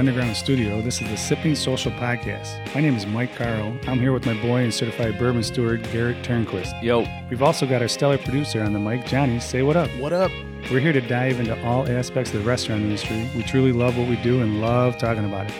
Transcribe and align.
Underground 0.00 0.34
Studio, 0.34 0.80
this 0.80 1.02
is 1.02 1.10
the 1.10 1.16
Sipping 1.18 1.54
Social 1.54 1.92
Podcast. 1.92 2.74
My 2.74 2.80
name 2.80 2.96
is 2.96 3.04
Mike 3.04 3.36
Carl. 3.36 3.76
I'm 3.86 3.98
here 3.98 4.14
with 4.14 4.24
my 4.24 4.32
boy 4.40 4.62
and 4.62 4.72
certified 4.72 5.18
bourbon 5.18 5.42
steward, 5.42 5.82
Garrett 5.92 6.22
Turnquist. 6.22 6.82
Yo, 6.82 7.06
We've 7.28 7.42
also 7.42 7.66
got 7.66 7.82
our 7.82 7.88
stellar 7.88 8.16
producer 8.16 8.62
on 8.62 8.72
the 8.72 8.78
mic, 8.78 9.04
Johnny. 9.04 9.38
Say 9.40 9.60
what 9.60 9.76
up. 9.76 9.90
What 9.98 10.14
up? 10.14 10.30
We're 10.70 10.80
here 10.80 10.94
to 10.94 11.02
dive 11.02 11.38
into 11.38 11.62
all 11.66 11.86
aspects 11.86 12.32
of 12.32 12.42
the 12.42 12.48
restaurant 12.48 12.80
industry. 12.80 13.28
We 13.36 13.42
truly 13.42 13.72
love 13.72 13.98
what 13.98 14.08
we 14.08 14.16
do 14.22 14.40
and 14.40 14.62
love 14.62 14.96
talking 14.96 15.26
about 15.26 15.50
it. 15.50 15.54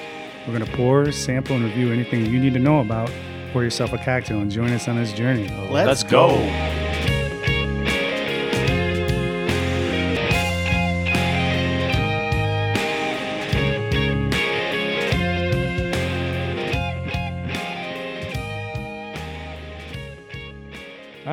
We're 0.46 0.58
going 0.58 0.64
to 0.64 0.74
pour, 0.74 1.12
sample, 1.12 1.56
and 1.56 1.66
review 1.66 1.92
anything 1.92 2.24
you 2.24 2.40
need 2.40 2.54
to 2.54 2.60
know 2.60 2.80
about. 2.80 3.12
Pour 3.52 3.62
yourself 3.62 3.92
a 3.92 3.98
cocktail 3.98 4.40
and 4.40 4.50
join 4.50 4.70
us 4.70 4.88
on 4.88 4.96
this 4.96 5.12
journey. 5.12 5.50
Let's, 5.70 6.02
go. 6.02 6.28
All 6.28 6.79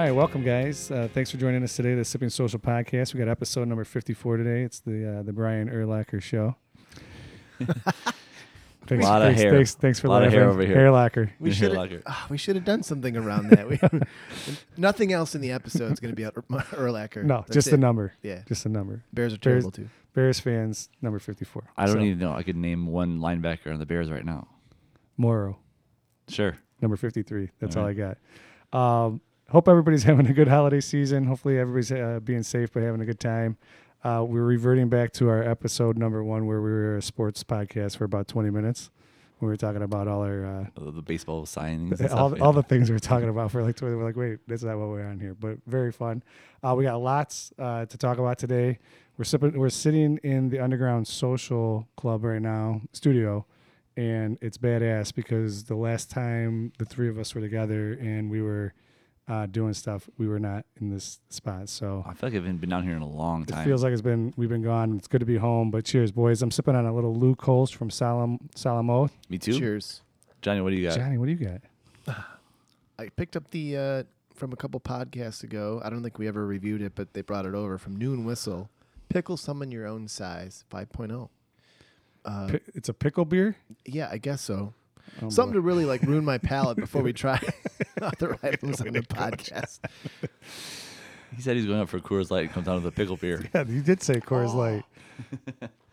right, 0.07 0.15
welcome, 0.15 0.43
guys. 0.43 0.89
Uh, 0.91 1.07
thanks 1.13 1.31
for 1.31 1.37
joining 1.37 1.63
us 1.63 1.75
today, 1.75 1.93
the 1.95 2.05
Sipping 2.05 2.29
Social 2.29 2.59
Podcast. 2.59 3.13
We 3.13 3.19
got 3.19 3.27
episode 3.27 3.67
number 3.67 3.83
54 3.83 4.37
today. 4.37 4.63
It's 4.63 4.79
the 4.79 5.19
uh, 5.19 5.23
the 5.23 5.33
Brian 5.33 5.69
Urlacher 5.69 6.21
Show. 6.21 6.55
thanks, 8.87 9.03
Lot 9.03 9.21
of 9.23 9.33
hair. 9.35 9.51
Thanks, 9.51 9.75
thanks 9.75 9.99
for 9.99 10.07
Lot 10.07 10.23
of 10.23 10.31
hair 10.31 10.49
over 10.49 10.61
here. 10.61 10.75
Hair 10.75 10.91
lacquer. 10.91 11.31
We 11.39 11.51
should 11.51 11.73
lacquer. 11.73 12.01
have 12.05 12.29
we 12.29 12.37
should 12.37 12.55
have 12.55 12.63
done 12.65 12.83
something 12.83 13.17
around 13.17 13.49
that. 13.49 13.67
We, 13.67 13.79
nothing 14.77 15.11
else 15.11 15.35
in 15.35 15.41
the 15.41 15.51
episode 15.51 15.91
is 15.91 15.99
going 15.99 16.11
to 16.11 16.15
be 16.15 16.25
out 16.25 16.35
Urlacher. 16.35 17.23
No, 17.23 17.39
That's 17.41 17.53
just 17.53 17.67
it. 17.67 17.71
the 17.71 17.77
number. 17.77 18.13
Yeah, 18.21 18.43
Just 18.47 18.63
the 18.63 18.69
number. 18.69 19.03
Bears 19.13 19.33
are 19.33 19.37
Bears- 19.37 19.63
terrible 19.63 19.71
too. 19.71 19.89
Bears 20.13 20.39
fans, 20.39 20.89
number 21.01 21.19
54. 21.19 21.63
I 21.77 21.85
don't 21.85 21.95
So, 21.95 22.01
even 22.01 22.17
know. 22.17 22.33
I 22.33 22.41
could 22.41 22.55
name 22.55 22.87
one 22.87 23.19
linebacker 23.19 23.71
on 23.71 23.77
the 23.77 23.85
Bears 23.85 24.09
right 24.09 24.25
now. 24.25 24.47
Morrow, 25.15 25.59
Sure. 26.27 26.57
number 26.81 26.95
53. 26.97 27.51
That's 27.59 27.75
all, 27.75 27.83
All 27.83 27.89
I 27.89 27.93
got. 27.93 28.17
Um, 28.73 29.21
hope 29.49 29.67
everybody's 29.67 30.03
having 30.11 30.27
a 30.27 30.33
good 30.33 30.47
holiday 30.47 30.81
season. 30.81 31.25
Hopefully, 31.25 31.57
everybody's 31.57 31.91
uh, 31.91 32.19
being 32.23 32.43
safe 32.43 32.71
but 32.71 32.83
having 32.83 33.01
a 33.01 33.05
good 33.05 33.19
time. 33.19 33.57
Uh, 34.03 34.23
we're 34.27 34.43
reverting 34.43 34.89
back 34.89 35.11
to 35.11 35.29
our 35.29 35.41
episode 35.43 35.97
number 35.97 36.23
one 36.23 36.45
where 36.45 36.61
we 36.61 36.69
were 36.69 36.97
a 36.97 37.01
sports 37.01 37.43
podcast 37.43 37.97
for 37.97 38.03
about 38.03 38.27
20 38.27 38.49
minutes. 38.51 38.91
We 39.39 39.47
were 39.47 39.57
talking 39.57 39.83
about 39.83 40.07
all 40.07 40.21
our 40.21 40.45
uh, 40.45 40.91
The 40.91 41.01
baseball 41.01 41.45
signings. 41.45 41.99
And 41.99 42.09
all, 42.11 42.29
stuff, 42.29 42.41
all 42.41 42.53
yeah. 42.53 42.61
the 42.61 42.63
things 42.63 42.89
we 42.89 42.95
were 42.95 42.99
talking 43.13 43.29
about 43.29 43.51
for 43.51 43.63
like 43.63 43.75
20 43.75 43.95
we're 43.95 44.03
like 44.03 44.15
wait 44.15 44.39
that's 44.47 44.63
not 44.63 44.77
what 44.77 44.87
we're 44.87 45.05
on 45.05 45.19
here 45.19 45.35
but 45.35 45.57
very 45.67 45.91
fun 45.91 46.23
uh, 46.63 46.73
we 46.75 46.85
got 46.85 47.01
lots 47.01 47.53
uh, 47.59 47.85
to 47.85 47.97
talk 47.97 48.17
about 48.17 48.39
today 48.39 48.79
we're 49.17 49.25
sipping 49.25 49.57
we're 49.57 49.69
sitting 49.69 50.17
in 50.23 50.49
the 50.49 50.59
underground 50.59 51.07
social 51.07 51.87
club 51.97 52.23
right 52.23 52.41
now 52.41 52.81
studio 52.93 53.45
and 53.95 54.39
it's 54.41 54.57
badass 54.57 55.13
because 55.13 55.65
the 55.65 55.75
last 55.75 56.09
time 56.09 56.71
the 56.79 56.85
three 56.85 57.09
of 57.09 57.19
us 57.19 57.35
were 57.35 57.41
together 57.41 57.93
and 57.93 58.31
we 58.31 58.41
were 58.41 58.73
uh, 59.27 59.45
doing 59.45 59.73
stuff 59.73 60.09
we 60.17 60.27
were 60.27 60.39
not 60.39 60.65
in 60.79 60.89
this 60.89 61.19
spot 61.29 61.67
so 61.69 62.03
I 62.07 62.13
feel 62.13 62.29
like 62.29 62.37
I've 62.37 62.59
been 62.61 62.69
down 62.69 62.83
here 62.83 62.95
in 62.95 63.01
a 63.01 63.07
long 63.07 63.45
time. 63.45 63.61
it 63.61 63.65
feels 63.65 63.83
like 63.83 63.91
it's 63.91 64.01
been 64.01 64.33
we've 64.37 64.49
been 64.49 64.61
gone 64.63 64.95
it's 64.97 65.07
good 65.07 65.19
to 65.19 65.25
be 65.25 65.37
home 65.37 65.69
but 65.69 65.83
cheers 65.85 66.11
boys 66.11 66.41
i'm 66.41 66.51
sipping 66.51 66.75
on 66.75 66.85
a 66.85 66.93
little 66.93 67.13
luke 67.13 67.41
Holst 67.41 67.75
from 67.75 67.89
Salam 67.89 68.39
Salamo. 68.55 69.09
Me 69.29 69.37
too. 69.37 69.59
Cheers. 69.59 70.01
Johnny, 70.41 70.61
what 70.61 70.69
do 70.69 70.75
you 70.77 70.87
got? 70.87 70.95
johnny 70.97 71.17
what 71.17 71.25
do 71.25 71.31
you 71.33 71.37
got 71.45 71.61
I 72.99 73.09
picked 73.09 73.35
up 73.35 73.51
the 73.51 73.77
uh, 73.77 74.03
from 74.33 74.53
a 74.53 74.55
couple 74.55 74.79
podcasts 74.79 75.43
ago. 75.43 75.81
I 75.83 75.89
don't 75.89 76.01
think 76.03 76.17
we 76.17 76.27
ever 76.27 76.45
reviewed 76.45 76.81
it, 76.81 76.93
but 76.95 77.13
they 77.13 77.21
brought 77.21 77.45
it 77.45 77.53
over 77.53 77.77
from 77.77 77.95
Noon 77.95 78.23
Whistle. 78.25 78.69
Pickle 79.09 79.37
some 79.37 79.61
in 79.61 79.71
your 79.71 79.85
own 79.87 80.07
size, 80.07 80.63
5.0. 80.71 81.29
Uh, 82.25 82.47
Pi- 82.47 82.59
it's 82.75 82.89
a 82.89 82.93
pickle 82.93 83.23
beer 83.25 83.55
yeah, 83.85 84.09
I 84.11 84.17
guess 84.17 84.41
so. 84.41 84.73
Oh, 85.21 85.29
Something 85.29 85.53
boy. 85.53 85.57
to 85.57 85.61
really 85.61 85.85
like 85.85 86.01
ruin 86.03 86.23
my 86.25 86.37
palate 86.37 86.77
before 86.77 87.01
we 87.01 87.13
try 87.25 87.39
other 88.01 88.37
items 88.43 88.81
on 88.81 88.93
the 88.93 89.01
podcast. 89.01 89.79
He 91.35 91.41
said 91.41 91.55
he's 91.57 91.65
going 91.65 91.79
up 91.79 91.89
for 91.89 91.99
Coors 91.99 92.31
Light 92.31 92.43
and 92.45 92.51
comes 92.51 92.65
down 92.65 92.75
with 92.75 92.85
a 92.85 92.91
pickle 92.91 93.17
beer. 93.17 93.43
Yeah, 93.53 93.65
you 93.67 93.81
did 93.81 94.01
say 94.01 94.15
Coors 94.15 94.53
Light. 94.53 94.83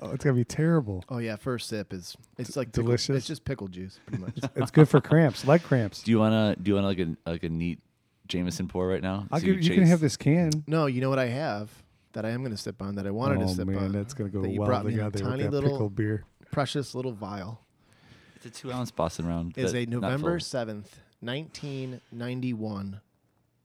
Oh, 0.01 0.11
it's 0.11 0.23
gonna 0.25 0.37
be 0.37 0.45
terrible. 0.45 1.05
Oh 1.09 1.19
yeah, 1.19 1.37
first 1.37 1.69
sip 1.69 1.93
is 1.93 2.17
it's 2.39 2.57
like 2.57 2.69
pickle- 2.69 2.85
delicious? 2.85 3.17
It's 3.17 3.27
just 3.27 3.45
pickle 3.45 3.69
juice, 3.69 3.99
pretty 4.07 4.23
much. 4.23 4.39
It's 4.55 4.71
good 4.71 4.89
for 4.89 5.01
cramps, 5.01 5.47
leg 5.47 5.63
cramps. 5.63 6.03
Do 6.03 6.11
you 6.11 6.19
wanna 6.19 6.57
do 6.63 6.71
you 6.71 6.75
wanna 6.75 6.87
like 6.89 6.99
a 6.99 7.17
like 7.27 7.43
a 7.43 7.49
neat 7.49 7.81
Jameson 8.29 8.69
pour 8.69 8.87
right 8.87 9.03
now? 9.03 9.27
I'll 9.33 9.41
So 9.41 9.47
give, 9.47 9.63
you 9.63 9.75
can 9.75 9.87
have 9.87 10.01
this 10.01 10.17
can. 10.17 10.51
No, 10.67 10.87
you 10.87 11.01
know 11.01 11.09
what 11.11 11.19
I 11.19 11.27
have 11.29 11.71
that 12.13 12.25
I 12.25 12.31
am 12.31 12.43
going 12.43 12.53
to 12.53 12.57
sip 12.57 12.81
on 12.81 12.95
that 12.95 13.09
I 13.09 13.11
wanted 13.11 13.39
oh 13.39 13.49
to 13.49 13.55
sip 13.55 13.67
man, 13.67 13.77
on. 13.79 13.93
that's 13.93 14.15
gonna 14.15 14.31
go 14.31 14.43
that 14.43 14.51
you 14.51 14.61
well 14.61 14.69
brought 14.69 14.85
me 14.87 14.93
in 14.95 15.01
a 15.01 15.07
with 15.07 15.21
tiny 15.21 15.43
that 15.43 15.51
little- 15.51 15.71
pickle 15.71 15.91
beer. 15.91 16.25
Precious 16.53 16.95
little 16.95 17.13
vial. 17.13 17.61
It's 18.45 18.59
a 18.59 18.63
two 18.63 18.73
ounce 18.73 18.91
Boston 18.91 19.27
round. 19.27 19.57
Is 19.57 19.75
a 19.75 19.87
November 19.87 20.39
seventh, 20.41 21.01
nineteen 21.23 22.01
ninety 22.13 22.53
one, 22.53 23.01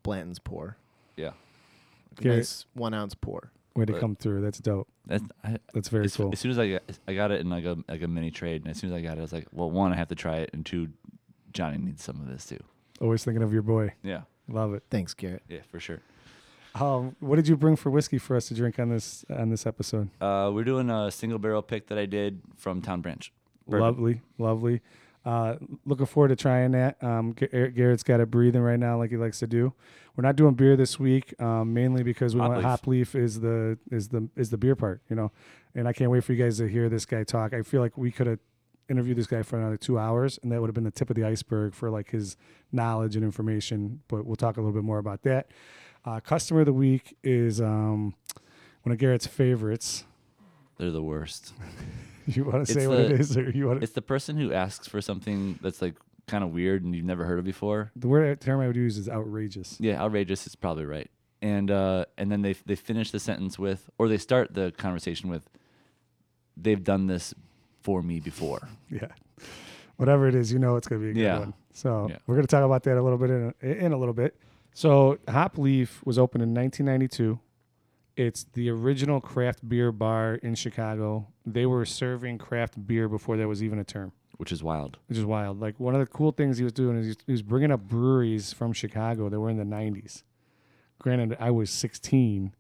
Blanton's 0.04 0.40
pour. 0.40 0.78
Yeah. 1.18 1.32
Okay. 2.20 2.30
Nice 2.38 2.66
one 2.74 2.94
ounce 2.94 3.14
pour. 3.16 3.52
Way 3.76 3.86
to 3.86 3.94
But- 3.94 4.02
come 4.02 4.16
through. 4.16 4.42
That's 4.42 4.60
dope. 4.60 4.88
That's, 5.06 5.24
I, 5.44 5.58
That's 5.74 5.90
very 5.90 6.06
as, 6.06 6.16
cool. 6.16 6.30
as 6.32 6.40
soon 6.40 6.52
as 6.52 6.60
I 6.60 6.70
got, 6.72 6.84
I 7.08 7.14
got 7.16 7.32
it 7.32 7.42
in 7.42 7.50
like 7.50 7.66
a 7.66 7.78
like 7.88 8.02
a 8.04 8.08
mini 8.08 8.30
trade, 8.32 8.62
and 8.62 8.70
as 8.72 8.78
soon 8.78 8.92
as 8.92 8.96
I 8.96 9.02
got 9.02 9.14
it, 9.18 9.20
I 9.20 9.22
was 9.22 9.34
like, 9.34 9.48
well, 9.52 9.70
one, 9.72 9.92
I 9.92 9.96
have 9.96 10.10
to 10.10 10.16
try 10.16 10.38
it, 10.38 10.52
and 10.54 10.66
two, 10.66 10.90
Johnny 11.52 11.78
needs 11.78 12.04
some 12.04 12.22
of 12.22 12.28
this 12.28 12.46
too. 12.46 12.60
Always 13.02 13.24
thinking 13.24 13.42
of 13.44 13.52
your 13.52 13.62
boy. 13.64 13.94
Yeah, 14.04 14.22
Love 14.48 14.74
it. 14.76 14.84
Thanks, 14.92 15.14
Garrett. 15.14 15.42
yeah, 15.48 15.60
for 15.72 15.80
sure. 15.80 16.00
Um, 16.76 17.16
what 17.20 17.38
did 17.38 17.48
you 17.48 17.58
bring 17.58 17.76
for 17.76 17.90
whiskey 17.90 18.18
for 18.20 18.36
us 18.36 18.48
to 18.50 18.54
drink 18.54 18.78
on 18.80 18.90
this 18.90 19.26
on 19.30 19.50
this 19.50 19.66
episode? 19.66 20.10
Uh, 20.22 20.52
we're 20.54 20.64
doing 20.64 20.90
a 20.92 21.10
single 21.10 21.40
barrel 21.40 21.62
pick 21.64 21.88
that 21.88 21.98
I 21.98 22.06
did 22.06 22.42
from 22.56 22.82
Town 22.82 23.02
Branch. 23.02 23.32
Bourbon. 23.70 23.88
Lovely, 23.88 24.22
lovely. 24.38 24.82
Uh, 25.26 25.56
looking 25.86 26.06
forward 26.06 26.30
to 26.30 26.36
trying 26.36 26.72
that. 26.72 27.02
Um, 27.04 27.34
Garrett's 27.34 28.04
got 28.04 28.20
it 28.20 28.32
breathing 28.32 28.62
right 28.62 28.80
now, 28.80 28.98
like 28.98 29.12
he 29.12 29.18
likes 29.18 29.40
to 29.40 29.48
do. 29.48 29.74
We're 30.16 30.24
not 30.24 30.36
doing 30.36 30.54
beer 30.54 30.76
this 30.76 31.00
week, 31.00 31.40
um, 31.42 31.74
mainly 31.74 32.04
because 32.04 32.36
we 32.36 32.42
Hop 32.42 32.50
want 32.50 32.60
Leaf. 32.60 32.68
Hop 32.68 32.88
Leaf 32.88 33.16
is 33.16 33.40
the 33.42 33.78
is 33.92 34.10
the 34.10 34.28
is 34.36 34.50
the 34.50 34.58
beer 34.58 34.76
part, 34.76 35.02
you 35.10 35.16
know. 35.16 35.32
And 35.76 35.88
I 35.88 35.94
can't 35.94 36.10
wait 36.10 36.24
for 36.24 36.34
you 36.34 36.44
guys 36.44 36.58
to 36.58 36.68
hear 36.68 36.90
this 36.90 37.06
guy 37.06 37.24
talk. 37.24 37.54
I 37.54 37.62
feel 37.62 37.82
like 37.82 37.98
we 37.98 38.12
could 38.12 38.28
have 38.28 38.40
interviewed 38.90 39.18
this 39.18 39.28
guy 39.28 39.44
for 39.44 39.60
another 39.60 39.78
two 39.78 40.00
hours, 40.00 40.40
and 40.42 40.52
that 40.52 40.62
would 40.62 40.68
have 40.68 40.74
been 40.74 40.84
the 40.84 40.92
tip 40.92 41.10
of 41.10 41.16
the 41.16 41.26
iceberg 41.26 41.74
for 41.74 41.90
like 41.90 42.10
his 42.10 42.36
knowledge 42.72 43.16
and 43.16 43.24
information. 43.24 44.02
But 44.08 44.26
we'll 44.26 44.36
talk 44.36 44.58
a 44.58 44.62
little 44.62 44.74
bit 44.74 44.84
more 44.84 44.98
about 44.98 45.24
that. 45.24 45.52
Uh, 46.06 46.20
customer 46.22 46.62
of 46.62 46.66
the 46.66 46.74
week 46.74 47.16
is 47.24 47.62
um, 47.62 48.16
one 48.84 48.94
of 48.94 48.98
Garrett's 48.98 49.28
favorites. 49.28 50.06
They're 50.78 50.92
the 50.92 51.04
worst. 51.04 51.54
You 52.36 52.44
want 52.46 52.68
to 52.68 52.74
say 52.74 52.88
what 52.88 52.98
the- 52.98 53.06
it 53.14 53.20
is, 53.20 53.38
or 53.38 53.50
you 53.50 53.68
want 53.68 53.84
It's 53.84 53.94
the 53.94 54.02
person 54.02 54.38
who 54.38 54.54
asks 54.54 54.88
for 54.88 55.02
something 55.02 55.58
that's 55.62 55.82
like 55.82 55.96
kind 56.28 56.44
of 56.44 56.52
weird 56.52 56.84
and 56.84 56.94
you've 56.96 57.06
never 57.06 57.26
heard 57.26 57.40
of 57.40 57.46
before. 57.46 57.92
the 57.96 58.08
word 58.08 58.40
term 58.42 58.60
I 58.60 58.68
would 58.68 58.76
use 58.76 58.98
is 58.98 59.10
outrageous. 59.10 59.78
Yeah, 59.80 60.00
outrageous 60.02 60.46
is 60.46 60.56
probably 60.56 60.86
right. 60.86 61.10
And 61.42 61.72
uh, 61.72 62.06
and 62.18 62.32
then 62.32 62.42
they 62.42 62.54
they 62.66 62.76
finish 62.76 63.12
the 63.12 63.20
sentence 63.20 63.58
with, 63.58 63.90
or 63.98 64.08
they 64.10 64.18
start 64.18 64.54
the 64.54 64.72
conversation 64.78 65.30
with, 65.30 65.50
"They've 66.58 66.84
done 66.84 67.08
this 67.08 67.34
for 67.82 68.02
me 68.04 68.20
before." 68.20 68.68
Yeah. 68.90 69.08
Whatever 69.98 70.28
it 70.28 70.36
is, 70.36 70.52
you 70.52 70.60
know 70.60 70.76
it's 70.78 70.88
going 70.88 71.02
to 71.02 71.06
be 71.06 71.12
a 71.12 71.14
good 71.14 71.22
Yeah. 71.22 71.40
one. 71.40 71.54
So 71.74 72.08
Yeah. 72.10 72.18
we're 72.28 72.36
going 72.36 72.48
to 72.48 72.52
talk 72.56 72.64
about 72.64 72.84
that 72.84 72.98
a 72.98 73.02
little 73.02 73.18
bit 73.18 73.30
in 73.30 73.54
a, 73.62 73.66
in 73.86 73.92
a 73.92 73.98
little 73.98 74.14
bit. 74.14 74.36
So 74.74 75.18
Hop 75.28 75.58
Leaf 75.58 76.02
was 76.06 76.18
opened 76.18 76.42
in 76.44 76.54
1992. 76.54 77.38
It's 78.20 78.44
the 78.52 78.70
original 78.70 79.22
craft 79.22 79.68
beer 79.70 79.94
bar 79.94 80.36
in 80.36 80.54
Chicago. 80.56 81.28
They 81.46 81.66
were 81.66 81.86
serving 81.86 82.38
craft 82.40 82.86
beer 82.86 83.08
before 83.08 83.38
there 83.38 83.48
was 83.48 83.64
even 83.64 83.80
a 83.80 83.86
term, 83.86 84.12
which 84.36 84.52
is 84.52 84.62
wild. 84.62 84.98
which 85.08 85.18
is 85.18 85.24
wild. 85.24 85.62
Like 85.62 85.80
one 85.80 85.94
of 85.96 86.02
the 86.02 86.06
cool 86.06 86.34
things 86.34 86.58
he 86.58 86.66
was 86.66 86.74
doing 86.74 86.98
is 86.98 87.06
he 87.06 87.10
was- 87.12 87.18
he 87.28 87.32
was 87.32 87.42
bringing 87.42 87.72
up 87.72 87.88
breweries 87.88 88.52
from 88.52 88.74
Chicago 88.74 89.30
that 89.30 89.40
were 89.40 89.50
in 89.50 89.56
the 89.58 89.64
90s. 89.64 90.24
Granted, 91.00 91.38
I 91.40 91.50
was 91.52 91.70
16 91.70 92.52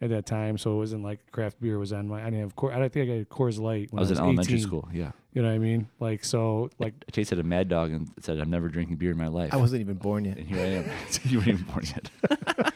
at 0.00 0.10
that 0.10 0.26
time, 0.26 0.58
so 0.58 0.74
it 0.74 0.76
wasn't 0.78 1.04
like 1.04 1.30
craft 1.30 1.60
beer 1.60 1.78
was 1.78 1.92
on 1.92 2.08
my. 2.08 2.20
I 2.20 2.24
didn't 2.24 2.40
have. 2.40 2.56
Coor- 2.56 2.72
I 2.72 2.78
don't 2.80 2.92
think 2.92 3.08
I 3.08 3.14
had 3.18 3.28
Coors 3.28 3.60
Light 3.60 3.92
when 3.92 4.00
I 4.00 4.02
was 4.02 4.10
in 4.10 4.18
elementary 4.18 4.54
18. 4.54 4.66
school. 4.66 4.88
Yeah, 4.92 5.12
You 5.32 5.40
know 5.42 5.48
what 5.48 5.54
I 5.54 5.58
mean? 5.58 5.88
Like 6.00 6.24
so, 6.24 6.68
like 6.80 6.94
I 7.08 7.12
tasted 7.12 7.38
a 7.38 7.44
Mad 7.44 7.68
Dog 7.68 7.92
and 7.92 8.10
said, 8.18 8.40
"I'm 8.40 8.50
never 8.50 8.68
drinking 8.68 8.96
beer 8.96 9.12
in 9.12 9.16
my 9.18 9.28
life." 9.28 9.54
I 9.54 9.56
wasn't 9.56 9.82
even 9.82 9.96
born 9.98 10.24
yet. 10.24 10.36
and 10.36 10.48
here 10.48 10.58
I 10.58 10.68
am. 10.82 10.90
you 11.24 11.38
weren't 11.38 11.48
even 11.48 11.64
born 11.64 11.84
yet. 11.84 12.72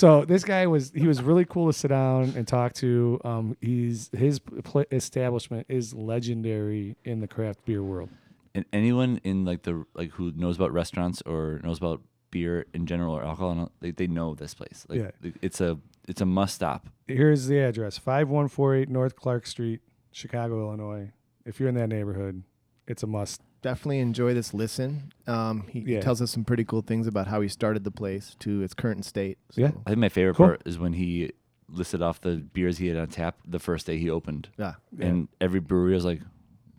so. 0.00 0.24
This 0.24 0.44
guy 0.44 0.66
was 0.66 0.90
he 0.94 1.06
was 1.06 1.22
really 1.22 1.44
cool 1.44 1.66
to 1.66 1.72
sit 1.72 1.88
down 1.88 2.32
and 2.36 2.46
talk 2.46 2.72
to. 2.74 3.20
Um, 3.24 3.56
he's 3.60 4.10
his 4.12 4.38
pl- 4.38 4.84
establishment 4.90 5.66
is 5.68 5.94
legendary 5.94 6.96
in 7.04 7.20
the 7.20 7.28
craft 7.28 7.64
beer 7.64 7.82
world. 7.82 8.08
and 8.54 8.64
anyone 8.72 9.20
in 9.24 9.44
like 9.44 9.62
the 9.62 9.84
like 9.94 10.10
who 10.12 10.32
knows 10.36 10.56
about 10.56 10.72
restaurants 10.72 11.22
or 11.26 11.60
knows 11.62 11.78
about 11.78 12.00
beer 12.32 12.64
in 12.74 12.86
general 12.86 13.12
or 13.16 13.22
alcohol, 13.24 13.70
they, 13.80 13.90
they 13.90 14.06
know 14.06 14.34
this 14.34 14.54
place. 14.54 14.86
Like 14.88 15.00
Yeah. 15.00 15.30
it's 15.42 15.60
a 15.60 15.78
it's 16.08 16.20
a 16.20 16.26
must 16.26 16.54
stop. 16.54 16.88
Here's 17.06 17.46
the 17.46 17.58
address: 17.58 17.98
five 17.98 18.28
one 18.28 18.48
four 18.48 18.74
eight 18.74 18.88
North 18.88 19.14
Clark 19.16 19.46
Street, 19.46 19.80
Chicago, 20.12 20.54
Illinois. 20.66 21.10
If 21.44 21.58
you're 21.60 21.68
in 21.68 21.74
that 21.76 21.88
neighborhood, 21.88 22.42
it's 22.86 23.02
a 23.02 23.06
must. 23.06 23.40
Definitely 23.62 23.98
enjoy 23.98 24.32
this 24.34 24.54
listen. 24.54 25.12
Um, 25.26 25.66
he, 25.68 25.80
he 25.80 26.00
tells 26.00 26.22
us 26.22 26.30
some 26.30 26.44
pretty 26.44 26.64
cool 26.64 26.80
things 26.82 27.06
about 27.06 27.26
how 27.26 27.40
he 27.42 27.48
started 27.48 27.84
the 27.84 27.90
place 27.90 28.34
to 28.40 28.62
its 28.62 28.72
current 28.74 29.04
state. 29.04 29.38
So 29.50 29.60
Yeah. 29.60 29.70
I 29.86 29.90
think 29.90 29.98
my 29.98 30.08
favorite 30.08 30.36
Cool. 30.36 30.46
part 30.46 30.62
is 30.64 30.78
when 30.78 30.94
he 30.94 31.32
listed 31.68 32.00
off 32.02 32.20
the 32.20 32.36
beers 32.36 32.78
he 32.78 32.86
had 32.88 32.96
on 32.96 33.08
tap 33.08 33.36
the 33.46 33.58
first 33.58 33.86
day 33.86 33.98
he 33.98 34.08
opened, 34.08 34.48
Yeah. 34.58 34.74
Yeah. 34.96 35.06
and 35.06 35.28
every 35.40 35.60
brewery 35.60 35.92
was 35.94 36.04
like, 36.06 36.20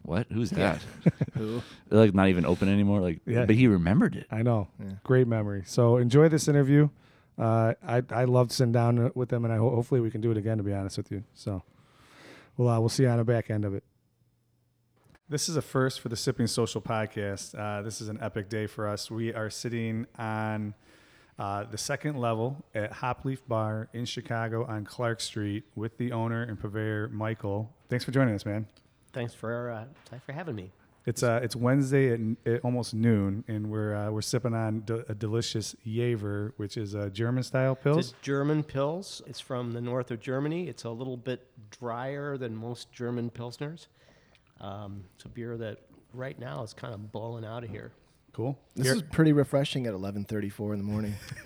"What? 0.02 0.26
Who's 0.32 0.50
that?" 0.52 0.82
Who? 1.38 1.62
They're 1.90 2.00
like 2.00 2.16
not 2.16 2.30
even 2.30 2.46
open 2.46 2.68
anymore. 2.68 3.00
Like, 3.00 3.22
Yeah. 3.28 3.46
but 3.46 3.56
he 3.56 3.68
remembered 3.68 4.16
it. 4.16 4.26
I 4.32 4.42
know. 4.42 4.68
Yeah. 4.80 4.94
Great 5.04 5.28
memory. 5.28 5.64
So 5.66 5.98
enjoy 5.98 6.30
this 6.30 6.48
interview. 6.48 6.90
Uh, 7.38 7.74
I 7.88 8.02
I 8.10 8.26
loved 8.26 8.52
sitting 8.52 8.72
down 8.74 9.12
with 9.16 9.30
them, 9.30 9.46
and 9.46 9.54
I 9.54 9.58
ho- 9.58 9.70
hopefully 9.76 10.02
we 10.02 10.10
can 10.12 10.20
do 10.20 10.32
it 10.32 10.38
again. 10.38 10.58
To 10.58 10.64
be 10.64 10.74
honest 10.74 10.98
with 10.98 11.12
you, 11.12 11.24
so 11.36 11.64
we'll 12.58 12.68
uh, 12.70 12.80
we'll 12.80 12.90
see 12.90 13.04
you 13.04 13.10
on 13.10 13.18
the 13.20 13.24
back 13.24 13.50
end 13.52 13.64
of 13.66 13.74
it. 13.76 13.84
This 15.32 15.48
is 15.48 15.56
a 15.56 15.62
first 15.62 16.02
for 16.02 16.10
the 16.10 16.18
Sipping 16.18 16.46
Social 16.48 16.82
podcast. 16.82 17.58
Uh, 17.58 17.82
this 17.84 18.02
is 18.02 18.10
an 18.10 18.20
epic 18.22 18.50
day 18.50 18.68
for 18.68 18.86
us. 18.86 19.10
We 19.10 19.34
are 19.34 19.50
sitting 19.50 20.06
on 20.20 20.74
uh, 21.40 21.64
the 21.64 21.78
second 21.78 22.18
level 22.18 22.66
at 22.76 22.92
Hopleaf 22.92 23.38
Bar 23.48 23.88
in 23.94 24.04
Chicago 24.04 24.66
on 24.66 24.84
Clark 24.84 25.22
Street 25.22 25.64
with 25.74 25.98
the 25.98 26.12
owner 26.12 26.44
and 26.44 26.60
purveyor 26.60 27.08
Michael. 27.14 27.72
Thanks 27.88 28.04
for 28.04 28.12
joining 28.12 28.36
us, 28.36 28.46
man. 28.46 28.68
Thanks 29.14 29.34
for 29.34 29.70
uh, 29.72 29.86
thanks 30.08 30.26
for 30.26 30.34
having 30.34 30.54
me. 30.54 30.74
It's 31.06 31.24
uh, 31.24 31.40
it's 31.42 31.56
Wednesday 31.56 32.12
at, 32.12 32.20
at 32.46 32.60
almost 32.66 32.94
noon, 32.94 33.46
and 33.48 33.72
we're 33.72 33.96
uh, 33.96 34.12
we're 34.12 34.22
sipping 34.22 34.54
on 34.54 34.82
de- 34.82 35.10
a 35.10 35.16
delicious 35.16 35.78
Jever, 35.88 36.54
which 36.58 36.76
is 36.76 36.94
a 36.94 37.10
German 37.10 37.44
style 37.44 37.78
It's 37.86 38.10
Pils. 38.10 38.12
a 38.12 38.16
German 38.22 38.64
Pils. 38.66 39.22
It's 39.26 39.40
from 39.40 39.72
the 39.72 39.80
north 39.82 40.12
of 40.12 40.20
Germany. 40.20 40.68
It's 40.68 40.84
a 40.84 40.90
little 40.90 41.16
bit 41.16 41.48
drier 41.80 42.36
than 42.38 42.54
most 42.54 42.92
German 42.92 43.30
Pilsners. 43.30 43.88
Um, 44.62 45.04
it's 45.16 45.26
a 45.26 45.30
beer 45.30 45.58
that 45.58 45.80
right 46.14 46.40
now 46.40 46.64
is 46.64 46.74
kind 46.74 46.94
of 46.94 47.12
blowing 47.12 47.44
out 47.44 47.64
of 47.64 47.70
here. 47.70 47.92
Cool. 48.34 48.58
This 48.76 48.88
Here- 48.88 48.96
is 48.96 49.02
pretty 49.02 49.34
refreshing 49.34 49.88
at 49.88 49.94
11:34 49.94 50.74
in 50.74 50.78
the 50.80 50.84
morning. 50.86 51.14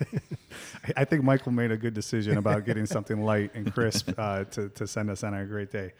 I- 0.86 0.92
I 0.98 1.04
think 1.04 1.24
Michael 1.24 1.50
made 1.52 1.72
a 1.72 1.76
good 1.76 1.94
decision 1.94 2.36
about 2.38 2.64
getting 2.64 2.86
something 2.96 3.22
light 3.24 3.52
and 3.54 3.72
crisp 3.74 4.12
uh, 4.16 4.44
to, 4.44 4.68
to 4.70 4.86
send 4.86 5.10
us 5.10 5.24
on 5.24 5.34
a 5.34 5.44
great 5.44 5.70
day. 5.72 5.92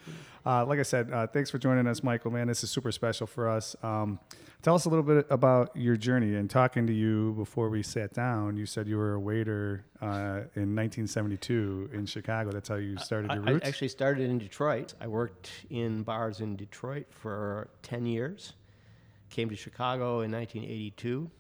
Uh, 0.45 0.65
like 0.65 0.79
I 0.79 0.83
said, 0.85 1.11
uh, 1.13 1.27
thanks 1.27 1.51
for 1.51 1.59
joining 1.59 1.89
us, 1.89 2.05
Michael. 2.05 2.31
Man, 2.31 2.47
this 2.47 2.63
is 2.63 2.71
super 2.71 2.93
special 2.93 3.27
for 3.27 3.49
us. 3.49 3.75
Um, 3.83 4.21
tell 4.63 4.77
us 4.77 4.85
a 4.85 4.89
little 4.89 5.03
bit 5.03 5.27
about 5.29 5.75
your 5.77 5.97
journey. 5.97 6.37
And 6.37 6.49
talking 6.49 6.87
to 6.87 6.93
you 6.93 7.33
before 7.37 7.69
we 7.69 7.83
sat 7.83 8.13
down, 8.15 8.57
you 8.57 8.65
said 8.65 8.87
you 8.87 8.97
were 8.97 9.15
a 9.15 9.21
waiter 9.21 9.85
uh, 10.01 10.47
in 10.55 10.77
1972 10.77 11.91
in 11.93 12.07
Chicago. 12.07 12.53
That's 12.53 12.69
how 12.69 12.77
you 12.77 12.97
started 12.99 13.33
I, 13.33 13.35
your 13.35 13.49
I 13.49 13.51
roots. 13.55 13.67
actually 13.67 13.89
started 13.89 14.31
in 14.31 14.39
Detroit. 14.39 14.95
I 15.01 15.09
worked 15.09 15.51
in 15.69 16.05
bars 16.05 16.41
in 16.41 16.55
Detroit 16.55 17.07
for 17.11 17.69
10 17.83 18.07
years. 18.07 18.53
Came 19.31 19.49
to 19.51 19.57
Chicago 19.57 20.21
in 20.21 20.33
1982. 20.33 21.31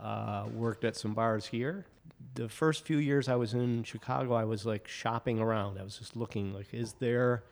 Uh, 0.00 0.46
worked 0.54 0.84
at 0.84 0.96
some 0.96 1.14
bars 1.14 1.46
here. 1.46 1.86
The 2.34 2.48
first 2.48 2.84
few 2.84 2.98
years 2.98 3.28
I 3.28 3.36
was 3.36 3.54
in 3.54 3.84
Chicago, 3.84 4.34
I 4.34 4.44
was 4.44 4.64
like 4.64 4.88
shopping 4.88 5.40
around. 5.40 5.78
I 5.78 5.82
was 5.82 5.98
just 5.98 6.16
looking 6.16 6.54
like, 6.54 6.72
is 6.72 6.94
there 6.94 7.44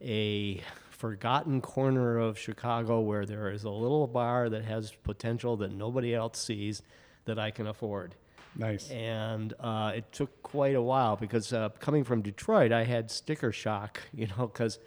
a 0.00 0.62
forgotten 0.90 1.60
corner 1.60 2.18
of 2.18 2.38
Chicago 2.38 3.00
where 3.00 3.26
there 3.26 3.50
is 3.50 3.64
a 3.64 3.70
little 3.70 4.06
bar 4.06 4.48
that 4.48 4.64
has 4.64 4.92
potential 5.02 5.56
that 5.58 5.72
nobody 5.72 6.14
else 6.14 6.38
sees 6.38 6.82
that 7.24 7.38
I 7.38 7.50
can 7.50 7.66
afford? 7.66 8.14
nice. 8.58 8.90
and 8.90 9.54
uh, 9.60 9.92
it 9.94 10.12
took 10.12 10.42
quite 10.42 10.74
a 10.74 10.82
while 10.82 11.16
because 11.16 11.52
uh, 11.52 11.70
coming 11.80 12.04
from 12.04 12.22
Detroit, 12.22 12.72
I 12.72 12.84
had 12.84 13.10
sticker 13.10 13.52
shock, 13.52 14.00
you 14.12 14.26
know, 14.26 14.48
because 14.48 14.78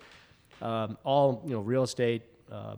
um, 0.61 0.97
all 1.03 1.41
you 1.45 1.53
know, 1.53 1.61
real 1.61 1.83
estate, 1.83 2.23
uh, 2.51 2.75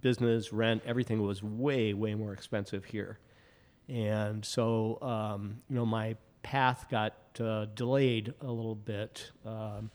business, 0.00 0.52
rent, 0.52 0.82
everything 0.86 1.22
was 1.22 1.42
way, 1.42 1.94
way 1.94 2.14
more 2.14 2.32
expensive 2.32 2.84
here, 2.84 3.18
and 3.88 4.44
so 4.44 4.98
um, 5.02 5.58
you 5.68 5.76
know, 5.76 5.86
my 5.86 6.16
path 6.42 6.86
got 6.90 7.14
uh, 7.40 7.66
delayed 7.74 8.32
a 8.40 8.50
little 8.50 8.74
bit. 8.74 9.30
Um, 9.44 9.90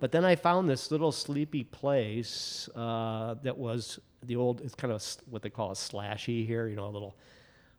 but 0.00 0.12
then 0.12 0.24
I 0.24 0.36
found 0.36 0.68
this 0.68 0.90
little 0.90 1.12
sleepy 1.12 1.64
place 1.64 2.68
uh, 2.76 3.36
that 3.42 3.56
was 3.56 3.98
the 4.22 4.36
old, 4.36 4.60
it's 4.60 4.74
kind 4.74 4.92
of 4.92 5.02
what 5.30 5.42
they 5.42 5.50
call 5.50 5.70
a 5.70 5.74
slashie 5.74 6.46
here, 6.46 6.66
you 6.68 6.76
know, 6.76 6.86
a 6.86 6.90
little 6.90 7.16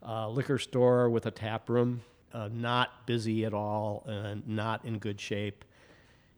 uh, 0.06 0.28
liquor 0.30 0.58
store 0.58 1.10
with 1.10 1.26
a 1.28 1.32
tap 1.32 1.70
room, 1.70 2.02
uh, 2.34 2.50
not 2.52 3.06
busy 3.06 3.46
at 3.46 3.54
all 3.54 4.04
and 4.08 4.48
not 4.48 4.84
in 4.86 4.98
good 4.98 5.20
shape. 5.20 5.64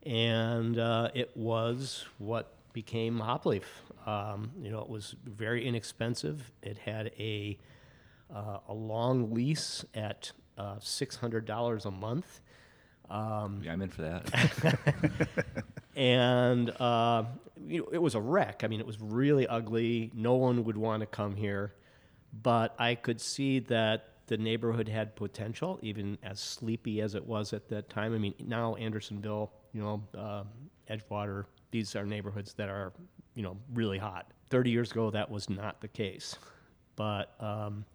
And 0.06 0.77
uh, 0.77 1.09
it 1.13 1.35
was 1.35 2.06
what 2.18 2.53
became 2.73 3.19
Hopleaf. 3.19 3.63
Um, 4.07 4.51
you 4.62 4.71
know, 4.71 4.80
it 4.80 4.89
was 4.89 5.15
very 5.25 5.68
inexpensive. 5.68 6.51
It 6.63 6.77
had 6.77 7.12
a, 7.19 7.57
uh, 8.33 8.59
a 8.69 8.74
long 8.74 9.33
lease 9.33 9.86
at 9.94 10.31
uh, 10.57 10.75
$600 10.77 11.86
a 11.86 11.92
month. 11.92 12.42
Um, 13.09 13.62
Yeah, 13.63 13.74
I'm 13.74 13.81
in 13.81 13.89
for 13.89 14.01
that. 14.04 15.19
and 15.95 16.69
uh, 16.80 17.24
you 17.65 17.81
know, 17.81 17.88
it 17.92 18.01
was 18.01 18.15
a 18.15 18.21
wreck. 18.21 18.63
I 18.63 18.68
mean, 18.68 18.80
it 18.80 18.86
was 18.86 19.00
really 19.01 19.48
ugly. 19.48 20.12
No 20.13 20.36
one 20.36 20.63
would 20.63 20.77
want 20.77 21.01
to 21.01 21.06
come 21.06 21.36
here, 21.36 21.74
but 22.44 22.75
I 22.80 22.95
could 22.95 23.19
see 23.21 23.59
that 23.59 24.09
the 24.27 24.38
neighborhood 24.38 24.89
had 24.89 25.15
potential, 25.15 25.80
even 25.81 26.18
as 26.21 26.39
sleepy 26.39 27.01
as 27.01 27.15
it 27.15 27.25
was 27.25 27.54
at 27.54 27.69
that 27.69 27.89
time. 27.89 28.13
I 28.13 28.18
mean, 28.18 28.33
now 28.39 28.75
Andersonville, 28.75 29.51
you 29.74 29.81
know, 29.81 30.04
uh, 30.18 30.44
Edgewater, 30.89 31.45
these 31.71 31.95
are 31.95 32.06
neighborhoods 32.06 32.54
that 32.56 32.68
are, 32.69 32.92
you 33.37 33.43
know, 33.43 33.55
really 33.73 33.99
hot. 33.99 34.29
Thirty 34.49 34.71
years 34.71 34.91
ago, 34.91 35.11
that 35.11 35.31
was 35.31 35.49
not 35.49 35.79
the 35.81 35.87
case, 35.87 36.35
but. 36.95 37.33
Um, 37.39 37.85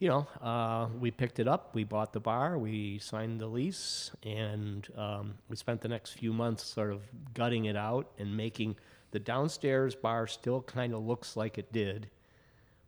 you 0.00 0.08
know, 0.08 0.26
uh, 0.42 0.88
we 1.00 1.10
picked 1.10 1.38
it 1.38 1.48
up, 1.48 1.74
we 1.74 1.84
bought 1.84 2.12
the 2.12 2.20
bar, 2.20 2.58
we 2.58 2.98
signed 2.98 3.40
the 3.40 3.46
lease, 3.46 4.10
and 4.22 4.86
um, 4.98 5.34
we 5.48 5.56
spent 5.56 5.80
the 5.80 5.88
next 5.88 6.10
few 6.10 6.32
months 6.32 6.64
sort 6.64 6.92
of 6.92 7.00
gutting 7.32 7.66
it 7.66 7.76
out 7.76 8.10
and 8.18 8.36
making 8.36 8.76
the 9.12 9.18
downstairs 9.18 9.94
bar 9.94 10.26
still 10.26 10.60
kind 10.60 10.92
of 10.92 11.02
looks 11.06 11.36
like 11.36 11.56
it 11.56 11.72
did 11.72 12.10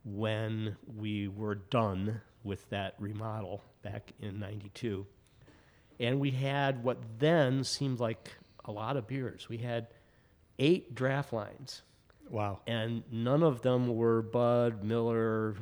when 0.03 0.75
we 0.97 1.27
were 1.27 1.55
done 1.55 2.21
with 2.43 2.69
that 2.69 2.95
remodel 2.99 3.63
back 3.81 4.11
in 4.19 4.39
92. 4.39 5.05
And 5.99 6.19
we 6.19 6.31
had 6.31 6.83
what 6.83 6.97
then 7.17 7.63
seemed 7.63 7.99
like 7.99 8.35
a 8.65 8.71
lot 8.71 8.97
of 8.97 9.07
beers. 9.07 9.47
We 9.49 9.57
had 9.57 9.87
eight 10.59 10.95
draft 10.95 11.33
lines 11.33 11.81
Wow. 12.29 12.59
and 12.67 13.03
none 13.11 13.43
of 13.43 13.61
them 13.61 13.95
were 13.95 14.21
Bud, 14.21 14.83
Miller, 14.83 15.55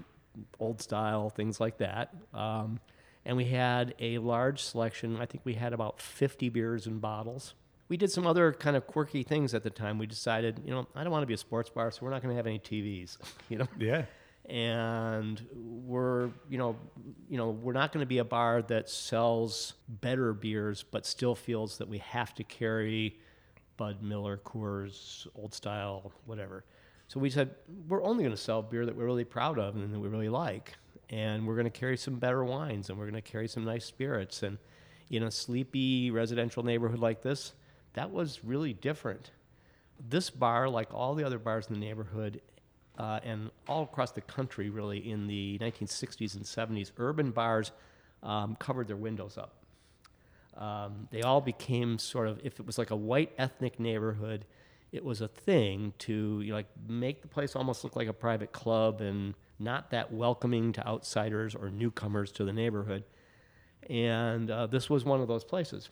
old 0.59 0.81
style, 0.81 1.29
things 1.29 1.59
like 1.59 1.77
that. 1.77 2.13
Um, 2.33 2.79
and 3.25 3.37
we 3.37 3.45
had 3.45 3.93
a 3.99 4.17
large 4.19 4.61
selection. 4.63 5.17
I 5.17 5.25
think 5.25 5.45
we 5.45 5.53
had 5.53 5.73
about 5.73 5.99
50 6.01 6.49
beers 6.49 6.87
in 6.87 6.99
bottles. 6.99 7.53
We 7.87 7.97
did 7.97 8.11
some 8.11 8.25
other 8.25 8.51
kind 8.51 8.75
of 8.75 8.87
quirky 8.87 9.21
things 9.23 9.53
at 9.53 9.61
the 9.63 9.69
time. 9.69 9.99
We 9.99 10.07
decided, 10.07 10.61
you 10.65 10.71
know, 10.71 10.87
I 10.95 11.03
don't 11.03 11.11
want 11.11 11.21
to 11.23 11.27
be 11.27 11.35
a 11.35 11.37
sports 11.37 11.69
bar, 11.69 11.91
so 11.91 11.99
we're 12.01 12.09
not 12.09 12.23
going 12.23 12.31
to 12.33 12.35
have 12.37 12.47
any 12.47 12.57
TVs, 12.59 13.17
you 13.49 13.57
know 13.59 13.67
Yeah. 13.77 14.05
and 14.47 15.41
we're 15.53 16.29
you 16.49 16.57
know 16.57 16.75
you 17.29 17.37
know 17.37 17.49
we're 17.51 17.73
not 17.73 17.91
going 17.91 18.01
to 18.03 18.07
be 18.07 18.19
a 18.19 18.23
bar 18.23 18.61
that 18.63 18.89
sells 18.89 19.73
better 19.87 20.33
beers 20.33 20.83
but 20.89 21.05
still 21.05 21.33
feels 21.35 21.77
that 21.79 21.87
we 21.87 21.97
have 21.99 22.33
to 22.35 22.43
carry 22.43 23.17
Bud 23.77 24.01
Miller, 24.01 24.37
Coors, 24.37 25.27
Old 25.35 25.53
Style, 25.53 26.11
whatever. 26.25 26.63
So 27.07 27.19
we 27.19 27.29
said 27.29 27.55
we're 27.87 28.03
only 28.03 28.23
going 28.23 28.35
to 28.35 28.41
sell 28.41 28.61
beer 28.61 28.85
that 28.85 28.95
we're 28.95 29.05
really 29.05 29.25
proud 29.25 29.59
of 29.59 29.75
and 29.75 29.93
that 29.93 29.99
we 29.99 30.07
really 30.07 30.29
like, 30.29 30.73
and 31.09 31.45
we're 31.45 31.55
going 31.55 31.65
to 31.65 31.79
carry 31.79 31.97
some 31.97 32.15
better 32.15 32.43
wines 32.43 32.89
and 32.89 32.97
we're 32.97 33.05
going 33.09 33.21
to 33.21 33.29
carry 33.29 33.47
some 33.47 33.63
nice 33.63 33.85
spirits. 33.85 34.43
And 34.43 34.57
in 35.09 35.23
a 35.23 35.31
sleepy 35.31 36.11
residential 36.11 36.63
neighborhood 36.63 36.99
like 36.99 37.21
this, 37.21 37.53
that 37.93 38.11
was 38.11 38.43
really 38.43 38.73
different. 38.73 39.31
This 40.09 40.29
bar, 40.29 40.67
like 40.67 40.93
all 40.93 41.15
the 41.15 41.23
other 41.23 41.39
bars 41.39 41.67
in 41.67 41.73
the 41.73 41.79
neighborhood, 41.79 42.41
uh, 42.97 43.19
and 43.23 43.51
all 43.67 43.83
across 43.83 44.11
the 44.11 44.21
country, 44.21 44.69
really, 44.69 45.09
in 45.09 45.27
the 45.27 45.57
1960s 45.59 46.35
and 46.35 46.43
70s, 46.43 46.91
urban 46.97 47.31
bars 47.31 47.71
um, 48.23 48.55
covered 48.55 48.87
their 48.87 48.95
windows 48.95 49.37
up. 49.37 49.64
Um, 50.57 51.07
they 51.11 51.21
all 51.21 51.41
became 51.41 51.97
sort 51.99 52.27
of, 52.27 52.39
if 52.43 52.59
it 52.59 52.65
was 52.65 52.77
like 52.77 52.91
a 52.91 52.95
white 52.95 53.33
ethnic 53.37 53.79
neighborhood, 53.79 54.45
it 54.91 55.03
was 55.03 55.21
a 55.21 55.27
thing 55.27 55.93
to 55.99 56.41
you 56.41 56.49
know, 56.49 56.55
like 56.55 56.67
make 56.87 57.21
the 57.21 57.27
place 57.27 57.55
almost 57.55 57.83
look 57.83 57.95
like 57.95 58.07
a 58.07 58.13
private 58.13 58.51
club 58.53 59.01
and 59.01 59.33
not 59.59 59.91
that 59.91 60.13
welcoming 60.13 60.71
to 60.73 60.87
outsiders 60.87 61.55
or 61.55 61.69
newcomers 61.69 62.31
to 62.33 62.45
the 62.45 62.53
neighborhood. 62.53 63.03
And 63.89 64.49
uh, 64.49 64.67
this 64.67 64.89
was 64.89 65.03
one 65.03 65.21
of 65.21 65.27
those 65.27 65.43
places. 65.43 65.89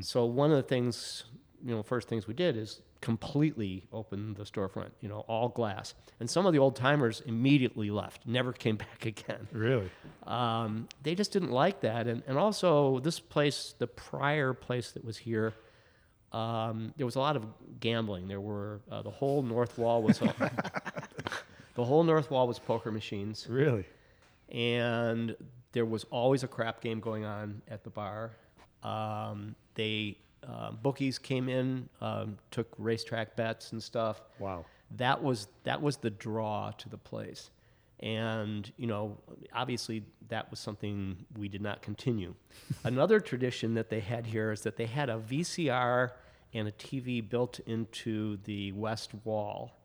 So 0.00 0.24
one 0.24 0.50
of 0.50 0.56
the 0.56 0.62
things, 0.62 1.24
you 1.64 1.74
know, 1.74 1.82
first 1.82 2.08
things 2.08 2.26
we 2.26 2.34
did 2.34 2.56
is 2.56 2.80
completely 3.00 3.84
open 3.92 4.34
the 4.34 4.42
storefront, 4.44 4.90
you 5.00 5.08
know, 5.08 5.20
all 5.28 5.48
glass. 5.48 5.94
And 6.20 6.28
some 6.28 6.46
of 6.46 6.52
the 6.52 6.58
old 6.58 6.74
timers 6.76 7.20
immediately 7.26 7.90
left, 7.90 8.26
never 8.26 8.52
came 8.64 8.76
back 8.76 9.06
again 9.06 9.46
Really? 9.52 9.90
um, 10.26 10.88
they 11.02 11.14
just 11.14 11.32
didn't 11.32 11.52
like 11.52 11.80
that. 11.82 12.06
And, 12.06 12.22
and 12.26 12.36
also, 12.36 12.98
this 13.00 13.20
place, 13.20 13.74
the 13.78 13.86
prior 13.86 14.52
place 14.52 14.90
that 14.92 15.04
was 15.04 15.16
here, 15.16 15.54
um, 16.32 16.92
there 16.96 17.06
was 17.06 17.14
a 17.16 17.20
lot 17.20 17.36
of 17.36 17.46
gambling. 17.80 18.28
There 18.28 18.40
were 18.40 18.80
uh, 18.90 19.02
the 19.02 19.10
whole 19.10 19.42
north 19.42 19.78
wall 19.78 20.02
was 20.02 20.18
the 21.74 21.84
whole 21.84 22.04
north 22.04 22.30
wall 22.30 22.46
was 22.48 22.58
poker 22.58 22.90
machines, 22.90 23.46
Really? 23.48 23.86
and 24.50 25.36
there 25.72 25.84
was 25.86 26.04
always 26.10 26.42
a 26.42 26.48
crap 26.48 26.80
game 26.80 27.00
going 27.00 27.24
on 27.24 27.62
at 27.68 27.84
the 27.84 27.90
bar. 27.90 28.32
Um, 28.82 29.54
they 29.74 30.18
uh, 30.46 30.72
bookies 30.72 31.18
came 31.18 31.48
in, 31.48 31.88
um, 32.00 32.38
took 32.50 32.68
racetrack 32.78 33.36
bets 33.36 33.72
and 33.72 33.82
stuff. 33.82 34.20
Wow. 34.38 34.64
That 34.96 35.22
was 35.22 35.48
that 35.64 35.82
was 35.82 35.98
the 35.98 36.10
draw 36.10 36.70
to 36.78 36.88
the 36.88 36.96
place, 36.96 37.50
and 38.00 38.70
you 38.78 38.86
know, 38.86 39.18
obviously 39.52 40.04
that 40.28 40.50
was 40.50 40.58
something 40.58 41.26
we 41.36 41.48
did 41.48 41.60
not 41.60 41.82
continue. 41.82 42.34
Another 42.84 43.20
tradition 43.20 43.74
that 43.74 43.90
they 43.90 44.00
had 44.00 44.26
here 44.26 44.50
is 44.50 44.62
that 44.62 44.76
they 44.76 44.86
had 44.86 45.10
a 45.10 45.18
VCR 45.18 46.12
and 46.54 46.68
a 46.68 46.72
TV 46.72 47.26
built 47.26 47.60
into 47.66 48.38
the 48.44 48.72
west 48.72 49.10
wall, 49.24 49.78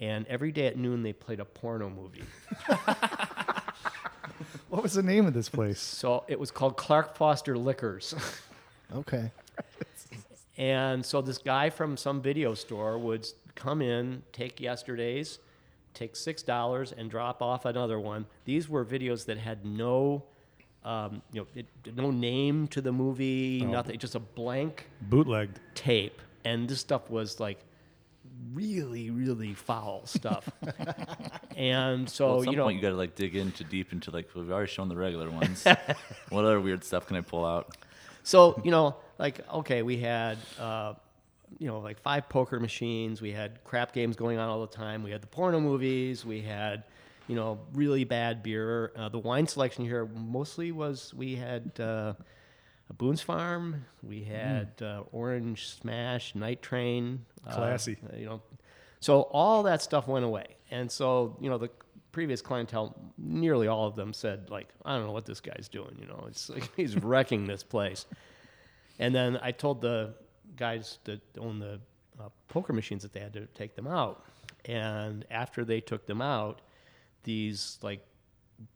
and 0.00 0.26
every 0.26 0.50
day 0.50 0.66
at 0.66 0.76
noon 0.76 1.04
they 1.04 1.12
played 1.12 1.38
a 1.38 1.44
porno 1.44 1.88
movie. 1.88 2.24
What 4.72 4.82
was 4.82 4.94
the 4.94 5.02
name 5.02 5.26
of 5.26 5.34
this 5.34 5.50
place? 5.50 5.78
So 5.78 6.24
it 6.28 6.40
was 6.40 6.50
called 6.50 6.78
Clark 6.78 7.14
Foster 7.14 7.58
Liquors. 7.58 8.14
Okay. 8.94 9.30
And 10.58 11.04
so 11.04 11.22
this 11.22 11.38
guy 11.38 11.70
from 11.70 11.96
some 11.96 12.20
video 12.20 12.54
store 12.54 12.98
would 12.98 13.26
come 13.54 13.80
in, 13.80 14.22
take 14.32 14.60
yesterday's, 14.60 15.38
take 15.94 16.14
six 16.14 16.42
dollars, 16.42 16.92
and 16.92 17.10
drop 17.10 17.42
off 17.42 17.64
another 17.64 17.98
one. 17.98 18.26
These 18.44 18.68
were 18.68 18.84
videos 18.84 19.24
that 19.26 19.38
had 19.38 19.64
no, 19.64 20.24
um, 20.84 21.22
you 21.32 21.40
know, 21.40 21.46
it, 21.54 21.66
no 21.96 22.10
name 22.10 22.68
to 22.68 22.80
the 22.80 22.92
movie, 22.92 23.64
nothing, 23.64 23.98
just 23.98 24.14
a 24.14 24.20
blank 24.20 24.86
Bootlegged. 25.00 25.58
tape. 25.74 26.20
And 26.44 26.68
this 26.68 26.80
stuff 26.80 27.08
was 27.08 27.40
like 27.40 27.58
really, 28.52 29.10
really 29.10 29.54
foul 29.54 30.04
stuff. 30.04 30.48
and 31.56 32.08
so 32.08 32.26
well, 32.26 32.38
at 32.38 32.44
some 32.44 32.52
you 32.52 32.56
know, 32.58 32.64
point, 32.64 32.76
you 32.76 32.82
got 32.82 32.90
to 32.90 32.96
like 32.96 33.14
dig 33.14 33.36
into 33.36 33.64
deep 33.64 33.92
into 33.92 34.10
like 34.10 34.28
we've 34.34 34.50
already 34.50 34.70
shown 34.70 34.88
the 34.88 34.96
regular 34.96 35.30
ones. 35.30 35.64
what 36.28 36.44
other 36.44 36.60
weird 36.60 36.84
stuff 36.84 37.06
can 37.06 37.16
I 37.16 37.20
pull 37.22 37.44
out? 37.44 37.74
So 38.22 38.60
you 38.64 38.70
know, 38.70 38.96
like 39.18 39.40
okay, 39.50 39.82
we 39.82 39.98
had 39.98 40.38
uh, 40.58 40.94
you 41.58 41.66
know 41.66 41.80
like 41.80 42.00
five 42.00 42.28
poker 42.28 42.60
machines. 42.60 43.20
We 43.20 43.32
had 43.32 43.62
crap 43.64 43.92
games 43.92 44.16
going 44.16 44.38
on 44.38 44.48
all 44.48 44.60
the 44.60 44.74
time. 44.74 45.02
We 45.02 45.10
had 45.10 45.22
the 45.22 45.26
porno 45.28 45.60
movies. 45.60 46.24
We 46.24 46.40
had 46.40 46.84
you 47.28 47.36
know 47.36 47.58
really 47.74 48.04
bad 48.04 48.42
beer. 48.42 48.92
Uh, 48.96 49.08
the 49.08 49.18
wine 49.18 49.46
selection 49.46 49.84
here 49.84 50.06
mostly 50.06 50.72
was 50.72 51.12
we 51.14 51.36
had. 51.36 51.78
Uh, 51.78 52.14
a 52.90 52.94
Boone's 52.94 53.22
Farm. 53.22 53.84
We 54.02 54.22
had 54.24 54.70
uh, 54.82 55.02
Orange 55.12 55.68
Smash, 55.68 56.34
Night 56.34 56.62
Train. 56.62 57.24
uh, 57.46 57.54
Classy. 57.54 57.96
you 58.16 58.26
know, 58.26 58.42
so 59.00 59.22
all 59.32 59.64
that 59.64 59.82
stuff 59.82 60.06
went 60.06 60.24
away, 60.24 60.56
and 60.70 60.90
so 60.90 61.36
you 61.40 61.50
know 61.50 61.58
the 61.58 61.70
previous 62.12 62.42
clientele, 62.42 62.94
nearly 63.18 63.66
all 63.66 63.86
of 63.86 63.96
them 63.96 64.12
said 64.12 64.50
like, 64.50 64.68
I 64.84 64.94
don't 64.96 65.06
know 65.06 65.12
what 65.12 65.26
this 65.26 65.40
guy's 65.40 65.68
doing. 65.68 65.96
You 65.98 66.06
know, 66.06 66.26
it's 66.28 66.48
like 66.48 66.70
he's 66.76 66.96
wrecking 66.96 67.46
this 67.46 67.62
place. 67.62 68.06
And 68.98 69.14
then 69.14 69.38
I 69.42 69.50
told 69.50 69.80
the 69.80 70.14
guys 70.56 70.98
that 71.04 71.20
own 71.38 71.58
the 71.58 71.80
uh, 72.20 72.28
poker 72.48 72.72
machines 72.72 73.02
that 73.02 73.12
they 73.12 73.20
had 73.20 73.32
to 73.32 73.46
take 73.46 73.74
them 73.74 73.86
out. 73.86 74.24
And 74.66 75.24
after 75.30 75.64
they 75.64 75.80
took 75.80 76.06
them 76.06 76.22
out, 76.22 76.60
these 77.24 77.78
like 77.82 78.06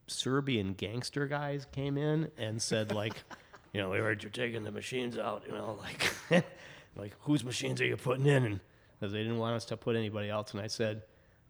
Serbian 0.06 0.72
gangster 0.72 1.26
guys 1.26 1.66
came 1.70 1.98
in 1.98 2.30
and 2.38 2.60
said 2.60 2.92
like, 2.92 3.14
you 3.72 3.80
know, 3.80 3.90
we 3.90 3.98
heard 3.98 4.22
you're 4.22 4.30
taking 4.30 4.64
the 4.64 4.72
machines 4.72 5.18
out. 5.18 5.44
You 5.46 5.52
know, 5.52 5.78
like, 5.82 6.44
like 6.96 7.14
whose 7.20 7.44
machines 7.44 7.80
are 7.80 7.86
you 7.86 7.96
putting 7.96 8.26
in? 8.26 8.60
Because 8.98 9.12
they 9.12 9.22
didn't 9.22 9.38
want 9.38 9.54
us 9.54 9.66
to 9.66 9.76
put 9.76 9.94
anybody 9.94 10.30
else. 10.30 10.52
And 10.52 10.60
I 10.62 10.68
said, 10.68 11.02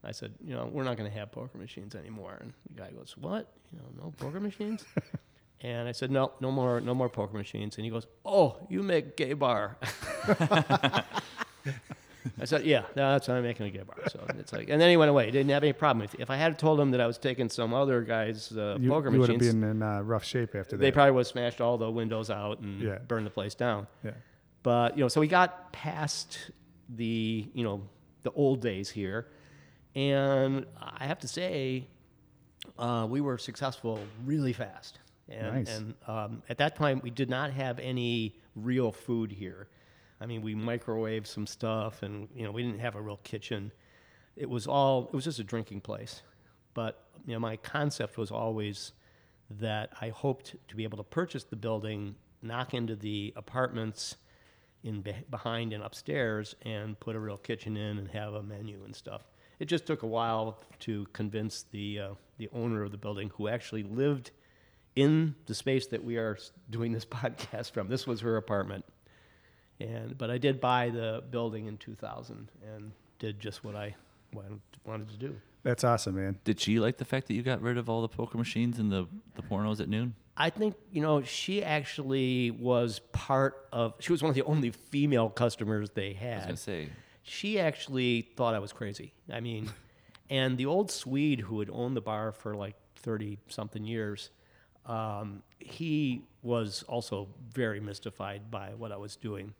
I 0.04 0.12
said, 0.12 0.32
you 0.44 0.54
know, 0.54 0.68
we're 0.72 0.84
not 0.84 0.96
going 0.96 1.10
to 1.10 1.18
have 1.18 1.32
poker 1.32 1.58
machines 1.58 1.94
anymore. 1.94 2.38
And 2.40 2.52
the 2.74 2.80
guy 2.82 2.90
goes, 2.90 3.14
what? 3.18 3.52
You 3.72 3.78
know, 3.78 4.04
no 4.04 4.14
poker 4.18 4.38
machines? 4.40 4.84
and 5.60 5.88
I 5.88 5.92
said, 5.92 6.10
no, 6.10 6.32
no 6.40 6.50
more, 6.52 6.80
no 6.80 6.94
more 6.94 7.08
poker 7.08 7.36
machines. 7.36 7.76
And 7.76 7.84
he 7.84 7.90
goes, 7.90 8.06
oh, 8.24 8.56
you 8.68 8.82
make 8.82 9.16
gay 9.16 9.32
bar. 9.32 9.76
I 12.40 12.44
said, 12.44 12.64
yeah, 12.64 12.82
no, 12.96 13.12
that's 13.12 13.28
why 13.28 13.36
I'm 13.36 13.42
making 13.44 13.66
a 13.66 13.70
gay 13.70 13.82
bar. 13.82 13.96
So 14.08 14.20
it's 14.38 14.52
like, 14.52 14.68
and 14.68 14.80
then 14.80 14.90
he 14.90 14.96
went 14.96 15.10
away. 15.10 15.26
He 15.26 15.30
didn't 15.30 15.50
have 15.50 15.62
any 15.62 15.72
problem. 15.72 16.04
If, 16.04 16.14
if 16.16 16.28
I 16.28 16.36
had 16.36 16.58
told 16.58 16.78
him 16.80 16.90
that 16.90 17.00
I 17.00 17.06
was 17.06 17.18
taking 17.18 17.48
some 17.48 17.72
other 17.72 18.02
guy's 18.02 18.52
uh, 18.52 18.76
You, 18.80 18.90
poker 18.90 19.10
you 19.10 19.20
would 19.20 19.30
have 19.30 19.38
been 19.38 19.62
in 19.62 19.82
uh, 19.82 20.00
rough 20.02 20.24
shape 20.24 20.54
after 20.54 20.76
that. 20.76 20.82
they 20.82 20.90
probably 20.90 21.12
would 21.12 21.20
have 21.20 21.26
smashed 21.28 21.60
all 21.60 21.78
the 21.78 21.90
windows 21.90 22.28
out 22.30 22.58
and 22.60 22.80
Yeah. 22.82 22.98
burned 22.98 23.26
the 23.26 23.30
place 23.30 23.54
down. 23.54 23.86
yeah. 24.04 24.10
But 24.62 24.96
you 24.98 25.04
know, 25.04 25.08
so 25.08 25.20
we 25.20 25.28
got 25.28 25.72
past 25.72 26.50
the 26.88 27.46
you 27.54 27.62
know 27.62 27.82
the 28.22 28.32
old 28.32 28.60
days 28.60 28.90
here, 28.90 29.28
and 29.96 30.66
I 30.78 31.06
have 31.06 31.18
to 31.20 31.28
say, 31.28 31.88
uh, 32.78 33.06
we 33.08 33.20
were 33.22 33.38
successful 33.38 33.98
really 34.24 34.52
fast. 34.52 34.98
And, 35.28 35.54
Nice. 35.54 35.76
and 35.76 35.94
um, 36.06 36.42
at 36.48 36.58
that 36.58 36.76
time, 36.76 37.00
we 37.02 37.10
did 37.10 37.30
not 37.30 37.50
have 37.52 37.78
any 37.78 38.36
real 38.54 38.92
food 38.92 39.32
here. 39.32 39.68
I 40.20 40.26
mean, 40.26 40.42
we 40.42 40.54
microwaved 40.54 41.26
some 41.26 41.46
stuff, 41.46 42.02
and 42.02 42.28
you 42.34 42.44
know, 42.44 42.52
we 42.52 42.62
didn't 42.62 42.80
have 42.80 42.94
a 42.94 43.00
real 43.00 43.20
kitchen. 43.24 43.72
It 44.36 44.48
was 44.48 44.66
all 44.66 45.08
it 45.08 45.14
was 45.14 45.24
just 45.24 45.38
a 45.38 45.44
drinking 45.44 45.80
place. 45.80 46.22
But 46.74 47.02
you 47.26 47.32
know, 47.32 47.40
my 47.40 47.56
concept 47.56 48.18
was 48.18 48.30
always 48.30 48.92
that 49.58 49.92
I 50.00 50.10
hoped 50.10 50.56
to 50.68 50.76
be 50.76 50.84
able 50.84 50.98
to 50.98 51.04
purchase 51.04 51.44
the 51.44 51.56
building, 51.56 52.14
knock 52.42 52.74
into 52.74 52.96
the 52.96 53.32
apartments 53.36 54.16
in 54.84 55.00
be- 55.00 55.24
behind 55.30 55.72
and 55.72 55.82
upstairs, 55.82 56.54
and 56.62 56.98
put 57.00 57.16
a 57.16 57.18
real 57.18 57.38
kitchen 57.38 57.76
in 57.76 57.98
and 57.98 58.08
have 58.08 58.34
a 58.34 58.42
menu 58.42 58.82
and 58.84 58.94
stuff. 58.94 59.22
It 59.58 59.66
just 59.66 59.86
took 59.86 60.02
a 60.02 60.06
while 60.06 60.58
to 60.80 61.06
convince 61.12 61.64
the 61.70 62.00
uh, 62.00 62.08
the 62.38 62.48
owner 62.52 62.82
of 62.82 62.90
the 62.90 62.98
building, 62.98 63.30
who 63.36 63.48
actually 63.48 63.82
lived 63.82 64.30
in 64.94 65.34
the 65.46 65.54
space 65.54 65.86
that 65.88 66.04
we 66.04 66.16
are 66.16 66.38
doing 66.70 66.92
this 66.92 67.04
podcast 67.20 67.70
from. 67.72 67.88
This 67.88 68.06
was 68.06 68.20
her 68.20 68.36
apartment, 68.36 68.84
and 69.80 70.16
but 70.18 70.30
I 70.30 70.38
did 70.38 70.60
buy 70.60 70.90
the 70.90 71.22
building 71.30 71.66
in 71.66 71.78
2000 71.78 72.48
and 72.74 72.92
did 73.18 73.40
just 73.40 73.64
what 73.64 73.74
I 73.74 73.94
wanted, 74.34 74.60
wanted 74.84 75.08
to 75.08 75.16
do. 75.16 75.36
That's 75.62 75.82
awesome, 75.84 76.14
man. 76.16 76.38
Did 76.44 76.60
she 76.60 76.78
like 76.78 76.98
the 76.98 77.04
fact 77.04 77.26
that 77.28 77.34
you 77.34 77.42
got 77.42 77.60
rid 77.60 77.76
of 77.78 77.88
all 77.88 78.02
the 78.02 78.08
poker 78.08 78.38
machines 78.38 78.78
and 78.78 78.92
the, 78.92 79.06
the 79.34 79.42
pornos 79.42 79.80
at 79.80 79.88
noon? 79.88 80.14
I 80.36 80.50
think 80.50 80.74
you 80.92 81.00
know 81.00 81.22
she 81.22 81.64
actually 81.64 82.50
was 82.50 83.00
part 83.12 83.66
of. 83.72 83.94
She 84.00 84.12
was 84.12 84.22
one 84.22 84.28
of 84.28 84.34
the 84.34 84.42
only 84.42 84.70
female 84.70 85.30
customers 85.30 85.90
they 85.94 86.08
I 86.08 86.12
was 86.12 86.18
had. 86.18 86.42
gonna 86.42 86.56
say 86.58 86.88
She 87.28 87.58
actually 87.58 88.22
thought 88.36 88.54
I 88.54 88.60
was 88.60 88.72
crazy. 88.72 89.12
I 89.32 89.40
mean, 89.40 89.70
and 90.30 90.56
the 90.56 90.66
old 90.66 90.90
Swede 90.90 91.40
who 91.40 91.58
had 91.58 91.68
owned 91.70 91.96
the 91.96 92.00
bar 92.00 92.32
for 92.32 92.54
like 92.54 92.76
thirty 92.94 93.38
something 93.48 93.84
years, 93.84 94.30
um, 94.86 95.42
he 95.58 96.22
was 96.42 96.84
also 96.84 97.28
very 97.52 97.80
mystified 97.80 98.50
by 98.50 98.70
what 98.76 98.92
I 98.92 98.96
was 98.96 99.16
doing. 99.16 99.54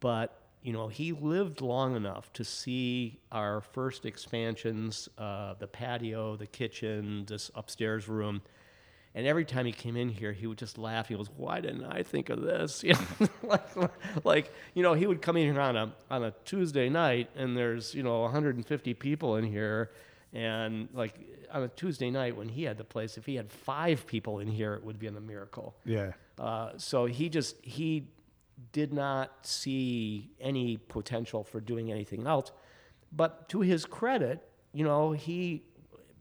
But 0.00 0.40
you 0.62 0.72
know, 0.72 0.88
he 0.88 1.12
lived 1.12 1.60
long 1.60 1.94
enough 1.94 2.32
to 2.32 2.44
see 2.44 3.20
our 3.30 3.60
first 3.60 4.04
expansions, 4.04 5.08
uh, 5.18 5.54
the 5.58 5.66
patio, 5.66 6.34
the 6.34 6.46
kitchen, 6.46 7.24
this 7.26 7.50
upstairs 7.54 8.08
room. 8.08 8.42
And 9.16 9.26
every 9.26 9.46
time 9.46 9.64
he 9.64 9.72
came 9.72 9.96
in 9.96 10.10
here, 10.10 10.34
he 10.34 10.46
would 10.46 10.58
just 10.58 10.76
laugh. 10.76 11.08
He 11.08 11.14
goes, 11.14 11.30
"Why 11.38 11.62
didn't 11.62 11.84
I 11.86 12.02
think 12.02 12.28
of 12.28 12.42
this?" 12.42 12.84
You 12.84 12.92
know, 12.92 13.28
like, 13.42 14.24
like 14.24 14.52
you 14.74 14.82
know, 14.82 14.92
he 14.92 15.06
would 15.06 15.22
come 15.22 15.38
in 15.38 15.50
here 15.50 15.60
on 15.60 15.74
a 15.74 15.90
on 16.10 16.22
a 16.22 16.34
Tuesday 16.44 16.90
night, 16.90 17.30
and 17.34 17.56
there's 17.56 17.94
you 17.94 18.02
know 18.02 18.20
150 18.20 18.92
people 18.92 19.36
in 19.36 19.44
here, 19.44 19.90
and 20.34 20.90
like 20.92 21.18
on 21.50 21.62
a 21.62 21.68
Tuesday 21.68 22.10
night 22.10 22.36
when 22.36 22.50
he 22.50 22.64
had 22.64 22.76
the 22.76 22.84
place, 22.84 23.16
if 23.16 23.24
he 23.24 23.36
had 23.36 23.50
five 23.50 24.06
people 24.06 24.38
in 24.40 24.48
here, 24.48 24.74
it 24.74 24.84
would 24.84 24.98
be 24.98 25.06
a 25.06 25.12
miracle. 25.12 25.74
Yeah. 25.86 26.12
Uh, 26.38 26.72
so 26.76 27.06
he 27.06 27.30
just 27.30 27.56
he 27.64 28.08
did 28.72 28.92
not 28.92 29.46
see 29.46 30.30
any 30.38 30.76
potential 30.76 31.42
for 31.42 31.60
doing 31.60 31.90
anything 31.90 32.26
else. 32.26 32.52
But 33.10 33.48
to 33.48 33.62
his 33.62 33.86
credit, 33.86 34.46
you 34.74 34.84
know, 34.84 35.12
he 35.12 35.64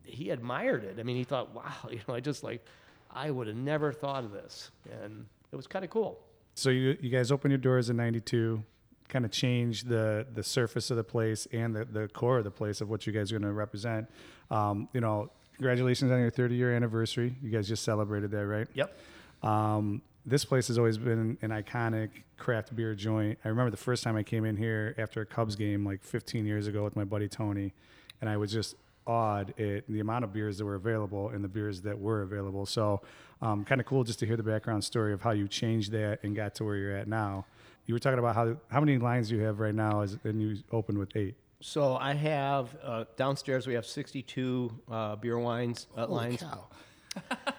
he 0.04 0.30
admired 0.30 0.86
it. 0.86 0.96
I 0.98 1.04
mean, 1.04 1.18
he 1.18 1.26
thought, 1.26 1.54
"Wow, 1.54 1.74
you 1.92 2.00
know, 2.08 2.16
I 2.16 2.22
just 2.22 2.42
like 2.42 2.66
I 3.16 3.32
would 3.32 3.48
have 3.48 3.56
never 3.56 3.92
thought 3.92 4.24
of 4.24 4.32
this," 4.32 4.72
and 5.02 5.26
it 5.52 5.56
was 5.56 5.66
kind 5.66 5.84
of 5.84 5.90
cool. 5.90 6.20
So 6.54 6.70
you 6.70 6.98
you 7.02 7.10
guys 7.10 7.32
opened 7.32 7.52
your 7.52 7.58
doors 7.58 7.90
in 7.90 7.98
'92, 7.98 8.64
kind 9.10 9.26
of 9.26 9.32
changed 9.32 9.88
the 9.88 10.28
the 10.34 10.44
surface 10.44 10.92
of 10.92 10.98
the 10.98 11.04
place 11.04 11.48
and 11.52 11.76
the 11.76 11.86
the 11.86 12.08
core 12.10 12.38
of 12.40 12.44
the 12.44 12.52
place 12.52 12.82
of 12.82 12.90
what 12.90 13.08
you 13.08 13.14
guys 13.14 13.32
are 13.32 13.40
going 13.40 13.50
to 13.50 13.54
represent. 13.54 14.08
Um, 14.52 14.90
you 14.94 15.02
know, 15.02 15.32
congratulations 15.56 16.12
on 16.12 16.20
your 16.20 16.30
30 16.30 16.56
year 16.56 16.76
anniversary. 16.76 17.36
You 17.42 17.50
guys 17.50 17.68
just 17.68 17.84
celebrated 17.84 18.32
that, 18.32 18.46
right? 18.46 18.68
Yep. 18.74 18.98
Um, 19.44 20.02
this 20.26 20.44
place 20.44 20.68
has 20.68 20.78
always 20.78 20.98
been 20.98 21.38
an 21.42 21.50
iconic 21.50 22.10
craft 22.38 22.76
beer 22.76 22.96
joint. 22.96 23.38
I 23.46 23.50
remember 23.50 23.70
the 23.70 23.78
first 23.78 24.04
time 24.04 24.16
I 24.16 24.24
came 24.24 24.44
in 24.44 24.58
here 24.58 24.96
after 24.98 25.22
a 25.22 25.26
Cubs 25.26 25.56
game 25.56 25.86
like 25.86 26.04
15 26.04 26.46
years 26.46 26.68
ago 26.68 26.84
with 26.84 26.96
my 26.96 27.04
buddy 27.04 27.28
Tony, 27.28 27.74
and 28.22 28.30
I 28.30 28.38
was 28.38 28.52
just 28.52 28.76
awed 29.08 29.60
at 29.60 29.84
the 29.88 30.00
amount 30.00 30.24
of 30.24 30.34
beers 30.34 30.58
that 30.58 30.66
were 30.66 30.76
available 30.76 31.30
and 31.30 31.44
the 31.44 31.48
beers 31.48 31.82
that 31.82 32.00
were 32.00 32.22
available. 32.22 32.66
So, 32.66 33.02
um, 33.42 33.66
kind 33.66 33.82
of 33.82 33.88
cool 33.88 34.04
just 34.04 34.20
to 34.20 34.26
hear 34.26 34.38
the 34.38 34.44
background 34.44 34.84
story 34.84 35.14
of 35.14 35.22
how 35.22 35.32
you 35.32 35.48
changed 35.48 35.92
that 35.92 36.20
and 36.24 36.36
got 36.36 36.56
to 36.56 36.64
where 36.64 36.76
you're 36.76 36.96
at 36.96 37.08
now. 37.08 37.46
You 37.86 37.94
were 37.94 38.00
talking 38.00 38.20
about 38.20 38.36
how 38.36 38.58
how 38.70 38.80
many 38.80 38.98
lines 38.98 39.30
you 39.30 39.42
have 39.42 39.60
right 39.60 39.76
now, 39.76 40.02
as, 40.02 40.18
and 40.24 40.42
you 40.42 40.58
opened 40.72 40.98
with 40.98 41.16
eight. 41.16 41.36
So 41.62 41.96
I 41.98 42.14
have 42.14 42.76
uh, 42.84 43.06
downstairs. 43.16 43.68
We 43.68 43.74
have 43.76 43.86
62 43.86 44.72
uh, 44.90 45.16
beer 45.18 45.38
wines 45.40 45.88
uh, 45.96 46.06
Holy 46.06 46.18
lines. 46.18 46.42
cow. 46.42 46.68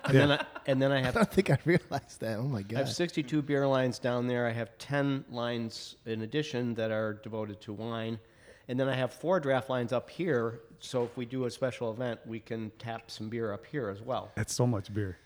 And 0.05 0.15
then 0.15 0.33
I, 0.33 0.45
and 0.67 0.83
then 0.83 0.93
I 0.93 1.09
I 1.09 1.11
don't 1.11 1.33
think 1.33 1.50
I 1.50 1.59
realized 1.65 2.21
that. 2.21 2.38
Oh 2.38 2.43
my 2.43 2.62
god! 2.62 2.76
I 2.76 2.79
have 2.81 2.93
62 2.93 3.43
beer 3.43 3.67
lines 3.67 3.99
down 3.99 4.26
there. 4.26 4.47
I 4.47 4.53
have 4.53 4.76
10 4.79 5.25
lines 5.31 5.97
in 6.05 6.23
addition 6.23 6.75
that 6.75 6.91
are 6.91 7.15
devoted 7.15 7.61
to 7.62 7.73
wine. 7.73 8.19
And 8.68 8.78
then 8.78 8.88
I 8.88 8.94
have 8.94 9.12
four 9.12 9.38
draft 9.40 9.70
lines 9.70 9.92
up 9.92 10.11
here. 10.11 10.61
So 10.80 11.04
if 11.04 11.16
we 11.16 11.25
do 11.25 11.44
a 11.44 11.50
special 11.50 11.90
event, 11.92 12.20
we 12.26 12.40
can 12.40 12.70
tap 12.78 13.11
some 13.11 13.28
beer 13.28 13.52
up 13.52 13.64
here 13.66 13.88
as 13.88 14.02
well. 14.02 14.32
That's 14.35 14.54
so 14.54 14.66
much 14.66 14.92
beer. 14.92 15.18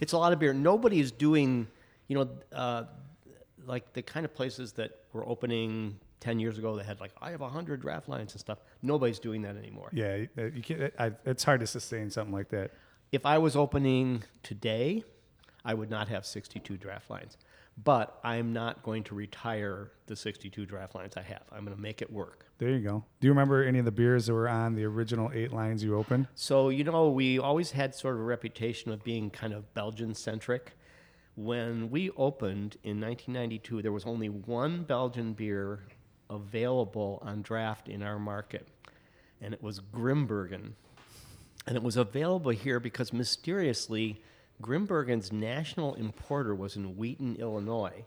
It's 0.00 0.12
a 0.12 0.18
lot 0.18 0.32
of 0.32 0.38
beer. 0.38 0.52
Nobody 0.52 1.00
is 1.00 1.10
doing, 1.10 1.66
you 2.08 2.16
know, 2.16 2.28
uh, 2.52 2.84
like 3.66 3.92
the 3.92 4.02
kind 4.02 4.24
of 4.24 4.34
places 4.34 4.72
that 4.74 5.00
were 5.12 5.26
opening 5.28 5.98
10 6.20 6.38
years 6.38 6.58
ago 6.58 6.76
that 6.76 6.86
had 6.86 7.00
like, 7.00 7.12
I 7.20 7.30
have 7.30 7.40
100 7.40 7.80
draft 7.80 8.08
lines 8.08 8.32
and 8.32 8.40
stuff. 8.40 8.58
Nobody's 8.82 9.18
doing 9.18 9.42
that 9.42 9.56
anymore. 9.56 9.90
Yeah, 9.92 10.16
you- 10.36 10.62
can't. 10.62 10.92
I, 10.98 11.12
it's 11.24 11.44
hard 11.44 11.60
to 11.60 11.66
sustain 11.66 12.10
something 12.10 12.32
like 12.32 12.48
that. 12.50 12.70
If 13.12 13.26
I 13.26 13.38
was 13.38 13.56
opening 13.56 14.22
today, 14.42 15.04
I 15.64 15.74
would 15.74 15.90
not 15.90 16.08
have 16.08 16.24
62 16.24 16.76
draft 16.76 17.10
lines. 17.10 17.36
But 17.82 18.18
I'm 18.24 18.52
not 18.52 18.82
going 18.82 19.04
to 19.04 19.14
retire 19.14 19.92
the 20.06 20.16
62 20.16 20.64
draft 20.64 20.94
lines 20.94 21.14
I 21.16 21.22
have. 21.22 21.42
I'm 21.52 21.64
going 21.64 21.76
to 21.76 21.82
make 21.82 22.00
it 22.00 22.10
work. 22.10 22.46
There 22.58 22.70
you 22.70 22.78
go. 22.78 23.04
Do 23.20 23.26
you 23.26 23.32
remember 23.32 23.62
any 23.62 23.78
of 23.78 23.84
the 23.84 23.92
beers 23.92 24.26
that 24.26 24.32
were 24.32 24.48
on 24.48 24.74
the 24.74 24.84
original 24.84 25.30
eight 25.34 25.52
lines 25.52 25.84
you 25.84 25.94
opened? 25.96 26.28
So, 26.34 26.70
you 26.70 26.84
know, 26.84 27.10
we 27.10 27.38
always 27.38 27.72
had 27.72 27.94
sort 27.94 28.14
of 28.14 28.20
a 28.20 28.24
reputation 28.24 28.90
of 28.92 29.04
being 29.04 29.28
kind 29.28 29.52
of 29.52 29.74
Belgian 29.74 30.14
centric. 30.14 30.72
When 31.34 31.90
we 31.90 32.10
opened 32.12 32.78
in 32.82 32.98
1992, 32.98 33.82
there 33.82 33.92
was 33.92 34.06
only 34.06 34.30
one 34.30 34.84
Belgian 34.84 35.34
beer 35.34 35.80
available 36.30 37.22
on 37.22 37.42
draft 37.42 37.88
in 37.88 38.02
our 38.02 38.18
market, 38.18 38.66
and 39.42 39.52
it 39.52 39.62
was 39.62 39.80
Grimbergen. 39.80 40.72
And 41.66 41.76
it 41.76 41.82
was 41.82 41.96
available 41.96 42.52
here 42.52 42.80
because 42.80 43.12
mysteriously, 43.12 44.22
Grimbergen's 44.62 45.32
national 45.32 45.94
importer 45.94 46.54
was 46.54 46.76
in 46.76 46.96
Wheaton, 46.96 47.36
Illinois. 47.36 48.04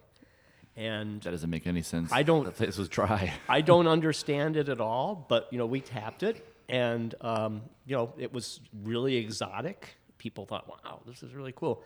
And 0.75 1.21
That 1.23 1.31
doesn't 1.31 1.49
make 1.49 1.67
any 1.67 1.81
sense. 1.81 2.11
I 2.11 2.23
don't- 2.23 2.45
The 2.45 2.51
place 2.51 2.77
was 2.77 2.87
dry. 2.87 3.33
I 3.49 3.61
don't 3.61 3.87
understand 3.87 4.55
it 4.55 4.69
at 4.69 4.79
all, 4.79 5.25
but 5.29 5.47
you 5.51 5.57
know, 5.57 5.65
we 5.65 5.81
tapped 5.81 6.23
it, 6.23 6.45
and 6.69 7.13
um, 7.21 7.61
you 7.85 7.95
know, 7.95 8.13
it 8.17 8.31
was 8.31 8.61
really 8.83 9.17
exotic. 9.17 9.97
People 10.17 10.45
thought, 10.45 10.67
"Wow, 10.69 11.01
this 11.05 11.21
is 11.23 11.33
really 11.33 11.51
cool." 11.53 11.83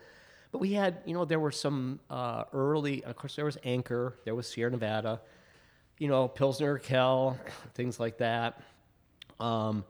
But 0.52 0.60
we 0.60 0.74
had, 0.74 0.98
you 1.06 1.14
know, 1.16 1.26
there 1.26 1.40
were 1.40 1.52
some 1.52 2.00
uh, 2.12 2.44
early. 2.54 3.04
Of 3.04 3.16
course, 3.16 3.36
there 3.36 3.46
was 3.46 3.58
Anchor, 3.64 4.16
there 4.26 4.36
was 4.36 4.48
Sierra 4.48 4.70
Nevada, 4.70 5.22
you 5.98 6.08
know, 6.08 6.28
Pilsner 6.28 6.78
Urquell, 6.78 7.38
things 7.74 8.00
like 8.00 8.20
that. 8.20 8.62
Um, 9.40 9.84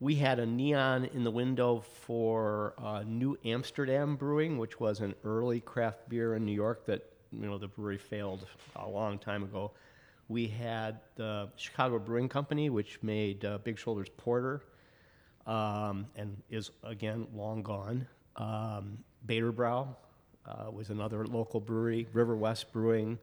we 0.00 0.14
had 0.14 0.38
a 0.38 0.46
neon 0.46 1.06
in 1.06 1.24
the 1.24 1.30
window 1.30 1.80
for 1.80 2.74
uh, 2.78 3.02
New 3.04 3.36
Amsterdam 3.44 4.14
Brewing, 4.14 4.56
which 4.58 4.78
was 4.78 5.00
an 5.00 5.14
early 5.24 5.60
craft 5.60 6.08
beer 6.08 6.34
in 6.34 6.44
New 6.44 6.52
York 6.52 6.86
that 6.86 7.04
you 7.32 7.46
know 7.46 7.58
the 7.58 7.66
brewery 7.66 7.98
failed 7.98 8.46
a 8.76 8.88
long 8.88 9.18
time 9.18 9.42
ago. 9.42 9.72
We 10.28 10.46
had 10.46 11.00
the 11.16 11.50
Chicago 11.56 11.98
Brewing 11.98 12.28
Company, 12.28 12.70
which 12.70 13.02
made 13.02 13.44
uh, 13.44 13.58
Big 13.58 13.78
Shoulders 13.78 14.08
Porter, 14.16 14.62
um, 15.46 16.06
and 16.14 16.36
is 16.48 16.70
again 16.84 17.26
long 17.34 17.62
gone. 17.62 18.06
Um, 18.36 18.98
Baderbräu 19.26 19.88
uh, 20.46 20.70
was 20.70 20.90
another 20.90 21.26
local 21.26 21.60
brewery. 21.60 22.06
River 22.12 22.36
West 22.36 22.72
Brewing, 22.72 23.18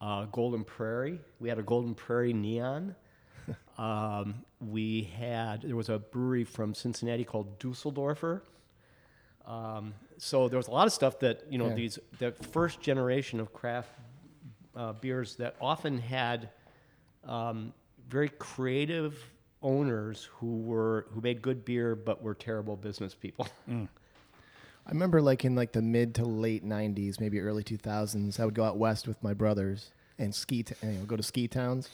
uh, 0.00 0.26
Golden 0.26 0.62
Prairie. 0.62 1.18
We 1.40 1.48
had 1.48 1.58
a 1.58 1.62
Golden 1.62 1.94
Prairie 1.94 2.32
neon. 2.32 2.94
um, 3.78 4.44
we 4.60 5.02
had 5.18 5.62
there 5.62 5.76
was 5.76 5.88
a 5.88 5.98
brewery 5.98 6.44
from 6.44 6.74
Cincinnati 6.74 7.24
called 7.24 7.58
Dusseldorfer. 7.58 8.40
Um, 9.46 9.94
so 10.18 10.48
there 10.48 10.56
was 10.58 10.68
a 10.68 10.72
lot 10.72 10.86
of 10.86 10.92
stuff 10.92 11.18
that 11.20 11.44
you 11.50 11.58
know 11.58 11.68
Yeah. 11.68 11.74
these 11.74 11.98
the 12.18 12.32
first 12.32 12.80
generation 12.80 13.40
of 13.40 13.52
craft 13.52 13.90
uh, 14.76 14.92
beers 14.94 15.36
that 15.36 15.54
often 15.60 15.98
had 15.98 16.50
um, 17.24 17.72
very 18.08 18.28
creative 18.28 19.16
owners 19.62 20.28
who 20.34 20.58
were 20.62 21.06
who 21.12 21.20
made 21.20 21.40
good 21.42 21.64
beer 21.64 21.94
but 21.96 22.22
were 22.22 22.34
terrible 22.34 22.76
business 22.76 23.14
people. 23.14 23.46
I 23.68 24.90
remember 24.90 25.20
like 25.20 25.44
in 25.44 25.54
like 25.54 25.72
the 25.72 25.82
mid 25.82 26.14
to 26.16 26.24
late 26.24 26.64
'90s, 26.64 27.20
maybe 27.20 27.40
early 27.40 27.62
2000s, 27.62 28.40
I 28.40 28.44
would 28.44 28.54
go 28.54 28.64
out 28.64 28.76
west 28.78 29.06
with 29.06 29.22
my 29.22 29.34
brothers 29.34 29.90
and 30.18 30.34
ski, 30.34 30.62
t- 30.62 30.74
you 30.82 30.88
know, 30.92 31.04
go 31.04 31.14
to 31.16 31.22
ski 31.22 31.46
towns, 31.46 31.88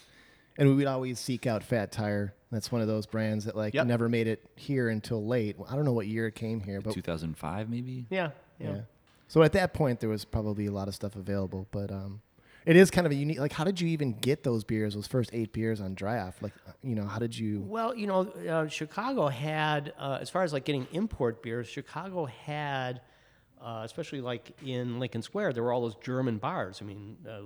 and 0.59 0.69
we 0.69 0.75
would 0.75 0.87
always 0.87 1.19
seek 1.19 1.47
out 1.47 1.63
Fat 1.63 1.93
Tire. 1.93 2.35
That's 2.51 2.71
one 2.71 2.81
of 2.81 2.87
those 2.87 3.07
brands 3.07 3.45
that 3.47 3.57
like 3.57 3.75
Yep. 3.75 3.87
never 3.87 4.09
made 4.09 4.27
it 4.29 4.49
here 4.57 4.89
until 4.89 5.27
late. 5.27 5.57
I 5.69 5.75
don't 5.75 5.85
know 5.85 5.93
what 5.93 6.07
year 6.07 6.27
it 6.29 6.35
came 6.35 6.61
here, 6.61 6.81
but 6.81 6.95
2005 6.95 7.69
maybe. 7.69 8.07
yeah, 8.11 8.31
yeah. 8.59 8.69
yeah. 8.75 8.81
So 9.27 9.43
at 9.43 9.53
that 9.53 9.75
point, 9.75 10.01
there 10.01 10.11
was 10.11 10.25
probably 10.25 10.67
a 10.67 10.71
lot 10.71 10.87
of 10.87 10.95
stuff 10.95 11.17
available, 11.17 11.67
but 11.73 11.91
um, 11.91 12.21
it 12.67 12.77
is 12.77 12.91
kind 12.91 13.07
of 13.07 13.11
a 13.11 13.17
unique. 13.17 13.41
Like, 13.41 13.53
how 13.53 13.65
did 13.65 13.81
you 13.81 13.89
even 13.89 14.13
get 14.13 14.45
those 14.45 14.63
beers? 14.63 14.95
Those 14.95 15.07
first 15.09 15.31
eight 15.33 15.53
beers 15.53 15.81
on 15.81 15.95
draft? 15.95 16.43
Like, 16.43 16.53
you 16.83 16.95
know, 16.95 17.07
how 17.07 17.19
did 17.19 17.37
you? 17.37 17.61
Well, 17.63 17.97
you 17.97 18.07
know, 18.07 18.21
uh, 18.49 18.69
Chicago 18.69 19.27
had, 19.29 19.93
uh, 19.99 20.19
as 20.21 20.31
far 20.31 20.45
as 20.45 20.53
like 20.53 20.65
getting 20.65 20.87
import 20.93 21.43
beers, 21.43 21.67
Chicago 21.67 22.27
had, 22.27 23.01
uh, 23.65 23.81
especially 23.83 24.21
like 24.21 24.55
in 24.65 24.99
Lincoln 25.01 25.23
Square, 25.23 25.55
there 25.55 25.63
were 25.63 25.73
all 25.73 25.81
those 25.81 25.95
German 25.97 26.37
bars. 26.37 26.81
I 26.83 26.85
mean, 26.85 27.17
uh, 27.27 27.41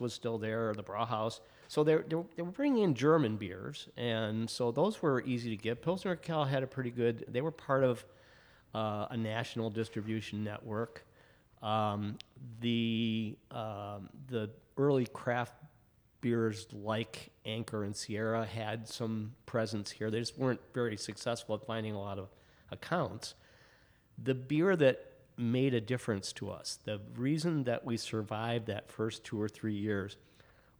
was 0.00 0.12
still 0.14 0.38
there, 0.38 0.72
the 0.72 0.84
Brauhaus. 0.84 1.40
So 1.66 1.82
they, 1.82 1.96
they, 1.96 2.14
were- 2.14 2.26
they 2.36 2.42
were 2.42 2.52
bringing 2.52 2.84
in 2.84 2.94
German 2.94 3.36
beers, 3.36 3.88
and 3.96 4.48
so 4.48 4.70
those 4.70 5.02
were 5.02 5.22
easy 5.22 5.50
to 5.50 5.56
get. 5.56 5.82
Pilsner 5.82 6.14
Urquell 6.14 6.46
had 6.48 6.62
a 6.62 6.66
pretty 6.68 6.90
good. 6.90 7.24
They 7.28 7.40
were 7.40 7.50
part 7.50 7.82
of 7.82 8.04
uh, 8.72 9.06
a 9.10 9.16
national 9.16 9.70
distribution 9.70 10.44
network. 10.44 11.04
Um, 11.60 12.18
the 12.60 13.36
um, 13.50 14.10
the 14.28 14.50
early 14.76 15.06
craft 15.06 15.54
beers 16.20 16.66
like 16.72 17.30
Anchor 17.44 17.82
and 17.84 17.96
Sierra 17.96 18.44
had 18.46 18.86
some 18.88 19.32
presence 19.44 19.90
here. 19.90 20.10
They 20.10 20.20
just 20.20 20.38
weren't 20.38 20.60
very 20.72 20.96
successful 20.96 21.54
at 21.56 21.66
finding 21.66 21.94
a 21.94 22.00
lot 22.00 22.18
of 22.18 22.28
accounts. 22.70 23.34
The 24.22 24.34
beer 24.34 24.76
that 24.76 25.13
made 25.36 25.74
a 25.74 25.80
difference 25.80 26.32
to 26.34 26.50
us, 26.50 26.78
the 26.84 27.00
reason 27.16 27.64
that 27.64 27.84
we 27.84 27.96
survived 27.96 28.66
that 28.66 28.90
first 28.90 29.24
two 29.24 29.40
or 29.40 29.48
three 29.48 29.74
years, 29.74 30.16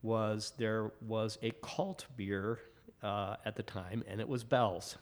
was 0.02 0.52
there 0.58 0.92
was 1.00 1.38
a 1.42 1.50
cult 1.62 2.06
beer 2.16 2.60
uh, 3.02 3.36
at 3.44 3.56
the 3.56 3.62
time, 3.62 4.04
and 4.06 4.20
it 4.20 4.28
was 4.28 4.44
Bell's. 4.44 4.96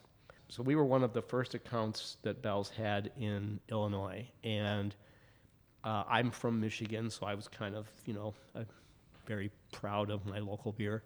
So 0.48 0.62
we 0.62 0.74
were 0.76 0.84
one 0.84 1.02
of 1.02 1.12
the 1.12 1.22
first 1.22 1.54
accounts 1.54 2.18
that 2.22 2.40
Bell's 2.40 2.70
had 2.70 3.10
in 3.18 3.58
Illinois, 3.68 4.28
and 4.44 4.94
uh, 5.82 6.04
I'm 6.08 6.30
from 6.30 6.60
Michigan, 6.60 7.10
so 7.10 7.26
I 7.26 7.34
was 7.34 7.48
kind 7.48 7.74
of, 7.74 7.88
you 8.06 8.14
know, 8.14 8.34
uh, 8.54 8.64
very 9.26 9.50
proud 9.72 10.10
of 10.10 10.24
my 10.24 10.38
local 10.38 10.72
beer. 10.72 11.02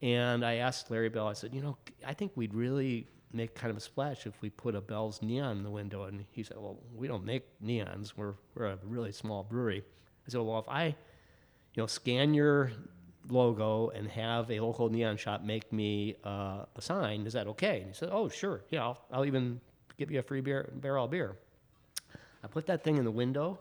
And 0.00 0.44
I 0.44 0.56
asked 0.56 0.90
Larry 0.90 1.10
Bell, 1.10 1.28
I 1.28 1.34
said, 1.34 1.54
you 1.54 1.60
know, 1.60 1.76
I 2.06 2.14
think 2.14 2.32
we'd 2.34 2.54
really 2.54 3.06
make 3.32 3.54
kind 3.54 3.70
of 3.70 3.76
a 3.76 3.80
splash 3.80 4.26
if 4.26 4.40
we 4.40 4.50
put 4.50 4.74
a 4.74 4.80
Bell's 4.80 5.22
neon 5.22 5.58
in 5.58 5.62
the 5.62 5.70
window. 5.70 6.04
And 6.04 6.24
he 6.30 6.42
said, 6.42 6.56
well, 6.58 6.78
we 6.94 7.08
don't 7.08 7.24
make 7.24 7.44
neons. 7.64 8.12
We're, 8.16 8.34
we're 8.54 8.66
a 8.66 8.78
really 8.84 9.12
small 9.12 9.42
brewery. 9.42 9.82
I 10.26 10.30
said, 10.30 10.40
well, 10.40 10.58
if 10.58 10.68
I, 10.68 10.86
you 10.86 10.94
know, 11.76 11.86
scan 11.86 12.34
your 12.34 12.72
logo 13.28 13.88
and 13.88 14.08
have 14.08 14.50
a 14.50 14.60
local 14.60 14.88
neon 14.88 15.16
shop 15.16 15.42
make 15.42 15.72
me 15.72 16.16
uh, 16.24 16.64
a 16.76 16.80
sign, 16.80 17.26
is 17.26 17.32
that 17.32 17.46
okay? 17.48 17.78
And 17.80 17.88
he 17.88 17.94
said, 17.94 18.10
oh, 18.12 18.28
sure. 18.28 18.62
Yeah, 18.70 18.82
I'll, 18.82 19.04
I'll 19.12 19.24
even 19.24 19.60
give 19.96 20.10
you 20.10 20.18
a 20.18 20.22
free 20.22 20.40
beer, 20.40 20.70
barrel 20.74 21.08
beer. 21.08 21.36
I 22.44 22.48
put 22.48 22.66
that 22.66 22.82
thing 22.82 22.96
in 22.96 23.04
the 23.04 23.10
window, 23.10 23.60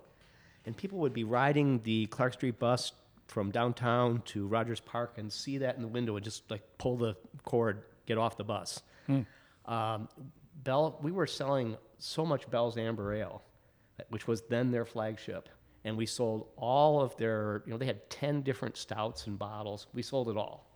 and 0.66 0.76
people 0.76 1.00
would 1.00 1.14
be 1.14 1.24
riding 1.24 1.82
the 1.84 2.08
Clark 2.08 2.34
Street 2.34 2.58
bus 2.60 2.94
from 3.28 3.52
downtown 3.52 4.22
to 4.26 4.48
Rogers 4.48 4.80
Park 4.80 5.14
and 5.18 5.32
see 5.32 5.60
that 5.60 5.76
in 5.76 5.82
the 5.82 5.88
window 5.88 6.16
and 6.16 6.26
just 6.26 6.50
like 6.52 6.64
pull 6.78 6.98
the 6.98 7.16
cord, 7.44 7.84
get 8.06 8.18
off 8.18 8.36
the 8.38 8.44
bus. 8.44 8.82
Um, 9.72 10.10
Bell, 10.64 11.00
we 11.02 11.12
were 11.12 11.26
selling 11.26 11.78
so 11.98 12.26
much 12.26 12.50
Bell's 12.52 12.78
Amber 12.78 13.14
Ale, 13.14 13.42
which 14.10 14.28
was 14.28 14.42
then 14.44 14.70
their 14.70 14.86
flagship, 14.86 15.48
and 15.86 15.98
we 15.98 16.06
sold 16.06 16.50
all 16.58 17.02
of 17.02 17.16
their. 17.18 17.64
You 17.66 17.72
know, 17.72 17.78
they 17.78 17.86
had 17.86 18.10
ten 18.10 18.42
different 18.42 18.76
stouts 18.76 19.28
and 19.28 19.40
bottles. 19.40 19.88
We 19.94 20.02
sold 20.04 20.30
it 20.30 20.38
all, 20.38 20.70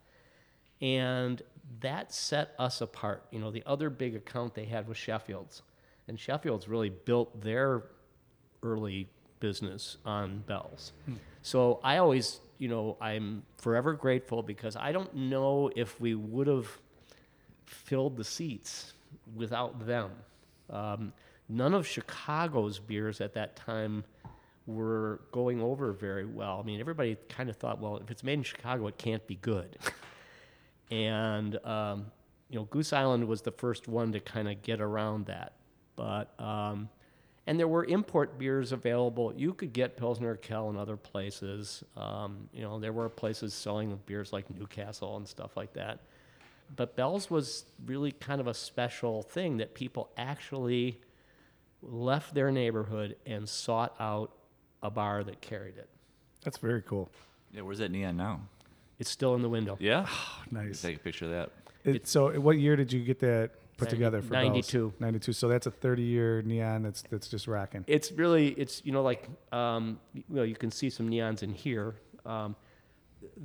and 0.81 1.41
that 1.81 2.13
set 2.13 2.55
us 2.57 2.81
apart. 2.81 3.25
You 3.31 3.39
know, 3.39 3.51
the 3.51 3.63
other 3.65 3.89
big 3.89 4.15
account 4.15 4.55
they 4.55 4.65
had 4.65 4.87
was 4.87 4.97
Sheffield's, 4.97 5.61
and 6.07 6.17
Sheffield's 6.19 6.67
really 6.67 6.89
built 6.89 7.41
their 7.41 7.83
early 8.63 9.09
business 9.41 9.97
on 10.05 10.39
Bell's. 10.47 10.93
So 11.41 11.79
I 11.83 11.97
always, 11.97 12.39
you 12.57 12.69
know, 12.69 12.97
I'm 13.01 13.43
forever 13.57 13.93
grateful 13.93 14.41
because 14.41 14.75
I 14.75 14.91
don't 14.93 15.13
know 15.13 15.69
if 15.75 15.99
we 15.99 16.15
would 16.15 16.47
have 16.47 16.67
filled 17.65 18.17
the 18.17 18.23
seats 18.23 18.93
without 19.35 19.85
them. 19.85 20.11
Um, 20.69 21.13
none 21.49 21.73
of 21.73 21.87
Chicago's 21.87 22.79
beers 22.79 23.21
at 23.21 23.33
that 23.33 23.55
time 23.55 24.03
were 24.67 25.21
going 25.31 25.61
over 25.61 25.91
very 25.91 26.25
well. 26.25 26.59
I 26.59 26.65
mean, 26.65 26.79
everybody 26.79 27.17
kind 27.29 27.49
of 27.49 27.57
thought, 27.57 27.79
well, 27.79 27.97
if 27.97 28.09
it's 28.09 28.23
made 28.23 28.33
in 28.33 28.43
Chicago, 28.43 28.87
it 28.87 28.97
can't 28.97 29.25
be 29.27 29.35
good. 29.35 29.77
and 30.91 31.63
um, 31.65 32.07
you 32.49 32.59
know, 32.59 32.65
Goose 32.65 32.93
Island 32.93 33.27
was 33.27 33.41
the 33.41 33.51
first 33.51 33.87
one 33.87 34.11
to 34.11 34.19
kind 34.19 34.49
of 34.49 34.61
get 34.61 34.81
around 34.81 35.27
that. 35.27 35.53
But 35.95 36.39
um, 36.39 36.89
and 37.47 37.59
there 37.59 37.67
were 37.67 37.85
import 37.85 38.37
beers 38.37 38.71
available. 38.71 39.33
You 39.35 39.53
could 39.53 39.71
get 39.71 39.97
Pilsner 39.97 40.35
Urquell 40.35 40.69
in 40.69 40.77
other 40.77 40.97
places. 40.97 41.83
Um, 41.95 42.49
you 42.53 42.61
know, 42.61 42.79
there 42.79 42.93
were 42.93 43.07
places 43.07 43.53
selling 43.53 43.97
beers 44.05 44.33
like 44.33 44.49
Newcastle 44.49 45.17
and 45.17 45.27
stuff 45.27 45.55
like 45.55 45.73
that. 45.73 45.99
But 46.73 46.95
Bell's 46.95 47.29
was 47.29 47.65
really 47.85 48.11
kind 48.11 48.39
of 48.39 48.47
a 48.47 48.53
special 48.53 49.21
thing 49.23 49.57
that 49.57 49.73
people 49.75 50.09
actually 50.17 50.99
left 51.81 52.33
their 52.33 52.51
neighborhood 52.51 53.15
and 53.25 53.47
sought 53.47 53.95
out 53.99 54.31
a 54.81 54.89
bar 54.89 55.23
that 55.23 55.41
carried 55.41 55.77
it. 55.77 55.89
That's 56.43 56.57
very 56.57 56.81
cool. 56.81 57.09
Yeah, 57.51 57.61
where's 57.61 57.79
that 57.79 57.91
neon 57.91 58.17
now? 58.17 58.41
It's 58.99 59.09
still 59.09 59.35
in 59.35 59.41
the 59.41 59.49
window. 59.49 59.77
Yeah, 59.79 60.07
Nice. 60.51 60.81
take 60.81 60.97
a 60.97 60.99
picture 60.99 61.25
of 61.25 61.31
that. 61.31 61.51
It, 61.83 62.07
so, 62.07 62.39
what 62.39 62.57
year 62.57 62.75
did 62.75 62.91
you 62.91 63.01
get 63.03 63.19
that 63.19 63.51
put 63.77 63.85
Ninety- 63.89 63.95
together 63.97 64.21
for 64.21 64.29
Bell's? 64.29 64.45
92. 64.47 64.93
92. 64.99 65.33
So 65.33 65.47
that's 65.47 65.67
a 65.67 65.71
30 65.71 66.01
year 66.01 66.41
neon 66.41 66.83
that's 66.83 67.03
that's 67.03 67.27
just 67.27 67.47
rocking. 67.47 67.83
It's 67.87 68.11
really, 68.11 68.49
it's, 68.49 68.81
you 68.85 68.91
know, 68.91 69.03
like, 69.03 69.29
um, 69.51 69.99
you 70.13 70.23
know, 70.29 70.43
you 70.43 70.55
can 70.55 70.71
see 70.71 70.89
some 70.89 71.09
neons 71.09 71.43
in 71.43 71.53
here. 71.53 71.95
Um, 72.25 72.55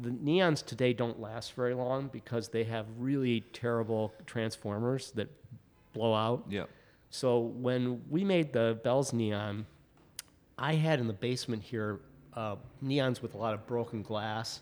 the 0.01 0.11
neons 0.11 0.65
today 0.65 0.93
don't 0.93 1.21
last 1.21 1.55
very 1.55 1.75
long 1.75 2.09
because 2.13 2.49
they 2.49 2.65
have 2.65 2.87
really 2.99 3.43
terrible 3.53 4.13
transformers 4.27 5.11
that 5.13 5.29
blow 5.93 6.15
out. 6.15 6.45
Yeah. 6.49 6.65
So 7.11 7.39
when 7.39 8.03
we 8.09 8.25
made 8.25 8.53
the 8.53 8.79
Bell's 8.85 9.13
neon, 9.13 9.67
I 10.59 10.75
had 10.75 11.01
in 11.01 11.07
the 11.07 11.13
basement 11.13 11.63
here 11.63 12.01
uh, 12.35 12.57
neons 12.85 13.23
with 13.23 13.35
a 13.35 13.39
lot 13.39 13.55
of 13.55 13.67
broken 13.67 14.03
glass 14.03 14.61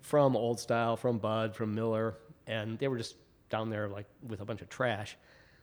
from 0.00 0.36
Old 0.36 0.60
Style, 0.60 0.96
from 0.96 1.18
Bud, 1.18 1.54
from 1.54 1.74
Miller, 1.74 2.16
and 2.46 2.78
they 2.78 2.88
were 2.88 2.98
just 2.98 3.16
down 3.50 3.70
there 3.70 3.88
like 3.88 4.06
with 4.26 4.40
a 4.40 4.44
bunch 4.44 4.60
of 4.62 4.68
trash. 4.68 5.16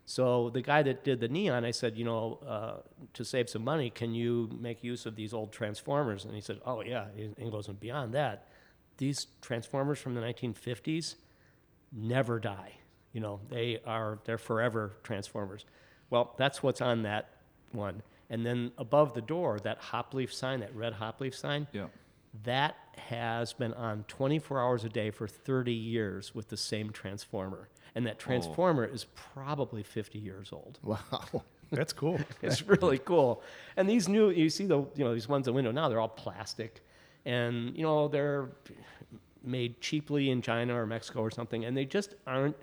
So 0.06 0.52
the 0.52 0.62
guy 0.62 0.84
that 0.84 1.04
did 1.04 1.20
the 1.20 1.28
neon, 1.28 1.66
I 1.66 1.72
said, 1.72 1.98
you 1.98 2.06
know, 2.06 2.40
uh, 2.48 2.74
to 3.14 3.26
save 3.26 3.50
some 3.50 3.64
money, 3.64 3.90
can 3.90 4.14
you 4.14 4.50
make 4.60 4.84
use 4.84 5.06
of 5.06 5.16
these 5.16 5.34
old 5.34 5.52
transformers? 5.52 6.26
And 6.26 6.36
he 6.36 6.42
said, 6.42 6.60
oh 6.66 6.82
yeah. 6.82 7.06
And 7.18 7.36
he 7.38 7.50
goes, 7.50 7.68
and 7.68 7.80
beyond 7.80 8.14
that, 8.14 8.48
these 8.98 9.28
transformers 9.42 10.00
from 10.00 10.16
the 10.16 10.22
1950s 10.22 11.16
never 11.92 12.40
die. 12.40 12.74
You 13.14 13.22
know, 13.22 13.40
they 13.50 13.80
are 13.86 14.20
they're 14.26 14.38
forever 14.38 14.94
transformers. 15.04 15.66
Well, 16.10 16.34
that's 16.38 16.62
what's 16.62 16.82
on 16.82 17.04
that 17.04 17.30
one. 17.72 18.04
And 18.30 18.46
then 18.46 18.72
above 18.78 19.14
the 19.14 19.22
door, 19.22 19.60
that 19.60 19.78
hop 19.78 20.14
leaf 20.14 20.34
sign, 20.34 20.60
that 20.62 20.76
red 20.76 20.94
hop 20.94 21.22
leaf 21.22 21.36
sign, 21.36 21.68
Yeah. 21.72 21.88
that 22.44 22.76
has 22.98 23.54
been 23.54 23.74
on 23.74 24.04
24 24.08 24.60
hours 24.60 24.84
a 24.84 24.90
day 24.90 25.12
for 25.12 25.28
30 25.28 25.72
years 25.72 26.34
with 26.34 26.50
the 26.50 26.58
same 26.58 26.90
transformer. 26.90 27.70
And 27.94 28.06
that 28.08 28.16
oh. 28.16 28.24
transformer 28.24 28.86
is 28.86 29.06
probably 29.16 29.84
50 29.84 30.20
years 30.20 30.52
old. 30.52 30.80
Wow. 30.84 31.44
That's 31.72 31.94
cool. 31.94 32.20
It's 32.42 32.62
really 32.68 33.00
cool. 33.00 33.42
And 33.76 33.90
these 33.90 34.08
new, 34.08 34.30
you 34.30 34.50
see 34.50 34.66
the, 34.66 34.80
you 34.96 35.04
know, 35.04 35.14
these 35.14 35.28
ones 35.28 35.48
in 35.48 35.54
the 35.54 35.56
window 35.56 35.72
now, 35.72 35.90
they're 35.90 36.00
all 36.00 36.08
plastic. 36.08 36.84
And, 37.26 37.76
you 37.76 37.84
know, 37.84 38.08
they're 38.08 38.50
made 39.44 39.80
cheaply 39.82 40.30
in 40.30 40.42
China 40.42 40.76
or 40.80 40.86
Mexico 40.86 41.22
or 41.22 41.32
something. 41.32 41.66
And 41.66 41.76
they 41.76 41.86
just 41.86 42.16
aren't 42.28 42.58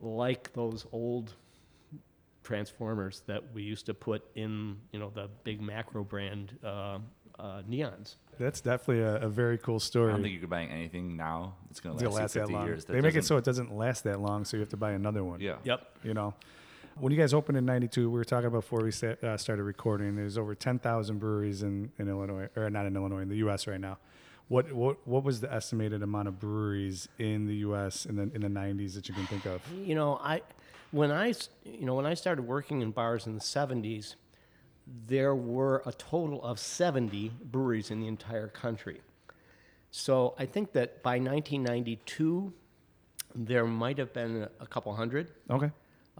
like 0.00 0.52
those 0.52 0.86
old 0.92 1.34
transformers 2.42 3.22
that 3.26 3.42
we 3.54 3.62
used 3.62 3.86
to 3.86 3.94
put 3.94 4.24
in, 4.34 4.76
you 4.92 4.98
know, 4.98 5.10
the 5.14 5.28
big 5.44 5.60
macro 5.60 6.02
brand 6.04 6.58
uh, 6.64 6.98
uh, 7.38 7.62
neons. 7.68 8.16
That's 8.38 8.60
definitely 8.60 9.02
a, 9.02 9.16
a 9.16 9.28
very 9.28 9.58
cool 9.58 9.80
story. 9.80 10.10
I 10.10 10.14
don't 10.14 10.22
think 10.22 10.34
you 10.34 10.40
could 10.40 10.50
buy 10.50 10.64
anything 10.64 11.16
now. 11.16 11.54
It's 11.70 11.80
gonna 11.80 11.94
last, 11.96 12.04
last 12.14 12.34
you 12.34 12.40
that 12.40 12.46
50 12.46 12.52
long. 12.54 12.66
years. 12.66 12.84
that 12.86 12.92
They 12.94 13.00
make 13.00 13.14
it 13.14 13.24
so 13.24 13.36
it 13.36 13.44
doesn't 13.44 13.74
last 13.74 14.04
that 14.04 14.20
long, 14.20 14.44
so 14.44 14.56
you 14.56 14.62
have 14.62 14.70
to 14.70 14.76
buy 14.76 14.92
another 14.92 15.22
one. 15.22 15.40
Yeah. 15.40 15.56
Yep. 15.64 15.86
You 16.04 16.14
know, 16.14 16.34
when 16.98 17.12
you 17.12 17.18
guys 17.18 17.32
opened 17.34 17.58
in 17.58 17.64
'92, 17.64 18.10
we 18.10 18.18
were 18.18 18.24
talking 18.24 18.46
about 18.46 18.58
before 18.58 18.82
we 18.82 18.92
uh, 19.28 19.36
started 19.36 19.62
recording. 19.62 20.16
There's 20.16 20.38
over 20.38 20.54
10,000 20.54 21.18
breweries 21.18 21.62
in, 21.62 21.90
in 21.98 22.08
Illinois, 22.08 22.48
or 22.56 22.68
not 22.70 22.86
in 22.86 22.96
Illinois, 22.96 23.20
in 23.20 23.28
the 23.28 23.36
U.S. 23.36 23.66
right 23.66 23.80
now. 23.80 23.98
What 24.48 24.72
what 24.72 25.06
what 25.06 25.22
was 25.22 25.40
the 25.40 25.52
estimated 25.52 26.02
amount 26.02 26.28
of 26.28 26.40
breweries 26.40 27.08
in 27.18 27.46
the 27.46 27.56
U.S. 27.56 28.06
in 28.06 28.16
the 28.16 28.22
in 28.34 28.40
the 28.40 28.48
'90s 28.48 28.94
that 28.94 29.08
you 29.08 29.14
can 29.14 29.26
think 29.26 29.46
of? 29.46 29.62
You 29.72 29.94
know, 29.94 30.18
I 30.22 30.42
when 30.90 31.12
I 31.12 31.34
you 31.64 31.86
know 31.86 31.94
when 31.94 32.06
I 32.06 32.14
started 32.14 32.42
working 32.42 32.82
in 32.82 32.90
bars 32.90 33.26
in 33.26 33.34
the 33.34 33.40
'70s, 33.40 34.16
there 35.06 35.34
were 35.34 35.82
a 35.86 35.92
total 35.92 36.42
of 36.42 36.58
70 36.58 37.30
breweries 37.44 37.90
in 37.90 38.00
the 38.00 38.08
entire 38.08 38.48
country. 38.48 39.00
So 39.90 40.34
I 40.38 40.46
think 40.46 40.72
that 40.72 41.02
by 41.02 41.18
1992, 41.18 42.52
there 43.34 43.64
might 43.64 43.98
have 43.98 44.12
been 44.12 44.48
a 44.58 44.66
couple 44.66 44.94
hundred. 44.94 45.30
Okay. 45.48 45.70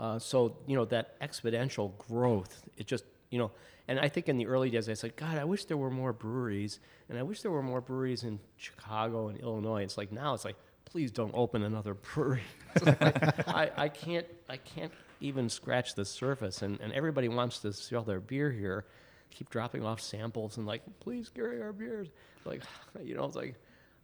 Uh, 0.01 0.19
so 0.19 0.57
you 0.67 0.75
know 0.75 0.87
that 0.87 1.21
exponential 1.21 1.97
growth. 1.99 2.63
It 2.79 2.87
just 2.87 3.05
you 3.29 3.39
know, 3.39 3.51
and 3.87 4.01
I 4.01 4.09
think 4.09 4.31
in 4.31 4.39
the 4.39 4.47
early 4.47 4.71
days 4.71 4.89
I 4.89 4.95
said, 4.95 5.15
God, 5.15 5.37
I 5.37 5.45
wish 5.45 5.67
there 5.67 5.77
were 5.77 5.91
more 5.91 6.15
breweries, 6.15 6.81
and 7.11 7.19
I 7.19 7.23
wish 7.23 7.43
there 7.43 7.51
were 7.51 7.63
more 7.63 7.83
breweries 7.83 8.25
in 8.25 8.41
Chicago 8.57 9.29
and 9.29 9.39
Illinois. 9.39 9.83
It's 9.83 9.99
like 9.99 10.11
now 10.11 10.33
it's 10.33 10.47
like, 10.47 10.57
please 10.87 11.11
don't 11.11 11.33
open 11.35 11.63
another 11.63 11.93
brewery. 12.15 12.43
Like, 12.83 13.47
I, 13.47 13.71
I 13.77 13.89
can't 13.91 14.27
I 14.49 14.57
can't 14.57 14.93
even 15.21 15.51
scratch 15.51 15.95
the 15.95 16.07
surface, 16.07 16.63
and, 16.63 16.81
and 16.81 16.95
everybody 16.95 17.29
wants 17.29 17.59
to 17.59 17.73
sell 17.75 18.03
their 18.03 18.21
beer 18.21 18.51
here. 18.51 18.87
Keep 19.29 19.51
dropping 19.51 19.85
off 19.85 20.01
samples 20.01 20.57
and 20.57 20.67
like, 20.67 20.83
please 21.01 21.29
carry 21.29 21.61
our 21.61 21.75
beers. 21.75 22.09
Like, 22.47 22.63
you 23.05 23.17
know, 23.17 23.27
it's 23.27 23.37
like, 23.37 23.55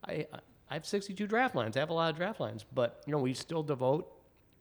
I 0.07 0.27
I 0.71 0.75
have 0.75 0.85
62 0.85 1.27
draft 1.27 1.55
lines. 1.55 1.75
I 1.75 1.81
have 1.81 1.89
a 1.89 1.95
lot 1.95 2.11
of 2.11 2.17
draft 2.17 2.39
lines, 2.39 2.67
but 2.75 3.03
you 3.07 3.13
know, 3.13 3.19
we 3.19 3.33
still 3.33 3.63
devote 3.63 4.13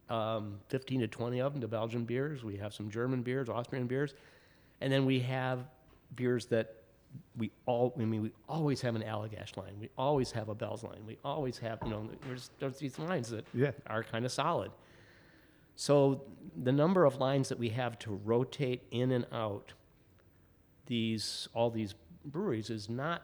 um, 0.10 0.60
15 0.70 1.02
to 1.02 1.08
20 1.08 1.39
of 1.41 1.54
them 1.54 1.62
to 1.62 1.68
Belgian 1.68 2.04
beers. 2.06 2.44
We 2.44 2.58
have 2.58 2.74
some 2.74 2.89
German 2.89 3.22
beers, 3.24 3.50
Austrian 3.50 3.88
beers, 3.88 4.13
and 4.82 4.91
then 4.91 5.06
we 5.06 5.20
have 5.22 5.60
beers 6.15 6.46
that 6.48 6.76
we 7.38 7.52
all. 7.65 7.94
I 8.00 8.04
mean, 8.06 8.22
we 8.22 8.32
always 8.50 8.82
have 8.82 8.96
an 8.96 9.02
Allagash 9.02 9.56
line. 9.58 9.74
We 9.80 9.89
always 9.98 10.32
have 10.32 10.50
a 10.50 10.56
Bell's 10.56 10.84
line. 10.84 11.06
We 11.08 11.18
always 11.24 11.58
have, 11.60 11.80
you 11.84 11.89
know, 11.89 12.10
there's 12.28 12.50
there's 12.60 12.78
these 12.78 13.00
lines 13.00 13.30
that 13.30 13.46
Yeah. 13.54 13.72
are 13.88 14.04
kind 14.04 14.26
of 14.26 14.32
solid. 14.32 14.72
So 15.78 16.22
the 16.63 16.72
number 16.72 17.04
of 17.06 17.18
lines 17.18 17.50
that 17.50 17.58
we 17.60 17.70
have 17.70 17.98
to 18.00 18.20
rotate 18.26 18.84
in 18.91 19.12
and 19.12 19.26
out 19.32 19.74
these 20.86 21.48
all 21.54 21.70
these 21.70 21.96
breweries 22.26 22.70
is 22.70 22.89
not 22.89 23.24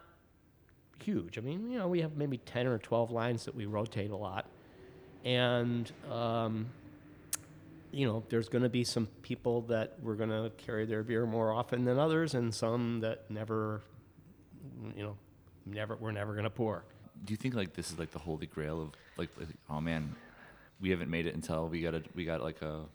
huge. 1.02 1.38
I 1.38 1.40
mean, 1.40 1.70
you 1.70 1.78
know, 1.78 1.88
we 1.88 2.00
have 2.00 2.16
maybe 2.16 2.38
10 2.38 2.66
or 2.66 2.78
12 2.78 3.10
lines 3.10 3.44
that 3.44 3.54
we 3.54 3.66
rotate 3.66 4.10
a 4.10 4.16
lot. 4.16 4.46
And, 5.24 5.90
um, 6.10 6.66
you 7.90 8.06
know, 8.06 8.24
there's 8.28 8.48
going 8.48 8.62
to 8.62 8.68
be 8.68 8.84
some 8.84 9.06
people 9.22 9.62
that 9.62 9.96
we're 10.02 10.14
going 10.14 10.30
to 10.30 10.50
carry 10.56 10.84
their 10.84 11.02
beer 11.02 11.26
more 11.26 11.52
often 11.52 11.84
than 11.84 11.98
others, 11.98 12.34
and 12.34 12.54
some 12.54 13.00
that 13.00 13.30
never, 13.30 13.82
you 14.96 15.02
know, 15.02 15.16
never 15.66 15.96
we're 15.96 16.12
never 16.12 16.32
going 16.32 16.44
to 16.44 16.50
pour. 16.50 16.84
Do 17.24 17.32
you 17.32 17.36
think 17.36 17.54
like 17.54 17.74
this 17.74 17.90
is 17.90 17.98
like 17.98 18.10
the 18.10 18.18
holy 18.18 18.46
grail 18.46 18.82
of 18.82 18.90
like, 19.16 19.30
like, 19.38 19.48
oh 19.70 19.80
man, 19.80 20.14
we 20.80 20.90
haven't 20.90 21.10
made 21.10 21.26
it 21.26 21.34
until 21.34 21.68
we 21.68 21.82
got 21.82 21.94
a 21.94 22.02
we 22.14 22.24
got 22.24 22.42
like 22.42 22.60
a 22.62 22.86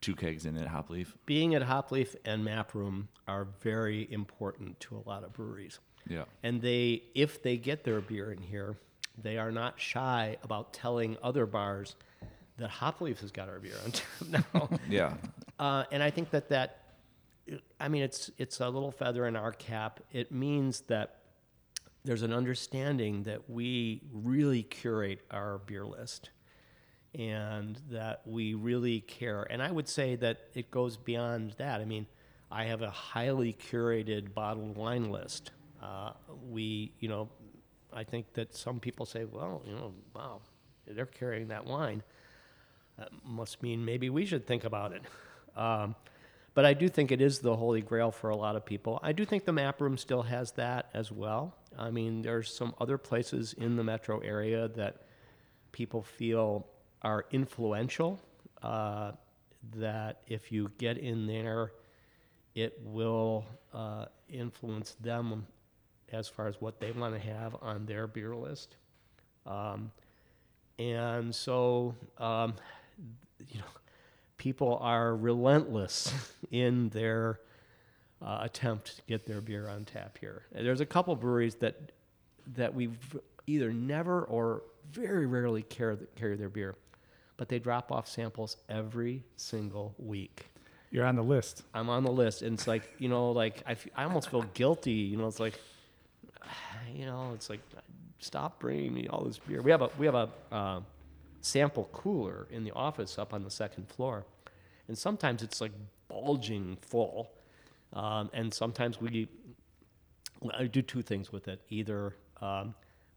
two 0.00 0.14
kegs 0.14 0.46
in 0.46 0.56
it 0.56 0.66
hop 0.66 0.90
leaf. 0.90 1.16
Being 1.26 1.54
at 1.54 1.62
Hopleaf 1.62 2.16
and 2.24 2.44
Map 2.44 2.74
Room 2.74 3.08
are 3.28 3.46
very 3.60 4.10
important 4.10 4.80
to 4.80 4.96
a 4.96 5.08
lot 5.08 5.24
of 5.24 5.32
breweries. 5.32 5.78
Yeah. 6.08 6.24
And 6.42 6.62
they, 6.62 7.02
if 7.14 7.42
they 7.42 7.56
get 7.56 7.84
their 7.84 8.00
beer 8.00 8.32
in 8.32 8.40
here, 8.40 8.76
they 9.18 9.38
are 9.38 9.50
not 9.50 9.80
shy 9.80 10.36
about 10.42 10.72
telling 10.72 11.16
other 11.22 11.46
bars 11.46 11.96
that 12.58 12.70
Hopleaf 12.70 13.20
has 13.20 13.30
got 13.30 13.48
our 13.48 13.58
beer 13.58 13.76
on 13.84 13.90
tap 13.92 14.44
now. 14.54 14.68
Yeah. 14.88 15.14
Uh, 15.58 15.84
and 15.92 16.02
I 16.02 16.10
think 16.10 16.30
that 16.30 16.48
that, 16.50 16.78
I 17.78 17.88
mean, 17.88 18.02
it's 18.02 18.30
it's 18.38 18.60
a 18.60 18.68
little 18.68 18.92
feather 18.92 19.26
in 19.26 19.36
our 19.36 19.52
cap. 19.52 20.00
It 20.12 20.30
means 20.32 20.80
that 20.82 21.16
there's 22.04 22.22
an 22.22 22.32
understanding 22.32 23.24
that 23.24 23.50
we 23.50 24.02
really 24.12 24.62
curate 24.62 25.20
our 25.30 25.58
beer 25.58 25.84
list, 25.84 26.30
and 27.14 27.78
that 27.90 28.22
we 28.24 28.54
really 28.54 29.00
care. 29.00 29.46
And 29.50 29.62
I 29.62 29.70
would 29.70 29.88
say 29.88 30.16
that 30.16 30.38
it 30.54 30.70
goes 30.70 30.96
beyond 30.96 31.54
that. 31.58 31.80
I 31.80 31.84
mean, 31.84 32.06
I 32.50 32.64
have 32.64 32.82
a 32.82 32.90
highly 32.90 33.52
curated 33.52 34.32
bottled 34.32 34.76
wine 34.76 35.10
list. 35.10 35.50
Uh, 35.82 36.12
we, 36.48 36.92
you 37.00 37.08
know, 37.08 37.28
I 37.92 38.04
think 38.04 38.32
that 38.34 38.54
some 38.54 38.80
people 38.80 39.06
say, 39.06 39.24
well, 39.24 39.62
you 39.66 39.74
know, 39.74 39.92
wow, 40.14 40.40
they're 40.86 41.06
carrying 41.06 41.48
that 41.48 41.66
wine 41.66 42.02
that 43.00 43.08
must 43.24 43.62
mean 43.62 43.84
maybe 43.84 44.10
we 44.10 44.26
should 44.26 44.46
think 44.46 44.64
about 44.64 44.92
it. 44.92 45.02
Um, 45.56 45.96
but 46.52 46.66
I 46.66 46.74
do 46.74 46.88
think 46.88 47.10
it 47.10 47.20
is 47.20 47.38
the 47.38 47.56
holy 47.56 47.80
grail 47.80 48.10
for 48.10 48.30
a 48.30 48.36
lot 48.36 48.56
of 48.56 48.64
people. 48.64 49.00
I 49.02 49.12
do 49.12 49.24
think 49.24 49.44
the 49.44 49.52
map 49.52 49.80
room 49.80 49.96
still 49.96 50.22
has 50.22 50.52
that 50.52 50.90
as 50.92 51.10
well. 51.10 51.56
I 51.78 51.90
mean, 51.90 52.22
there's 52.22 52.52
some 52.52 52.74
other 52.80 52.98
places 52.98 53.54
in 53.54 53.76
the 53.76 53.84
metro 53.84 54.18
area 54.20 54.68
that 54.68 55.02
people 55.72 56.02
feel 56.02 56.66
are 57.02 57.24
influential. 57.30 58.20
Uh, 58.62 59.12
that 59.76 60.22
if 60.26 60.52
you 60.52 60.70
get 60.78 60.98
in 60.98 61.26
there, 61.26 61.72
it 62.54 62.78
will 62.84 63.46
uh, 63.72 64.06
influence 64.28 64.96
them 65.00 65.46
as 66.12 66.28
far 66.28 66.48
as 66.48 66.60
what 66.60 66.80
they 66.80 66.92
want 66.92 67.14
to 67.14 67.20
have 67.20 67.56
on 67.62 67.86
their 67.86 68.06
beer 68.06 68.34
list. 68.34 68.76
Um, 69.46 69.90
and 70.78 71.34
so, 71.34 71.94
um, 72.18 72.54
you 73.48 73.58
know, 73.58 73.66
people 74.38 74.78
are 74.80 75.14
relentless 75.14 76.12
in 76.50 76.88
their 76.90 77.40
uh, 78.22 78.38
attempt 78.42 78.96
to 78.96 79.02
get 79.06 79.26
their 79.26 79.40
beer 79.40 79.68
on 79.68 79.84
tap 79.84 80.18
here. 80.18 80.42
And 80.54 80.66
there's 80.66 80.80
a 80.80 80.86
couple 80.86 81.14
breweries 81.16 81.56
that 81.56 81.92
that 82.54 82.74
we've 82.74 82.98
either 83.46 83.72
never 83.72 84.22
or 84.24 84.62
very 84.90 85.26
rarely 85.26 85.62
carry, 85.62 85.98
carry 86.16 86.36
their 86.36 86.48
beer, 86.48 86.74
but 87.36 87.48
they 87.48 87.58
drop 87.58 87.92
off 87.92 88.08
samples 88.08 88.56
every 88.68 89.22
single 89.36 89.94
week. 89.98 90.46
You're 90.90 91.06
on 91.06 91.14
the 91.14 91.22
list. 91.22 91.62
I'm 91.72 91.88
on 91.88 92.02
the 92.02 92.10
list, 92.10 92.42
and 92.42 92.54
it's 92.54 92.66
like 92.66 92.94
you 92.98 93.08
know, 93.08 93.30
like 93.30 93.62
I, 93.66 93.72
f- 93.72 93.86
I 93.96 94.04
almost 94.04 94.30
feel 94.30 94.42
guilty. 94.54 94.92
You 94.92 95.18
know, 95.18 95.28
it's 95.28 95.38
like, 95.38 95.60
you 96.94 97.06
know, 97.06 97.32
it's 97.34 97.50
like, 97.50 97.60
stop 98.18 98.60
bringing 98.60 98.92
me 98.94 99.08
all 99.08 99.24
this 99.24 99.38
beer. 99.38 99.62
We 99.62 99.70
have 99.70 99.82
a 99.82 99.90
we 99.98 100.06
have 100.06 100.14
a 100.14 100.28
uh, 100.52 100.80
sample 101.40 101.88
cooler 101.92 102.46
in 102.50 102.64
the 102.64 102.72
office 102.72 103.18
up 103.18 103.32
on 103.32 103.42
the 103.42 103.50
second 103.50 103.88
floor, 103.88 104.24
and 104.88 104.96
sometimes 104.96 105.42
it's 105.42 105.60
like 105.60 105.72
bulging 106.08 106.76
full, 106.82 107.30
um, 107.92 108.30
and 108.32 108.52
sometimes 108.52 109.00
we 109.00 109.28
I 110.54 110.64
do 110.66 110.82
two 110.82 111.02
things 111.02 111.32
with 111.32 111.48
it. 111.48 111.60
Either 111.68 112.14
um, 112.40 112.74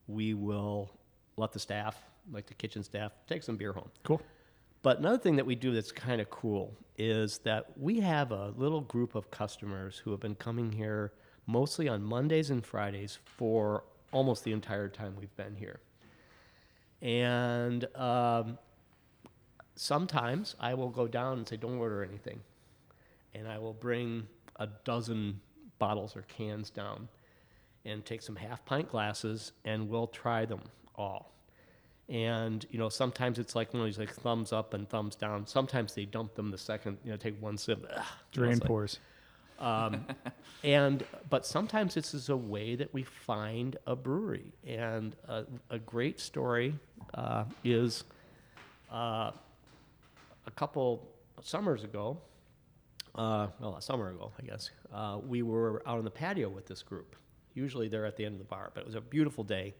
we 0.07 0.33
will 0.33 0.91
let 1.37 1.51
the 1.51 1.59
staff, 1.59 1.97
like 2.31 2.45
the 2.47 2.53
kitchen 2.53 2.83
staff, 2.83 3.11
take 3.27 3.43
some 3.43 3.57
beer 3.57 3.73
home. 3.73 3.89
Cool. 4.03 4.21
But 4.81 4.99
another 4.99 5.17
thing 5.17 5.37
that 5.37 5.45
we 5.45 5.55
do 5.55 5.73
that's 5.73 5.93
kind 5.93 6.19
of 6.19 6.29
cool 6.29 6.73
is 6.97 7.37
that 7.39 7.77
we 7.77 8.01
have 8.01 8.31
a 8.31 8.53
little 8.57 8.81
group 8.81 9.15
of 9.15 9.31
customers 9.31 9.97
who 10.03 10.11
have 10.11 10.19
been 10.19 10.35
coming 10.35 10.71
here 10.71 11.13
mostly 11.45 11.87
on 11.87 12.03
Mondays 12.03 12.49
and 12.49 12.65
Fridays 12.65 13.19
for 13.25 13.83
almost 14.11 14.43
the 14.43 14.51
entire 14.51 14.87
time 14.89 15.15
we've 15.19 15.35
been 15.35 15.55
here. 15.55 15.79
And 17.01 17.85
um, 17.95 18.57
sometimes 19.75 20.55
I 20.59 20.73
will 20.73 20.89
go 20.89 21.07
down 21.07 21.39
and 21.39 21.47
say, 21.47 21.57
don't 21.57 21.77
order 21.77 22.03
anything. 22.03 22.39
And 23.35 23.47
I 23.47 23.57
will 23.57 23.73
bring 23.73 24.27
a 24.57 24.67
dozen 24.85 25.39
bottles 25.79 26.15
or 26.15 26.21
cans 26.23 26.69
down 26.69 27.07
and 27.85 28.05
take 28.05 28.21
some 28.21 28.35
half 28.35 28.63
pint 28.65 28.89
glasses 28.89 29.51
and 29.65 29.89
we'll 29.89 30.07
try 30.07 30.45
them 30.45 30.61
all. 30.95 31.31
And 32.09 32.65
you 32.69 32.77
know, 32.79 32.89
sometimes 32.89 33.39
it's 33.39 33.55
like 33.55 33.73
one 33.73 33.81
of 33.81 33.87
these 33.87 33.97
like 33.97 34.13
thumbs 34.13 34.53
up 34.53 34.73
and 34.73 34.87
thumbs 34.87 35.15
down. 35.15 35.47
Sometimes 35.47 35.93
they 35.95 36.05
dump 36.05 36.35
them 36.35 36.51
the 36.51 36.57
second, 36.57 36.97
you 37.03 37.11
know, 37.11 37.17
take 37.17 37.41
one 37.41 37.57
sip. 37.57 37.85
ugh, 37.95 38.05
Drain 38.31 38.51
it's 38.51 38.61
like- 38.61 38.67
pours. 38.67 38.99
Um, 39.59 40.05
and 40.63 41.03
but 41.29 41.45
sometimes 41.45 41.93
this 41.93 42.13
is 42.13 42.29
a 42.29 42.37
way 42.37 42.75
that 42.75 42.93
we 42.93 43.03
find 43.03 43.77
a 43.87 43.95
brewery. 43.95 44.53
And 44.65 45.15
a, 45.27 45.45
a 45.69 45.79
great 45.79 46.19
story 46.19 46.75
uh, 47.13 47.45
is 47.63 48.03
uh, 48.91 49.31
a 50.45 50.51
couple 50.55 51.07
summers 51.41 51.83
ago. 51.83 52.17
Uh, 53.15 53.47
well, 53.59 53.75
a 53.75 53.81
summer 53.81 54.09
ago, 54.09 54.31
I 54.39 54.45
guess. 54.45 54.71
Uh, 54.91 55.19
we 55.25 55.43
were 55.43 55.83
out 55.85 55.99
on 55.99 56.03
the 56.03 56.09
patio 56.09 56.49
with 56.49 56.65
this 56.65 56.81
group. 56.81 57.15
Usually 57.53 57.87
they're 57.87 58.07
at 58.07 58.17
the 58.17 58.25
end 58.25 58.33
of 58.33 58.39
the 58.39 58.45
bar, 58.45 58.71
but 58.73 58.81
it 58.81 58.85
was 58.87 58.95
a 58.95 59.01
beautiful 59.01 59.43
day. 59.43 59.75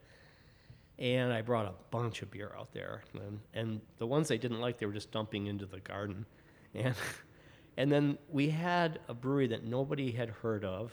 And 1.00 1.34
I 1.34 1.42
brought 1.42 1.66
a 1.66 1.74
bunch 1.90 2.22
of 2.22 2.30
beer 2.30 2.52
out 2.56 2.72
there, 2.72 3.04
and, 3.16 3.40
and 3.56 3.82
the 3.98 4.06
ones 4.06 4.28
they 4.28 4.38
didn't 4.38 4.62
like, 4.62 4.78
they 4.78 4.86
were 4.86 4.94
just 4.94 5.12
dumping 5.12 5.48
into 5.48 5.66
the 5.66 5.80
garden. 5.80 6.28
And 6.76 6.94
and 7.78 7.92
then 7.92 8.18
we 8.30 8.50
had 8.50 9.00
a 9.08 9.14
brewery 9.14 9.48
that 9.48 9.64
nobody 9.66 10.12
had 10.12 10.30
heard 10.30 10.64
of, 10.66 10.92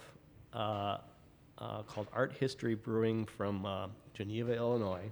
uh, 0.52 0.98
uh, 1.58 1.82
called 1.82 2.08
Art 2.12 2.32
History 2.32 2.74
Brewing 2.74 3.26
from 3.26 3.66
uh, 3.66 3.88
Geneva, 4.14 4.54
Illinois. 4.56 5.10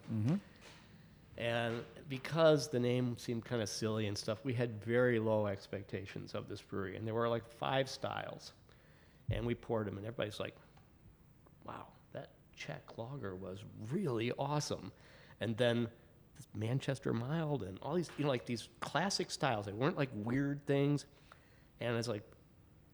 And 1.36 1.84
because 2.08 2.68
the 2.68 2.80
name 2.80 3.16
seemed 3.16 3.44
kind 3.44 3.62
of 3.62 3.68
silly 3.68 4.06
and 4.08 4.18
stuff, 4.18 4.38
we 4.44 4.52
had 4.52 4.82
very 4.82 5.18
low 5.20 5.46
expectations 5.46 6.34
of 6.34 6.48
this 6.48 6.60
brewery, 6.60 6.96
and 6.96 7.06
there 7.06 7.14
were 7.14 7.28
like 7.28 7.46
five 7.46 7.88
styles, 7.88 8.52
and 9.30 9.46
we 9.46 9.54
poured 9.54 9.86
them, 9.86 9.98
and 9.98 10.06
everybody's 10.06 10.40
like, 10.40 10.56
wow, 11.64 11.86
that 12.12 12.30
Czech 12.56 12.82
lager 12.96 13.36
was 13.36 13.62
really 13.92 14.32
awesome. 14.32 14.90
And 15.40 15.56
then 15.56 15.86
this 16.36 16.48
Manchester 16.54 17.12
mild 17.12 17.62
and 17.62 17.78
all 17.82 17.94
these, 17.94 18.10
you 18.18 18.24
know, 18.24 18.30
like 18.30 18.46
these 18.46 18.68
classic 18.80 19.30
styles. 19.30 19.66
They 19.66 19.72
weren't 19.72 19.96
like 19.96 20.10
weird 20.14 20.64
things. 20.66 21.04
And 21.80 21.96
it's 21.96 22.08
like, 22.08 22.22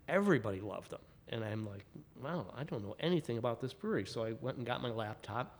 everybody 0.09 0.61
loved 0.61 0.90
them. 0.90 1.01
And 1.29 1.44
I'm 1.44 1.66
like, 1.66 1.85
wow, 2.23 2.47
I 2.57 2.64
don't 2.64 2.83
know 2.83 2.97
anything 3.01 3.38
about 3.38 3.61
this 3.61 3.73
brewery. 3.73 4.07
So 4.07 4.25
I 4.25 4.33
went 4.40 4.59
and 4.59 4.66
got 4.66 4.83
my 4.83 4.90
laptop 4.90 5.59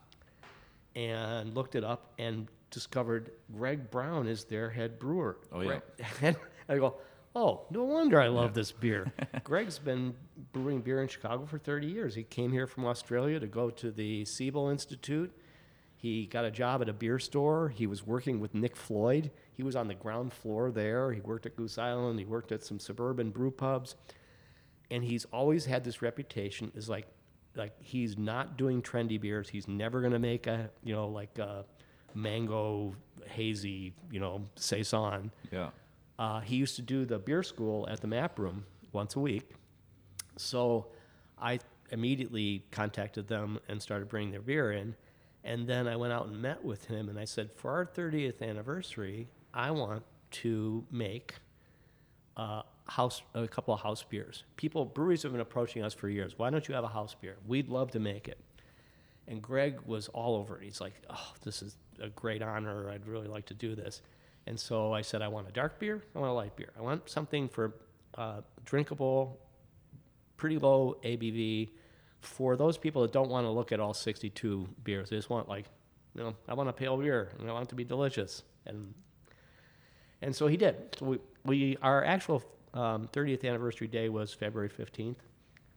and 0.95 1.55
looked 1.55 1.75
it 1.75 1.85
up 1.85 2.13
and 2.19 2.49
discovered 2.71 3.31
Greg 3.57 3.91
Brown 3.91 4.27
is 4.27 4.45
their 4.45 4.71
head 4.71 4.99
brewer. 4.99 5.39
Oh, 5.53 5.61
yeah. 5.61 5.81
And 6.23 6.37
I 6.69 6.79
go, 6.79 6.97
oh, 7.35 7.63
no 7.71 7.85
wonder 7.85 8.21
I 8.21 8.29
love 8.29 8.55
this 8.55 8.73
beer. 8.73 9.13
Greg's 9.45 9.79
been 9.79 10.15
brewing 10.53 10.81
beer 10.81 11.03
in 11.03 11.09
Chicago 11.09 11.47
for 11.47 11.59
30 11.59 11.87
years. 11.87 12.15
He 12.15 12.23
came 12.25 12.53
here 12.53 12.67
from 12.67 12.87
Australia 12.87 13.41
to 13.41 13.47
go 13.47 13.71
to 13.71 13.91
the 13.91 14.25
Siebel 14.25 14.69
Institute. 14.69 15.33
He 16.05 16.27
got 16.27 16.45
a 16.45 16.51
job 16.51 16.83
at 16.83 16.90
a 16.90 16.93
beer 16.93 17.19
store. 17.19 17.71
He 17.71 17.87
was 17.87 18.07
working 18.07 18.38
with 18.38 18.53
Nick 18.53 18.77
Floyd. 18.77 19.31
He 19.55 19.62
was 19.62 19.75
on 19.75 19.88
the 19.88 19.95
ground 19.95 20.35
floor 20.35 20.71
there. 20.71 21.11
He 21.11 21.23
worked 21.23 21.47
at 21.47 21.57
Goose 21.57 21.79
Island. 21.79 22.19
He 22.19 22.27
worked 22.27 22.53
at 22.53 22.62
some 22.62 22.79
suburban 22.79 23.31
brew 23.31 23.51
pubs. 23.51 23.95
And 24.90 25.03
he's 25.03 25.25
always 25.33 25.64
had 25.64 25.83
this 25.83 26.03
reputation 26.03 26.71
as 26.77 26.90
like, 26.90 27.07
like 27.57 27.73
he's 27.83 28.19
not 28.19 28.59
doing 28.59 28.83
trendy 28.83 29.19
beers. 29.19 29.49
He's 29.49 29.67
never 29.67 30.03
going 30.03 30.12
to 30.12 30.19
make 30.19 30.47
a, 30.47 30.69
you 30.83 30.95
know, 30.95 31.09
like 31.09 31.38
a 31.38 31.64
mango 32.12 32.95
hazy, 33.25 33.95
you 34.11 34.21
know, 34.21 34.43
saison. 34.57 35.33
Yeah. 35.51 35.71
Uh, 36.19 36.40
he 36.40 36.57
used 36.57 36.77
to 36.77 36.83
do 36.83 37.07
the 37.07 37.19
beer 37.19 37.43
school 37.43 37.88
at 37.88 38.03
the 38.03 38.09
Map 38.09 38.38
Room 38.38 38.67
once 38.93 39.17
a 39.17 39.21
week. 39.21 39.53
So 40.37 40.88
I 41.38 41.61
immediately 41.90 42.67
contacted 42.73 43.27
them 43.27 43.59
and 43.71 43.81
started 43.81 44.11
bringing 44.11 44.33
their 44.33 44.43
beer 44.43 44.71
in. 44.71 44.97
And 45.44 45.66
then 45.66 45.87
I 45.87 45.96
went 45.96 46.12
out 46.12 46.26
and 46.26 46.40
met 46.40 46.64
with 46.64 46.87
him 46.87 47.09
and 47.09 47.18
I 47.18 47.26
said, 47.26 47.50
for 47.52 47.70
our 47.70 47.85
30th 47.85 48.40
anniversary, 48.40 49.28
I 49.52 49.70
want 49.70 50.02
to 50.30 50.85
make 50.90 51.35
uh, 52.37 52.62
house 52.87 53.22
a 53.35 53.46
couple 53.46 53.74
of 53.74 53.80
house 53.80 54.02
beers. 54.02 54.44
People, 54.57 54.87
breweries 54.87 55.22
have 55.22 55.33
been 55.33 55.42
approaching 55.42 55.83
us 55.83 55.92
for 55.92 56.09
years. 56.09 56.38
Why 56.38 56.50
don't 56.50 56.66
you 56.66 56.74
have 56.74 56.85
a 56.85 56.88
house 56.88 57.14
beer? 57.14 57.37
We'd 57.46 57.68
love 57.68 57.90
to 57.92 58.00
make 58.00 58.26
it. 58.26 58.38
And 59.28 59.40
Greg 59.40 59.80
was 59.87 60.09
all 60.09 60.37
over 60.37 60.59
it. 60.59 60.64
He's 60.64 60.83
like, 60.83 60.94
"Oh, 61.09 61.33
this 61.42 61.62
is 61.62 61.76
a 61.98 62.11
great 62.11 62.42
honor. 62.42 62.90
I'd 62.90 63.07
really 63.07 63.26
like 63.26 63.46
to 63.46 63.54
do 63.54 63.74
this." 63.74 64.02
And 64.46 64.61
so 64.61 64.92
I 64.92 65.00
said, 65.00 65.22
"I 65.22 65.28
want 65.28 65.48
a 65.48 65.52
dark 65.52 65.78
beer. 65.78 66.02
I 66.14 66.18
want 66.18 66.30
a 66.30 66.35
light 66.35 66.54
beer. 66.57 66.68
I 66.78 66.83
want 66.83 67.09
something 67.09 67.48
for 67.48 67.72
uh, 68.18 68.42
drinkable, 68.66 69.38
pretty 70.37 70.59
low 70.59 70.98
ABV, 71.02 71.70
for 72.25 72.57
those 72.57 72.79
people 72.79 73.03
that 73.03 73.13
don't 73.13 73.31
want 73.31 73.47
to 73.47 73.51
look 73.51 73.73
at 73.73 73.81
all 73.81 73.95
62 73.95 74.69
beers. 74.83 75.11
They 75.11 75.17
just 75.17 75.31
want 75.31 75.49
like, 75.49 75.67
you 76.15 76.23
know, 76.23 76.35
I 76.49 76.55
want 76.55 76.69
a 76.69 76.73
pale 76.73 76.97
beer 76.97 77.31
and 77.39 77.49
I 77.49 77.53
want 77.53 77.67
it 77.67 77.69
to 77.71 77.75
be 77.75 77.85
delicious." 77.85 78.43
And 78.67 78.95
and 80.23 80.35
so 80.35 80.47
he 80.47 80.57
did. 80.57 80.97
So 80.99 81.07
we, 81.07 81.19
we 81.45 81.77
our 81.83 82.05
actual 82.05 82.43
um, 82.73 83.09
30th 83.13 83.45
anniversary 83.45 83.89
day 83.89 84.09
was 84.09 84.33
February 84.33 84.71
15th. 84.71 85.17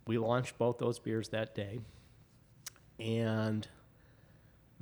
We 0.07 0.17
launched 0.17 0.57
both 0.57 0.77
those 0.77 0.99
beers 0.99 1.29
that 1.29 1.53
day, 1.53 1.81
and 2.99 3.67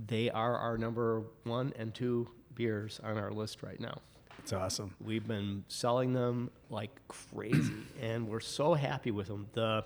they 0.07 0.29
are 0.29 0.57
our 0.57 0.77
number 0.77 1.23
one 1.43 1.73
and 1.77 1.93
two 1.93 2.29
beers 2.53 2.99
on 3.03 3.17
our 3.17 3.31
list 3.31 3.63
right 3.63 3.79
now. 3.79 3.99
It's 4.39 4.53
awesome. 4.53 4.93
We've 5.03 5.27
been 5.27 5.63
selling 5.67 6.13
them 6.13 6.51
like 6.69 6.91
crazy, 7.07 7.73
and 7.99 8.27
we're 8.27 8.39
so 8.39 8.75
happy 8.75 9.09
with 9.09 9.27
them. 9.27 9.47
The 9.53 9.85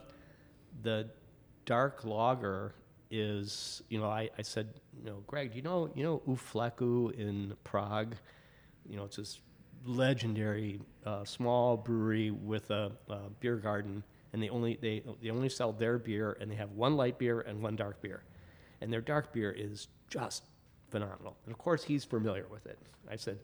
the 0.83 1.09
dark 1.69 2.03
lager 2.03 2.73
is, 3.11 3.83
you 3.89 3.99
know, 3.99 4.07
I, 4.09 4.29
I 4.39 4.41
said, 4.41 4.67
you 4.97 5.05
know, 5.09 5.23
Greg, 5.27 5.51
do 5.51 5.57
you 5.57 5.61
know, 5.61 5.89
you 5.95 6.03
know, 6.03 6.21
U 6.27 6.35
Fleků 6.35 7.11
in 7.15 7.53
Prague? 7.63 8.15
You 8.89 8.97
know, 8.97 9.05
it's 9.05 9.17
this 9.17 9.39
legendary 9.85 10.81
uh, 11.05 11.23
small 11.25 11.77
brewery 11.77 12.31
with 12.31 12.71
a, 12.71 12.91
a 13.09 13.17
beer 13.39 13.57
garden, 13.57 14.03
and 14.33 14.41
they 14.41 14.49
only 14.49 14.77
they 14.81 15.03
they 15.21 15.29
only 15.29 15.49
sell 15.49 15.71
their 15.71 15.97
beer, 15.99 16.37
and 16.41 16.49
they 16.51 16.55
have 16.55 16.71
one 16.71 16.95
light 16.97 17.17
beer 17.19 17.41
and 17.41 17.61
one 17.61 17.75
dark 17.75 18.01
beer, 18.01 18.23
and 18.81 18.91
their 18.91 19.01
dark 19.01 19.31
beer 19.31 19.51
is 19.51 19.87
just 20.09 20.43
phenomenal. 20.89 21.35
And 21.45 21.51
of 21.53 21.59
course, 21.59 21.83
he's 21.83 22.03
familiar 22.03 22.45
with 22.51 22.65
it. 22.65 22.79
I 23.11 23.15
said, 23.17 23.37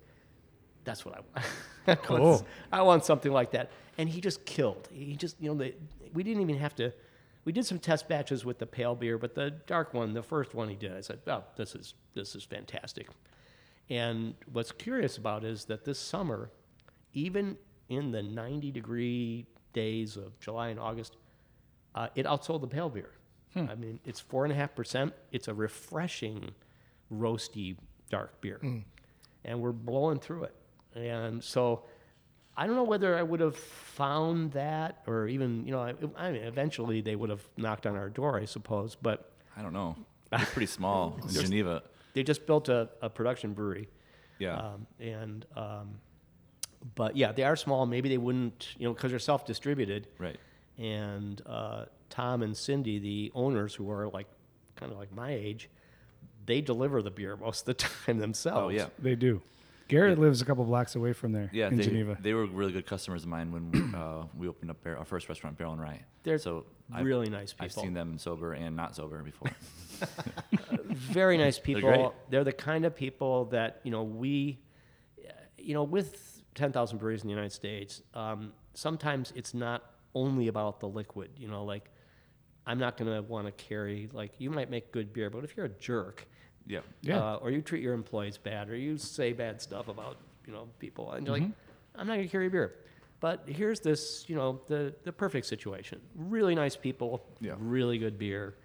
that's 0.83 1.05
what 1.05 1.13
I 1.15 1.19
want. 1.19 1.45
I 1.88 1.91
want- 1.91 2.03
Cool. 2.23 2.45
I 2.71 2.81
want 2.81 3.05
something 3.05 3.31
like 3.31 3.51
that. 3.51 3.69
And 3.99 4.09
he 4.09 4.19
just 4.19 4.45
killed. 4.45 4.89
He 4.91 5.15
just, 5.15 5.35
you 5.41 5.49
know, 5.49 5.57
the, 5.63 5.73
we 6.13 6.23
didn't 6.23 6.41
even 6.41 6.57
have 6.57 6.75
to. 6.75 6.91
We 7.45 7.51
did 7.51 7.65
some 7.65 7.79
test 7.79 8.10
batches 8.10 8.43
with 8.43 8.58
the 8.58 8.65
pale 8.65 8.95
beer, 8.95 9.17
but 9.17 9.36
the 9.36 9.51
dark 9.51 9.93
one, 9.93 10.13
the 10.13 10.23
first 10.23 10.53
one 10.55 10.67
he 10.67 10.75
did, 10.75 10.93
I 10.93 11.01
said, 11.01 11.19
"Oh, 11.27 11.43
this 11.55 11.75
is 11.75 11.93
this 12.13 12.36
is 12.36 12.43
fantastic." 12.43 13.08
And 13.89 14.34
what's 14.51 14.71
curious 14.71 15.17
about 15.17 15.43
is 15.43 15.65
that 15.65 15.86
this 15.86 15.99
summer, 15.99 16.49
even 17.13 17.58
in 17.88 18.12
the 18.12 18.23
90 18.23 18.71
degree 18.71 19.45
days 19.73 20.17
of 20.17 20.39
July 20.39 20.69
and 20.69 20.79
August, 20.79 21.17
uh, 21.93 22.08
it 22.15 22.25
outsold 22.25 22.62
the 22.62 22.67
pale 22.67 22.89
beer. 22.89 23.12
I 23.55 23.75
mean, 23.75 23.99
it's 24.03 24.19
four 24.19 24.43
and 24.43 24.51
a 24.51 24.55
half 24.55 24.75
percent. 24.75 25.13
It's 25.31 25.47
a 25.47 25.53
refreshing, 25.53 26.51
roasty 27.13 27.77
dark 28.10 28.41
beer, 28.41 28.60
and 29.45 29.62
we're 29.62 29.71
blowing 29.71 30.19
through 30.19 30.45
it. 30.45 30.55
And 30.95 31.43
so, 31.43 31.84
I 32.57 32.67
don't 32.67 32.75
know 32.75 32.83
whether 32.83 33.17
I 33.17 33.23
would 33.23 33.39
have 33.41 33.55
found 33.57 34.51
that, 34.53 35.01
or 35.07 35.27
even 35.27 35.65
you 35.65 35.71
know, 35.71 35.79
I, 35.81 35.93
I 36.17 36.31
mean, 36.31 36.43
eventually 36.43 37.01
they 37.01 37.15
would 37.15 37.29
have 37.29 37.45
knocked 37.57 37.85
on 37.85 37.95
our 37.95 38.09
door, 38.09 38.39
I 38.39 38.45
suppose. 38.45 38.95
But 38.95 39.29
I 39.57 39.61
don't 39.61 39.73
know. 39.73 39.95
They're 40.31 40.39
pretty 40.39 40.65
small 40.67 41.17
in 41.23 41.29
Geneva. 41.29 41.83
they 42.13 42.23
just 42.23 42.45
built 42.45 42.69
a, 42.69 42.89
a 43.01 43.09
production 43.09 43.53
brewery, 43.53 43.87
Yeah. 44.39 44.55
um, 44.57 44.87
and 44.99 45.45
um, 45.55 45.95
but 46.95 47.15
yeah, 47.17 47.31
they 47.31 47.43
are 47.43 47.55
small. 47.55 47.85
Maybe 47.85 48.09
they 48.09 48.17
wouldn't, 48.17 48.69
you 48.77 48.87
know, 48.87 48.93
because 48.93 49.11
they're 49.11 49.19
self-distributed. 49.19 50.07
right. 50.17 50.37
and 50.77 51.41
uh, 51.45 51.85
Tom 52.09 52.41
and 52.43 52.55
Cindy, 52.55 52.99
the 52.99 53.31
owners, 53.35 53.73
who 53.75 53.89
are 53.91 54.07
like 54.09 54.27
kind 54.75 54.91
of 54.91 54.97
like 54.97 55.11
my 55.13 55.31
age, 55.31 55.69
they 56.45 56.61
deliver 56.61 57.01
the 57.01 57.11
beer 57.11 57.35
most 57.37 57.61
of 57.61 57.65
the 57.65 57.73
time 58.05 58.19
themselves. 58.19 58.59
Oh 58.65 58.69
yeah. 58.69 58.87
They 58.99 59.15
do. 59.15 59.41
Garrett 59.88 60.17
lives 60.19 60.41
a 60.41 60.45
couple 60.45 60.63
blocks 60.65 60.95
away 60.95 61.13
from 61.13 61.32
there 61.32 61.50
Yeah, 61.54 61.67
in 61.67 61.78
they, 61.78 61.84
Geneva. 61.84 62.17
they 62.19 62.34
were 62.34 62.45
really 62.45 62.71
good 62.71 62.86
customers 62.86 63.24
of 63.24 63.30
mine 63.30 63.52
when 63.52 63.71
we, 63.71 63.80
uh, 63.98 64.24
we 64.38 64.48
opened 64.48 64.71
up 64.71 64.78
our 64.86 65.06
first 65.06 65.30
restaurant, 65.30 65.58
Barrel 65.58 65.74
and 65.74 65.82
Rye. 65.82 66.02
They're 66.24 66.38
so 66.39 66.65
I've- 66.91 67.04
really 67.06 67.30
nice 67.30 67.54
people. 67.54 67.65
I've 67.65 67.71
seen 67.74 67.93
them 67.93 68.17
sober 68.17 68.54
and 68.54 68.76
not 68.76 68.95
sober 68.95 69.21
before. 69.24 69.52
Very 70.89 71.38
nice 71.38 71.60
people. 71.60 72.13
They're, 72.30 72.43
the 72.43 72.52
kind 72.52 72.86
of 72.86 72.95
people 72.95 73.45
that 73.45 73.80
you 73.84 73.91
know 73.91 74.04
we, 74.04 74.60
uh, 75.26 75.32
you 75.58 75.74
know, 75.74 75.84
with 75.84 76.43
ten 76.54 76.71
thousand 76.71 76.98
breweries 76.98 77.21
in 77.21 77.28
the 77.28 77.34
United 77.34 77.54
States, 77.54 78.02
um, 78.13 78.52
sometimes 78.74 79.32
it's 79.36 79.54
not 79.54 79.84
only 80.13 80.48
about 80.48 80.80
the 80.80 80.88
liquid. 80.88 81.30
You 81.38 81.48
know, 81.48 81.63
like 81.63 81.89
I'm 82.65 82.78
not 82.80 82.98
going 82.98 83.13
to 83.13 83.21
want 83.21 83.45
to 83.48 83.52
carry 83.54 84.10
like 84.12 84.34
you 84.39 84.50
might 84.50 84.69
make 84.69 84.91
good 84.91 85.13
beer, 85.13 85.30
but 85.30 85.43
if 85.43 85.56
you're 85.56 85.67
a 85.67 85.69
jerk, 85.80 86.28
yeah. 86.67 86.80
Yeah. 87.01 87.19
uh, 87.19 87.36
or 87.41 87.51
you 87.51 87.62
treat 87.62 87.82
your 87.84 87.93
employees 87.93 88.38
bad, 88.38 88.69
or 88.69 88.75
you 88.75 88.97
say 88.97 89.34
bad 89.34 89.62
stuff 89.62 89.88
about 89.88 90.17
you 90.47 90.54
know 90.54 90.67
people, 90.80 91.12
and 91.13 91.25
you're 91.25 91.38
like, 91.38 91.49
I'm 91.95 92.08
not 92.08 92.15
gonna 92.15 92.28
carry 92.28 92.49
beer. 92.49 92.75
But 93.21 93.43
here's 93.47 93.80
this, 93.80 94.25
you 94.28 94.36
know, 94.36 94.62
the 94.67 94.93
the 95.04 95.12
perfect 95.12 95.45
situation. 95.47 96.01
Really 96.15 96.54
nice 96.56 96.75
people, 96.75 97.23
Yeah. 97.39 97.56
really 97.58 97.97
good 97.97 98.17
beer, 98.19 98.56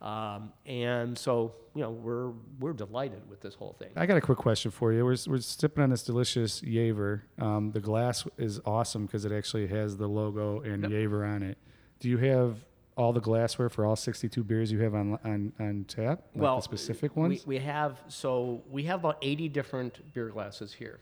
um, 0.00 0.52
and 0.66 1.16
so 1.16 1.54
you 1.74 1.82
know 1.82 1.90
we're 1.90 2.30
we're 2.58 2.72
delighted 2.72 3.28
with 3.28 3.40
this 3.40 3.54
whole 3.54 3.74
thing. 3.78 3.90
I 3.96 4.06
got 4.06 4.16
a 4.16 4.20
quick 4.20 4.38
question 4.38 4.70
for 4.70 4.92
you. 4.92 5.04
We're, 5.04 5.16
we're 5.26 5.38
sipping 5.38 5.82
on 5.84 5.90
this 5.90 6.02
delicious 6.02 6.60
Jever. 6.60 7.24
Um, 7.38 7.70
the 7.72 7.80
glass 7.80 8.26
is 8.38 8.60
awesome 8.64 9.06
because 9.06 9.24
it 9.24 9.32
actually 9.32 9.66
has 9.68 9.96
the 9.96 10.06
logo 10.08 10.60
and 10.62 10.82
Yep. 10.82 10.90
Jever 10.90 11.24
on 11.24 11.42
it. 11.42 11.58
Do 12.00 12.08
you 12.08 12.18
have 12.18 12.64
all 12.98 13.12
the 13.12 13.20
glassware 13.20 13.70
for 13.70 13.86
all 13.86 13.96
62 13.96 14.44
beers 14.44 14.70
you 14.72 14.80
have 14.80 14.94
on 14.94 15.18
on, 15.24 15.52
on 15.58 15.84
tap? 15.88 16.22
Like 16.34 16.42
well, 16.42 16.56
the 16.56 16.62
specific 16.62 17.16
ones? 17.16 17.46
We, 17.46 17.56
we 17.56 17.64
have 17.64 18.02
so 18.08 18.62
we 18.70 18.82
have 18.84 19.00
about 19.00 19.18
80 19.22 19.48
different 19.48 20.12
beer 20.12 20.28
glasses 20.28 20.74
here, 20.74 21.00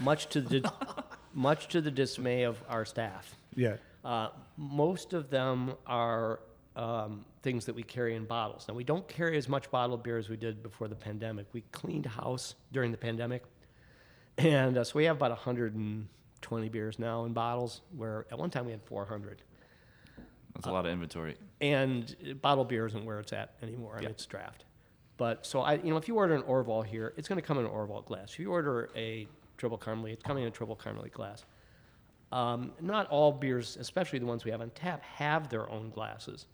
much 0.00 0.28
to 0.28 0.40
the 0.40 0.72
much 1.34 1.68
to 1.68 1.80
the 1.80 1.90
dismay 1.90 2.44
of 2.44 2.62
our 2.68 2.84
staff. 2.84 3.36
yeah. 3.54 3.76
Uh, 4.04 4.28
most 4.58 5.14
of 5.14 5.30
them 5.30 5.72
are 5.86 6.40
um, 6.76 7.24
things 7.42 7.64
that 7.64 7.74
we 7.74 7.82
carry 7.82 8.14
in 8.14 8.26
bottles. 8.26 8.66
Now, 8.68 8.74
we 8.74 8.84
don't 8.84 9.06
carry 9.08 9.38
as 9.38 9.48
much 9.48 9.70
bottled 9.70 10.02
beer 10.02 10.18
as 10.18 10.28
we 10.28 10.36
did 10.36 10.62
before 10.62 10.88
the 10.88 10.94
pandemic. 10.94 11.46
We 11.52 11.62
cleaned 11.72 12.04
house 12.06 12.54
during 12.70 12.90
the 12.90 12.98
pandemic. 12.98 13.44
And 14.36 14.76
uh, 14.76 14.84
so 14.84 14.92
we 14.96 15.04
have 15.04 15.16
about 15.16 15.30
120 15.30 16.68
beers 16.68 16.98
now 16.98 17.24
in 17.24 17.32
bottles, 17.32 17.80
where 17.96 18.26
at 18.30 18.38
one 18.38 18.50
time 18.50 18.66
we 18.66 18.72
had 18.72 18.82
400. 18.82 19.42
That's 20.54 20.66
a 20.66 20.72
lot 20.72 20.86
of 20.86 20.92
inventory. 20.92 21.36
And 21.60 22.14
bottled 22.40 22.68
beer 22.68 22.86
isn't 22.86 23.04
where 23.04 23.18
it's 23.20 23.32
at 23.32 23.54
anymore, 23.62 23.98
Yeah. 24.00 24.08
it's 24.10 24.24
draft. 24.26 24.64
But 25.16 25.46
so 25.46 25.60
I, 25.60 25.74
you 25.74 25.90
know, 25.90 25.96
if 25.96 26.08
you 26.08 26.16
order 26.16 26.34
an 26.34 26.42
Orval 26.42 26.84
here, 26.84 27.12
it's 27.16 27.28
going 27.28 27.40
to 27.40 27.46
come 27.46 27.58
in 27.58 27.64
an 27.64 27.70
Orval 27.70 28.04
glass. 28.04 28.32
If 28.32 28.38
you 28.40 28.50
order 28.50 28.90
a 28.96 29.26
Tripel 29.58 29.78
Karmeliet, 29.80 30.14
it's 30.14 30.22
coming 30.22 30.42
in 30.44 30.48
a 30.48 30.52
Tripel 30.52 30.76
Karmeliet 30.78 31.12
glass. 31.12 31.44
Um, 32.32 32.72
not 32.80 33.06
all 33.08 33.30
beers, 33.30 33.76
especially 33.78 34.18
the 34.18 34.26
ones 34.26 34.44
we 34.44 34.50
have 34.50 34.60
on 34.60 34.70
tap, 34.70 35.02
have 35.02 35.48
their 35.48 35.70
own 35.70 35.90
glasses. 35.90 36.46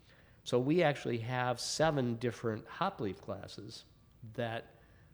So 0.44 0.58
we 0.58 0.82
actually 0.82 1.18
have 1.18 1.58
seven 1.60 2.16
different 2.16 2.66
hop 2.66 3.00
leaf 3.00 3.20
glasses 3.22 3.84
that, 4.34 4.66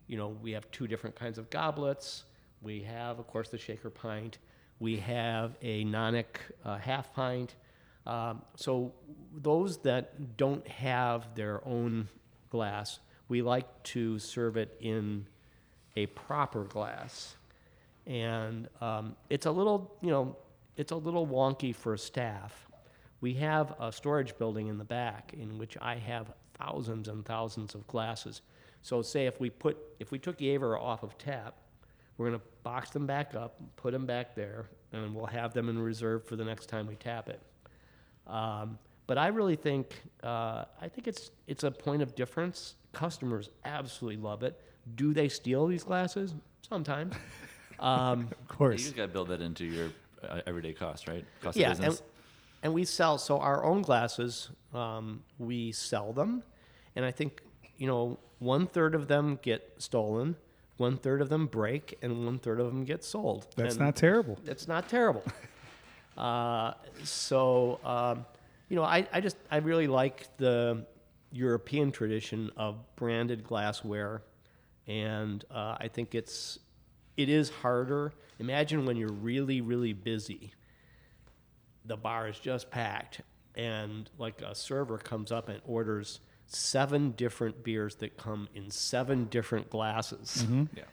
you 0.09 0.16
know, 0.16 0.29
we 0.42 0.51
have 0.53 0.68
two 0.72 0.87
different 0.88 1.14
kinds 1.14 1.38
of 1.38 1.51
goblets. 1.51 2.25
We 2.62 2.81
have, 2.83 3.18
of 3.20 3.27
course, 3.29 3.49
the 3.49 3.59
shaker 3.59 3.90
pint. 3.90 4.38
We 4.81 4.96
have 4.99 5.57
a 5.62 5.85
nonic 5.85 6.27
uh, 6.64 6.79
half 6.79 7.12
pint. 7.14 7.55
Um, 8.07 8.42
so 8.55 8.92
those 9.35 9.79
that 9.79 10.37
don't 10.37 10.66
have 10.69 11.35
their 11.35 11.66
own 11.66 12.09
glass, 12.51 13.01
we 13.29 13.42
like 13.42 13.83
to 13.85 14.19
serve 14.19 14.57
it 14.57 14.77
in 14.81 15.27
a 15.97 16.07
proper 16.07 16.64
glass. 16.64 17.35
And 18.07 18.69
um, 18.81 19.16
it's 19.29 19.47
a 19.47 19.51
little 19.51 19.97
you 20.01 20.11
know 20.11 20.37
it's 20.77 20.92
a 20.92 20.97
little 20.97 21.27
wonky 21.27 21.75
for 21.75 21.97
staff. 21.97 22.69
We 23.21 23.35
have 23.35 23.75
a 23.81 23.90
storage 23.90 24.37
building 24.38 24.69
in 24.69 24.79
the 24.79 24.85
back 24.85 25.35
in 25.37 25.59
which 25.59 25.77
i 25.81 25.97
have 25.97 26.33
thousands 26.55 27.09
and 27.09 27.25
thousands 27.25 27.75
of 27.75 27.87
glasses. 27.87 28.42
So 28.83 29.03
say 29.03 29.27
if 29.27 29.40
we 29.40 29.51
put 29.51 29.77
if 29.99 30.12
we 30.12 30.19
took 30.19 30.38
Jever 30.38 30.79
off 30.79 31.03
of 31.03 31.19
tap 31.19 31.57
we're 32.19 32.29
going 32.29 32.38
to 32.38 32.47
box 32.62 32.90
them 32.90 33.07
back 33.07 33.35
up 33.35 33.61
put 33.77 33.92
them 33.92 34.07
back 34.07 34.35
there 34.35 34.66
and 34.92 35.14
we'll 35.14 35.27
have 35.27 35.53
them 35.53 35.69
in 35.69 35.79
reserve 35.79 36.25
for 36.25 36.37
the 36.37 36.45
next 36.45 36.66
time 36.66 36.87
we 36.87 36.95
tap 36.95 37.29
it 37.29 37.40
um, 38.27 38.79
but 39.07 39.19
I 39.19 39.29
really 39.29 39.57
think 39.57 40.03
uh, 40.23 40.65
I 40.81 40.89
think 40.89 41.07
it's 41.07 41.31
it's 41.47 41.65
a 41.65 41.71
point 41.71 42.03
of 42.03 42.15
difference. 42.15 42.75
Customers 42.93 43.51
absolutely 43.65 44.21
love 44.23 44.43
it. 44.43 44.61
Do 44.95 45.12
they 45.12 45.29
steal 45.29 45.67
these 45.67 45.85
glasses? 45.85 46.35
Sometimes. 46.69 47.15
Um, 47.79 48.21
Of 48.23 48.49
course. 48.49 48.49
You 48.49 48.57
course. 48.57 48.83
just 48.85 48.97
got 48.97 49.03
to 49.03 49.09
build 49.09 49.29
that 49.29 49.43
into 49.43 49.67
your 49.67 49.91
uh, 50.27 50.41
everyday 50.47 50.73
cost, 50.73 51.09
right? 51.09 51.27
Cost 51.43 51.59
yeah, 51.59 51.73
of 51.73 51.79
and, 51.79 51.87
business. 51.91 52.03
and 52.62 52.73
we 52.73 52.87
sell 52.87 53.19
so 53.19 53.39
our 53.39 53.62
own 53.65 53.83
glasses. 53.83 54.49
Um, 54.73 55.23
we 55.39 55.73
sell 55.73 56.15
them, 56.15 56.43
and 56.95 57.05
I 57.05 57.11
think 57.11 57.43
you 57.77 57.87
know 57.87 58.19
one 58.39 58.67
third 58.67 58.95
of 58.95 59.09
them 59.09 59.39
get 59.43 59.75
stolen, 59.77 60.37
one 60.79 60.97
third 60.97 61.21
of 61.21 61.29
them 61.29 61.47
break, 61.47 61.99
and 62.01 62.25
one 62.25 62.39
third 62.39 62.61
of 62.61 62.67
them 62.69 62.85
get 62.87 63.05
sold. 63.05 63.47
That's 63.57 63.75
And- 63.75 63.85
not 63.85 63.95
terrible. 63.95 64.39
That's 64.43 64.67
not 64.67 64.89
terrible. 64.89 65.23
uh, 66.16 66.74
so, 67.05 67.81
um, 67.85 68.24
you 68.68 68.76
know, 68.76 68.83
I, 68.83 69.07
I 69.12 69.20
just, 69.20 69.37
I 69.50 69.59
really 69.59 69.87
like 69.87 70.37
the 70.37 70.85
European 71.33 71.92
tradition 71.92 72.50
of 72.57 72.76
branded 72.96 73.44
glassware. 73.44 74.22
And 74.87 75.44
uh, 75.50 75.76
I 75.79 75.88
think 75.88 76.14
it's, 76.14 76.59
it 77.16 77.29
is 77.29 77.50
harder. 77.50 78.12
Imagine 78.38 78.87
when 78.87 78.96
you're 78.96 79.12
really, 79.12 79.61
really 79.61 79.92
busy, 79.92 80.52
the 81.85 81.96
bar 81.96 82.29
is 82.29 82.38
just 82.38 82.70
packed, 82.70 83.20
and 83.55 84.11
like 84.18 84.42
a 84.42 84.55
server 84.55 84.98
comes 84.98 85.33
up 85.33 85.48
and 85.48 85.61
orders 85.64 86.20
seven 86.46 87.12
different 87.12 87.64
beers 87.64 87.96
that 87.96 88.16
come 88.16 88.48
in 88.55 88.70
seven 88.70 89.24
different 89.26 89.68
glasses 89.70 90.46
yeah. 90.76 90.85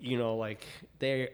you 0.00 0.18
know, 0.18 0.36
like 0.36 0.66
they 0.98 1.28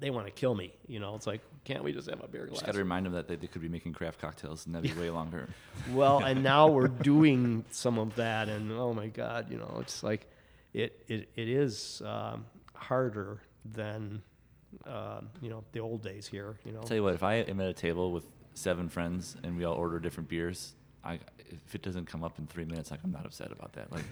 they 0.00 0.10
want 0.10 0.26
to 0.26 0.32
kill 0.32 0.54
me. 0.54 0.72
You 0.86 1.00
know, 1.00 1.14
it's 1.14 1.26
like, 1.26 1.40
can't 1.64 1.84
we 1.84 1.92
just 1.92 2.10
have 2.10 2.22
a 2.22 2.28
beer 2.28 2.46
glass? 2.46 2.60
Just 2.60 2.66
got 2.66 2.72
to 2.72 2.78
remind 2.78 3.06
them 3.06 3.12
that 3.12 3.28
they, 3.28 3.36
they 3.36 3.46
could 3.46 3.62
be 3.62 3.68
making 3.68 3.92
craft 3.92 4.20
cocktails 4.20 4.66
and 4.66 4.74
that'd 4.74 4.94
be 4.94 5.00
way 5.00 5.10
longer. 5.10 5.48
well, 5.92 6.18
and 6.18 6.42
now 6.42 6.68
we're 6.68 6.88
doing 6.88 7.64
some 7.70 7.98
of 7.98 8.14
that, 8.16 8.48
and 8.48 8.72
oh 8.72 8.92
my 8.92 9.06
God, 9.06 9.50
you 9.50 9.58
know, 9.58 9.78
it's 9.80 10.02
like 10.02 10.26
it 10.72 11.04
it, 11.08 11.28
it 11.36 11.48
is 11.48 12.02
um, 12.04 12.46
harder 12.74 13.40
than 13.64 14.22
uh, 14.86 15.20
you 15.40 15.50
know 15.50 15.64
the 15.72 15.80
old 15.80 16.02
days 16.02 16.26
here. 16.26 16.56
You 16.64 16.72
know, 16.72 16.80
I'll 16.80 16.86
tell 16.86 16.96
you 16.96 17.02
what, 17.02 17.14
if 17.14 17.22
I 17.22 17.34
am 17.34 17.60
at 17.60 17.68
a 17.68 17.74
table 17.74 18.12
with 18.12 18.26
seven 18.54 18.88
friends 18.88 19.36
and 19.42 19.56
we 19.56 19.64
all 19.64 19.74
order 19.74 19.98
different 19.98 20.28
beers, 20.28 20.74
I, 21.04 21.18
if 21.50 21.74
it 21.74 21.82
doesn't 21.82 22.06
come 22.06 22.22
up 22.22 22.38
in 22.38 22.46
three 22.46 22.64
minutes, 22.64 22.90
like 22.90 23.00
I'm 23.04 23.12
not 23.12 23.26
upset 23.26 23.50
about 23.52 23.72
that. 23.74 23.90
Like, 23.92 24.04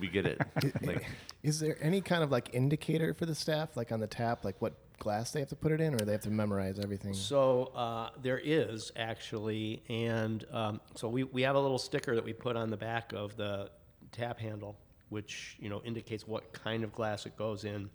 we 0.00 0.08
get 0.08 0.26
it. 0.26 0.40
Like, 0.82 1.06
Is 1.42 1.60
there 1.60 1.76
any 1.80 2.00
kind 2.00 2.22
of 2.22 2.30
like 2.30 2.50
indicator 2.52 3.14
for 3.14 3.26
the 3.26 3.34
staff, 3.34 3.76
like 3.76 3.92
on 3.92 4.00
the 4.00 4.06
tap, 4.06 4.44
like 4.44 4.56
what 4.60 4.74
glass 4.98 5.32
they 5.32 5.40
have 5.40 5.48
to 5.50 5.56
put 5.56 5.72
it 5.72 5.80
in, 5.80 5.94
or 5.94 5.98
they 5.98 6.12
have 6.12 6.22
to 6.22 6.30
memorize 6.30 6.78
everything? 6.78 7.14
So 7.14 7.72
uh, 7.74 8.10
there 8.20 8.40
is 8.42 8.92
actually, 8.96 9.82
and 9.88 10.44
um, 10.52 10.80
so 10.94 11.08
we, 11.08 11.24
we 11.24 11.42
have 11.42 11.56
a 11.56 11.60
little 11.60 11.78
sticker 11.78 12.14
that 12.14 12.24
we 12.24 12.32
put 12.32 12.56
on 12.56 12.70
the 12.70 12.76
back 12.76 13.12
of 13.12 13.36
the 13.36 13.70
tap 14.12 14.38
handle, 14.40 14.76
which 15.10 15.56
you 15.60 15.68
know 15.68 15.82
indicates 15.84 16.26
what 16.26 16.52
kind 16.52 16.84
of 16.84 16.92
glass 16.92 17.26
it 17.26 17.36
goes 17.36 17.64
in, 17.64 17.90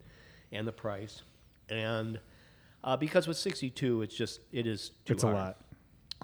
and 0.51 0.67
the 0.67 0.71
price. 0.71 1.23
And 1.69 2.19
uh, 2.83 2.95
because 2.95 3.27
with 3.27 3.37
62, 3.37 4.03
it's 4.03 4.15
just 4.15 4.41
it 4.51 4.67
is 4.67 4.91
too 5.05 5.13
It's 5.13 5.23
a 5.23 5.27
lot. 5.27 5.57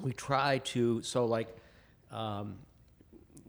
We 0.01 0.13
try 0.13 0.59
to 0.59 1.01
so 1.01 1.25
like. 1.25 1.57
Um, 2.13 2.59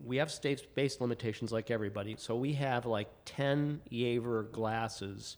we 0.04 0.16
have 0.16 0.30
state-based 0.30 1.00
limitations 1.00 1.52
like 1.52 1.70
everybody, 1.70 2.16
so 2.18 2.34
we 2.36 2.54
have 2.54 2.86
like 2.86 3.08
10 3.26 3.80
Jever 3.92 4.44
glasses 4.44 5.36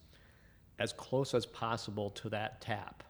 as 0.79 0.93
close 0.93 1.35
as 1.35 1.45
possible 1.47 2.11
to 2.11 2.29
that 2.31 2.61
tap. 2.61 3.03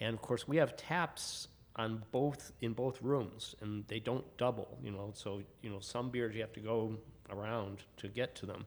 And 0.00 0.14
of 0.14 0.22
course, 0.22 0.46
we 0.46 0.56
have 0.58 0.76
taps 0.76 1.48
on 1.76 2.02
both 2.10 2.52
in 2.60 2.72
both 2.72 3.00
rooms, 3.02 3.54
and 3.60 3.86
they 3.88 4.00
don't 4.00 4.24
double. 4.36 4.78
You 4.82 4.90
know, 4.90 5.10
so 5.14 5.42
you 5.62 5.70
know 5.70 5.80
some 5.80 6.10
beers 6.10 6.34
you 6.34 6.40
have 6.40 6.52
to 6.54 6.60
go 6.60 6.96
around 7.30 7.84
to 7.98 8.08
get 8.08 8.34
to 8.36 8.46
them. 8.46 8.66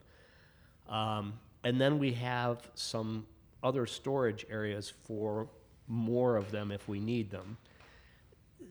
Um, 0.88 1.34
and 1.64 1.80
then 1.80 2.00
we 2.00 2.14
have 2.14 2.70
some 2.74 3.26
other 3.62 3.86
storage 3.86 4.45
areas 4.50 4.93
for 5.04 5.50
more 5.88 6.38
of 6.38 6.52
them 6.52 6.72
if 6.72 6.88
we 6.88 7.00
need 7.00 7.30
them. 7.30 7.58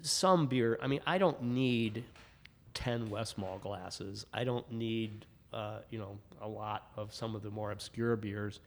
Some 0.02 0.46
beer, 0.46 0.78
I 0.82 0.86
mean, 0.86 1.00
I 1.06 1.18
don't 1.18 1.42
need 1.42 2.04
10 2.74 3.08
Westmalle 3.08 3.60
glasses. 3.60 4.26
I 4.32 4.44
don't 4.44 4.70
need, 4.70 5.26
uh, 5.52 5.78
you 5.90 5.98
know, 5.98 6.18
a 6.40 6.48
lot 6.48 6.90
of 6.96 7.12
some 7.12 7.34
of 7.34 7.42
the 7.42 7.50
more 7.50 7.72
obscure 7.72 8.16
beers. 8.16 8.60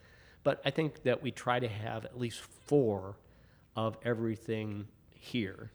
But 0.44 0.62
I 0.66 0.72
think 0.72 1.04
that 1.04 1.22
we 1.22 1.32
try 1.32 1.60
to 1.60 1.68
have 1.68 2.06
at 2.06 2.20
least 2.20 2.42
four 2.42 3.16
of 3.76 3.98
everything 4.04 4.88
here. 5.12 5.72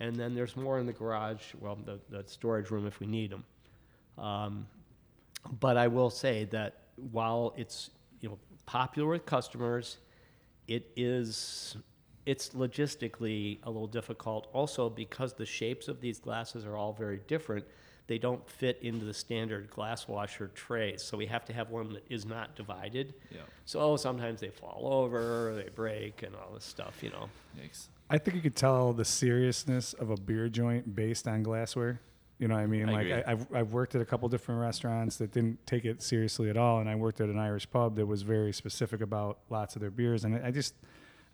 And 0.00 0.14
then 0.16 0.34
there's 0.34 0.56
more 0.56 0.78
in 0.78 0.86
the 0.86 0.92
garage, 0.92 1.54
well, 1.60 1.78
the, 1.84 1.98
the 2.10 2.24
storage 2.26 2.70
room 2.70 2.86
if 2.86 3.00
we 3.00 3.06
need 3.06 3.30
them. 3.30 3.44
Um, 4.18 4.66
but 5.60 5.76
I 5.76 5.88
will 5.88 6.10
say 6.10 6.44
that 6.46 6.76
while 7.10 7.54
it's 7.56 7.90
you 8.20 8.28
know 8.28 8.38
popular 8.66 9.08
with 9.08 9.26
customers, 9.26 9.98
it 10.68 10.90
is 10.96 11.76
it's 12.26 12.50
logistically 12.50 13.58
a 13.64 13.70
little 13.70 13.86
difficult. 13.86 14.48
Also 14.52 14.88
because 14.88 15.32
the 15.34 15.46
shapes 15.46 15.88
of 15.88 16.00
these 16.00 16.18
glasses 16.18 16.64
are 16.64 16.76
all 16.76 16.92
very 16.92 17.20
different, 17.26 17.64
they 18.06 18.18
don't 18.18 18.48
fit 18.48 18.78
into 18.82 19.04
the 19.04 19.14
standard 19.14 19.70
glass 19.70 20.08
washer 20.08 20.48
trays. 20.54 21.02
So 21.02 21.16
we 21.16 21.26
have 21.26 21.44
to 21.46 21.52
have 21.52 21.70
one 21.70 21.92
that 21.94 22.04
is 22.08 22.26
not 22.26 22.56
divided. 22.56 23.14
Yeah. 23.30 23.40
So 23.64 23.80
oh, 23.80 23.96
sometimes 23.96 24.40
they 24.40 24.50
fall 24.50 24.88
over, 24.92 25.54
they 25.54 25.70
break, 25.70 26.22
and 26.22 26.34
all 26.34 26.52
this 26.54 26.64
stuff. 26.64 27.02
You 27.02 27.10
know. 27.10 27.28
Yikes. 27.58 27.86
I 28.10 28.18
think 28.18 28.36
you 28.36 28.42
could 28.42 28.56
tell 28.56 28.92
the 28.92 29.04
seriousness 29.04 29.94
of 29.94 30.10
a 30.10 30.16
beer 30.16 30.48
joint 30.48 30.94
based 30.94 31.26
on 31.26 31.42
glassware. 31.42 32.00
You 32.38 32.48
know 32.48 32.56
what 32.56 32.62
I 32.62 32.66
mean? 32.66 32.88
I 32.88 32.92
like 32.92 33.06
agree. 33.06 33.22
I, 33.22 33.32
I've 33.32 33.46
I've 33.54 33.72
worked 33.72 33.94
at 33.94 34.02
a 34.02 34.04
couple 34.04 34.28
different 34.28 34.60
restaurants 34.60 35.16
that 35.18 35.32
didn't 35.32 35.64
take 35.66 35.84
it 35.84 36.02
seriously 36.02 36.50
at 36.50 36.56
all, 36.56 36.80
and 36.80 36.88
I 36.88 36.96
worked 36.96 37.20
at 37.20 37.28
an 37.28 37.38
Irish 37.38 37.70
pub 37.70 37.96
that 37.96 38.06
was 38.06 38.22
very 38.22 38.52
specific 38.52 39.00
about 39.00 39.38
lots 39.48 39.76
of 39.76 39.80
their 39.80 39.92
beers, 39.92 40.24
and 40.24 40.34
I 40.36 40.48
I 40.48 40.50
just 40.50 40.74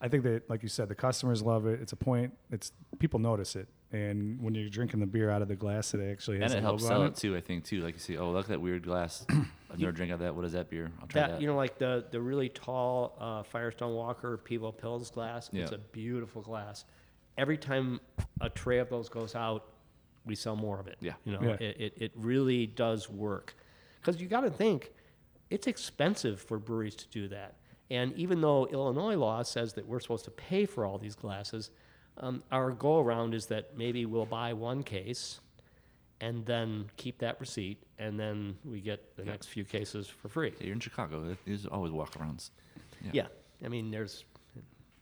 I 0.00 0.08
think 0.08 0.22
that 0.24 0.48
like 0.48 0.62
you 0.62 0.68
said, 0.68 0.88
the 0.88 0.94
customers 0.94 1.42
love 1.42 1.66
it. 1.66 1.80
It's 1.80 1.92
a 1.92 1.96
point. 1.96 2.32
It's 2.50 2.72
people 2.98 3.18
notice 3.18 3.56
it, 3.56 3.66
and 3.92 4.40
when 4.40 4.54
you're 4.54 4.68
drinking 4.68 5.00
the 5.00 5.06
beer 5.06 5.28
out 5.30 5.42
of 5.42 5.48
the 5.48 5.56
glass, 5.56 5.92
it 5.94 6.00
actually 6.10 6.38
has 6.40 6.52
And 6.52 6.54
a 6.54 6.58
it 6.58 6.62
helps 6.62 6.82
logo 6.84 6.94
sell 6.94 7.00
on 7.02 7.08
it 7.08 7.16
too, 7.16 7.36
I 7.36 7.40
think 7.40 7.64
too. 7.64 7.80
Like 7.80 7.94
you 7.94 8.00
see, 8.00 8.16
oh 8.16 8.30
look 8.30 8.44
at 8.44 8.50
that 8.50 8.60
weird 8.60 8.84
glass. 8.84 9.26
I've 9.70 9.78
never 9.80 9.92
drank 9.92 10.10
out 10.12 10.14
of 10.14 10.20
that. 10.20 10.34
What 10.34 10.44
is 10.44 10.52
that 10.52 10.70
beer? 10.70 10.90
I'll 11.00 11.06
try 11.08 11.22
That, 11.22 11.30
that. 11.32 11.40
you 11.40 11.46
know, 11.48 11.56
like 11.56 11.78
the 11.78 12.04
the 12.10 12.20
really 12.20 12.48
tall 12.48 13.16
uh, 13.20 13.42
Firestone 13.42 13.94
Walker 13.94 14.40
Pivo 14.42 14.72
Pils 14.74 15.12
glass. 15.12 15.50
Yeah. 15.52 15.64
It's 15.64 15.72
a 15.72 15.78
beautiful 15.78 16.42
glass. 16.42 16.84
Every 17.36 17.56
time 17.58 18.00
a 18.40 18.48
tray 18.48 18.78
of 18.78 18.88
those 18.90 19.08
goes 19.08 19.34
out, 19.34 19.66
we 20.24 20.34
sell 20.36 20.56
more 20.56 20.78
of 20.80 20.86
it. 20.86 20.96
Yeah. 21.00 21.12
you 21.24 21.32
know, 21.32 21.40
Yeah. 21.42 21.56
It, 21.60 21.76
it 21.80 21.92
it 21.96 22.12
really 22.14 22.66
does 22.66 23.10
work, 23.10 23.56
because 24.00 24.20
you 24.20 24.28
got 24.28 24.40
to 24.42 24.50
think, 24.50 24.92
it's 25.50 25.66
expensive 25.66 26.40
for 26.40 26.58
breweries 26.58 26.94
to 26.96 27.08
do 27.08 27.28
that. 27.28 27.56
And 27.90 28.12
even 28.16 28.40
though 28.40 28.66
Illinois 28.66 29.16
law 29.16 29.42
says 29.42 29.72
that 29.74 29.86
we're 29.86 30.00
supposed 30.00 30.24
to 30.26 30.30
pay 30.30 30.66
for 30.66 30.84
all 30.84 30.98
these 30.98 31.14
glasses, 31.14 31.70
um, 32.18 32.42
our 32.52 32.70
go 32.70 32.98
around 33.00 33.34
is 33.34 33.46
that 33.46 33.76
maybe 33.76 34.04
we'll 34.04 34.26
buy 34.26 34.52
one 34.52 34.82
case 34.82 35.40
and 36.20 36.44
then 36.46 36.90
keep 36.96 37.18
that 37.18 37.38
receipt, 37.40 37.78
and 37.98 38.18
then 38.18 38.58
we 38.64 38.80
get 38.80 39.14
the 39.16 39.22
Yeah. 39.24 39.30
next 39.30 39.46
few 39.46 39.64
cases 39.64 40.08
for 40.08 40.28
free. 40.28 40.52
You're 40.60 40.72
in 40.72 40.80
Chicago. 40.80 41.36
There's 41.46 41.64
always 41.64 41.92
walkarounds. 41.92 42.50
Yeah. 43.04 43.10
Yeah, 43.14 43.26
I 43.64 43.68
mean, 43.68 43.90
there's. 43.92 44.24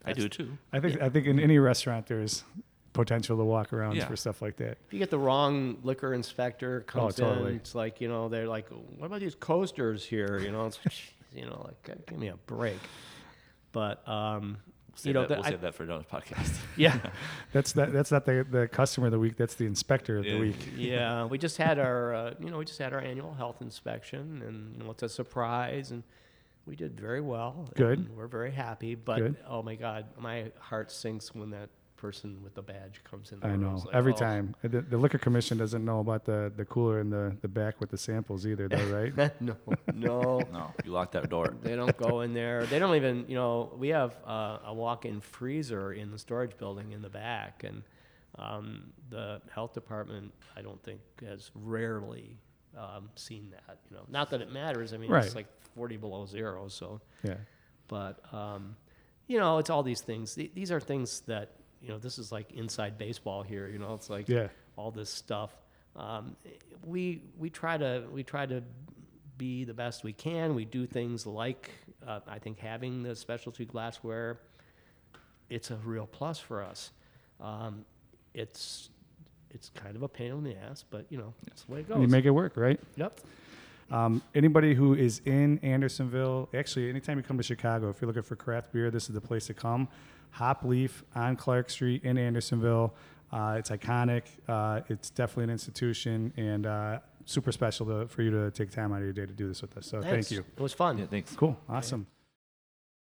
I 0.04 0.12
do 0.12 0.28
too. 0.28 0.56
I 0.72 0.78
think 0.78 1.00
I 1.00 1.08
think 1.08 1.26
in 1.26 1.40
any 1.40 1.58
restaurant 1.58 2.06
there's 2.06 2.44
potential 2.92 3.36
to 3.38 3.44
walk 3.44 3.72
around 3.72 3.96
Yeah. 3.96 4.06
for 4.06 4.14
stuff 4.16 4.40
like 4.42 4.56
that. 4.56 4.78
If 4.86 4.92
you 4.92 4.98
get 4.98 5.10
the 5.10 5.18
wrong 5.18 5.78
liquor 5.82 6.12
inspector 6.14 6.82
comes 6.82 7.16
totally. 7.16 7.52
in, 7.52 7.56
it's 7.56 7.74
like 7.74 8.00
you 8.00 8.08
know 8.08 8.28
they're 8.28 8.46
like, 8.46 8.68
"What 8.68 9.06
about 9.06 9.20
these 9.20 9.34
coasters 9.34 10.04
here?" 10.04 10.38
You 10.38 10.52
know, 10.52 10.66
it's 10.66 10.78
you 11.36 11.46
know 11.46 11.62
like 11.66 12.06
give 12.06 12.18
me 12.18 12.28
a 12.28 12.36
break. 12.46 12.78
But 13.72 14.06
um, 14.08 14.56
Save 14.94 15.06
you 15.08 15.12
know, 15.12 15.20
that, 15.22 15.28
the- 15.28 15.34
we'll 15.36 15.44
I- 15.44 15.50
save 15.50 15.60
that 15.60 15.74
for 15.74 15.82
another 15.82 16.04
podcast. 16.10 16.56
yeah, 16.76 16.98
That's 17.52 17.72
that. 17.72 17.92
That's 17.92 18.10
not 18.10 18.24
the 18.24 18.46
the 18.50 18.66
customer 18.68 19.06
of 19.08 19.12
the 19.12 19.18
week. 19.18 19.36
That's 19.36 19.54
the 19.54 19.66
inspector 19.66 20.16
of 20.18 20.24
the 20.24 20.38
week. 20.38 20.56
yeah. 20.76 21.24
We 21.30 21.36
just 21.38 21.58
had 21.58 21.78
our 21.78 22.14
uh, 22.14 22.34
you 22.40 22.50
know 22.50 22.58
we 22.58 22.64
just 22.64 22.78
had 22.78 22.92
our 22.94 23.00
annual 23.00 23.34
health 23.34 23.60
inspection, 23.60 24.42
and 24.46 24.76
you 24.76 24.84
know 24.84 24.90
it's 24.92 25.02
a 25.02 25.08
surprise, 25.08 25.90
and 25.90 26.02
we 26.66 26.74
did 26.76 26.98
very 26.98 27.20
well. 27.20 27.68
Good. 27.76 27.98
and 27.98 28.16
we're 28.16 28.26
very 28.26 28.50
happy. 28.52 28.94
But 28.94 29.18
Good. 29.18 29.36
oh 29.46 29.62
my 29.62 29.74
God, 29.74 30.06
my 30.18 30.50
heart 30.58 30.90
sinks 30.90 31.34
when 31.34 31.50
that 31.50 31.68
person 31.96 32.42
with 32.42 32.54
the 32.54 32.62
badge 32.62 33.00
comes 33.08 33.32
in. 33.32 33.40
the 33.40 33.46
I 33.46 33.56
know. 33.56 33.76
Like, 33.84 33.94
Every 33.94 34.12
oh. 34.12 34.16
time. 34.16 34.54
The, 34.62 34.80
the 34.82 34.96
liquor 34.96 35.18
commission 35.18 35.58
doesn't 35.58 35.84
know 35.84 36.00
about 36.00 36.24
the, 36.24 36.52
the 36.56 36.64
cooler 36.64 37.00
in 37.00 37.10
the, 37.10 37.36
the 37.40 37.48
back 37.48 37.80
with 37.80 37.90
the 37.90 37.98
samples 37.98 38.46
either, 38.46 38.68
though, 38.68 38.84
right? 38.86 39.14
no, 39.40 39.56
no. 39.94 40.40
no, 40.52 40.72
you 40.84 40.92
lock 40.92 41.12
that 41.12 41.28
door. 41.28 41.54
They 41.62 41.74
don't 41.76 41.96
go 41.96 42.20
in 42.20 42.34
there. 42.34 42.66
They 42.66 42.78
don't 42.78 42.94
even, 42.96 43.24
you 43.28 43.34
know, 43.34 43.72
we 43.76 43.88
have 43.88 44.16
uh, 44.26 44.58
a 44.66 44.74
walk-in 44.74 45.20
freezer 45.20 45.92
in 45.92 46.10
the 46.10 46.18
storage 46.18 46.56
building 46.58 46.92
in 46.92 47.02
the 47.02 47.10
back, 47.10 47.64
and 47.64 47.82
um, 48.38 48.92
the 49.10 49.40
health 49.52 49.72
department, 49.72 50.32
I 50.56 50.62
don't 50.62 50.82
think, 50.82 51.00
has 51.26 51.50
rarely 51.54 52.36
um, 52.76 53.08
seen 53.14 53.50
that. 53.50 53.78
You 53.90 53.96
know, 53.96 54.02
not 54.08 54.30
that 54.30 54.40
it 54.42 54.52
matters. 54.52 54.92
I 54.92 54.98
mean, 54.98 55.10
Right. 55.10 55.24
it's 55.24 55.34
like 55.34 55.46
40 55.74 55.96
below 55.96 56.26
zero, 56.26 56.68
so. 56.68 57.00
yeah. 57.22 57.34
But 57.88 58.20
um, 58.34 58.76
you 59.28 59.38
know, 59.38 59.58
it's 59.58 59.70
all 59.70 59.82
these 59.82 60.02
things. 60.02 60.34
Th- 60.34 60.52
These 60.54 60.70
are 60.70 60.80
things 60.80 61.20
that 61.26 61.52
you 61.80 61.88
know. 61.88 61.98
This 61.98 62.18
is 62.18 62.30
like 62.32 62.52
inside 62.52 62.98
baseball 62.98 63.42
here. 63.42 63.68
You 63.68 63.78
know, 63.78 63.94
it's 63.94 64.10
like 64.10 64.28
Yeah. 64.28 64.48
all 64.76 64.90
this 64.90 65.10
stuff. 65.10 65.50
Um, 65.94 66.36
we 66.84 67.22
we 67.38 67.48
try 67.50 67.76
to 67.78 68.04
we 68.12 68.22
try 68.22 68.46
to 68.46 68.62
be 69.38 69.64
the 69.64 69.74
best 69.74 70.04
we 70.04 70.12
can. 70.12 70.54
We 70.54 70.64
do 70.64 70.86
things 70.86 71.26
like 71.26 71.70
uh, 72.06 72.20
I 72.26 72.38
think 72.38 72.58
having 72.58 73.02
the 73.02 73.14
specialty 73.16 73.64
glassware. 73.64 74.38
It's 75.48 75.70
a 75.70 75.76
real 75.76 76.06
plus 76.06 76.38
for 76.38 76.62
us. 76.62 76.90
Um, 77.40 77.84
it's 78.34 78.90
it's 79.50 79.70
kind 79.70 79.96
of 79.96 80.02
a 80.02 80.08
pain 80.08 80.32
in 80.32 80.44
the 80.44 80.56
ass, 80.56 80.84
but 80.90 81.06
you 81.08 81.18
know, 81.18 81.32
it's 81.46 81.62
the 81.62 81.72
way 81.72 81.80
it 81.80 81.88
goes. 81.88 82.00
You 82.00 82.08
make 82.08 82.24
it 82.24 82.30
work, 82.30 82.56
right? 82.56 82.78
yep. 82.96 83.18
Um, 83.90 84.20
anybody 84.34 84.74
who 84.74 84.94
is 84.94 85.20
in 85.26 85.58
Andersonville, 85.60 86.48
actually, 86.52 86.90
anytime 86.90 87.18
you 87.18 87.22
come 87.22 87.36
to 87.36 87.42
Chicago, 87.44 87.88
if 87.88 88.00
you're 88.00 88.08
looking 88.08 88.24
for 88.24 88.34
craft 88.34 88.72
beer, 88.72 88.90
this 88.90 89.08
is 89.08 89.14
the 89.14 89.20
place 89.20 89.46
to 89.46 89.54
come. 89.54 89.86
Hop 90.30 90.64
Leaf 90.64 91.04
on 91.14 91.36
Clark 91.36 91.70
Street 91.70 92.04
in 92.04 92.18
Andersonville. 92.18 92.94
Uh, 93.32 93.56
it's 93.58 93.70
iconic. 93.70 94.22
Uh, 94.48 94.80
it's 94.88 95.10
definitely 95.10 95.44
an 95.44 95.50
institution 95.50 96.32
and 96.36 96.66
uh, 96.66 96.98
super 97.24 97.52
special 97.52 97.86
to, 97.86 98.08
for 98.08 98.22
you 98.22 98.30
to 98.30 98.50
take 98.50 98.70
time 98.70 98.92
out 98.92 98.98
of 98.98 99.04
your 99.04 99.12
day 99.12 99.26
to 99.26 99.32
do 99.32 99.48
this 99.48 99.62
with 99.62 99.76
us. 99.76 99.86
So 99.86 100.00
Thanks. 100.00 100.28
thank 100.28 100.30
you. 100.30 100.44
It 100.56 100.62
was 100.62 100.72
fun. 100.72 100.98
Yeah, 100.98 101.06
thanks. 101.06 101.34
Cool. 101.34 101.58
Awesome. 101.68 102.06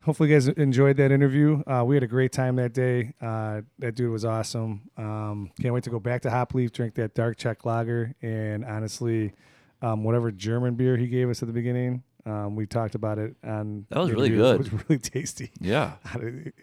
Hopefully, 0.03 0.29
you 0.29 0.35
guys 0.35 0.47
enjoyed 0.47 0.95
that 0.95 1.11
interview. 1.11 1.61
Uh, 1.67 1.83
we 1.85 1.95
had 1.95 2.03
a 2.03 2.07
great 2.07 2.31
time 2.31 2.55
that 2.55 2.73
day. 2.73 3.13
Uh, 3.21 3.61
that 3.79 3.95
dude 3.95 4.09
was 4.09 4.23
awesome. 4.23 4.89
Um, 4.95 5.51
can't 5.61 5.73
wait 5.73 5.83
to 5.83 5.89
go 5.89 5.99
back 5.99 6.21
to 6.21 6.29
Hop 6.29 6.53
Leaf, 6.53 6.71
drink 6.71 6.95
that 6.95 7.13
dark 7.15 7.37
Czech 7.37 7.65
lager, 7.65 8.15
and 8.21 8.63
honestly, 8.63 9.33
um, 9.81 10.05
whatever 10.05 10.31
German 10.31 10.75
beer 10.75 10.95
he 10.95 11.07
gave 11.07 11.29
us 11.29 11.43
at 11.43 11.47
the 11.47 11.53
beginning, 11.53 12.03
um, 12.25 12.55
we 12.55 12.65
talked 12.65 12.95
about 12.95 13.17
it 13.17 13.35
on. 13.43 13.85
That 13.89 13.99
was 13.99 14.11
really 14.11 14.29
good. 14.29 14.61
It 14.61 14.71
was 14.71 14.83
really 14.89 14.99
tasty, 14.99 15.51
Yeah. 15.59 15.93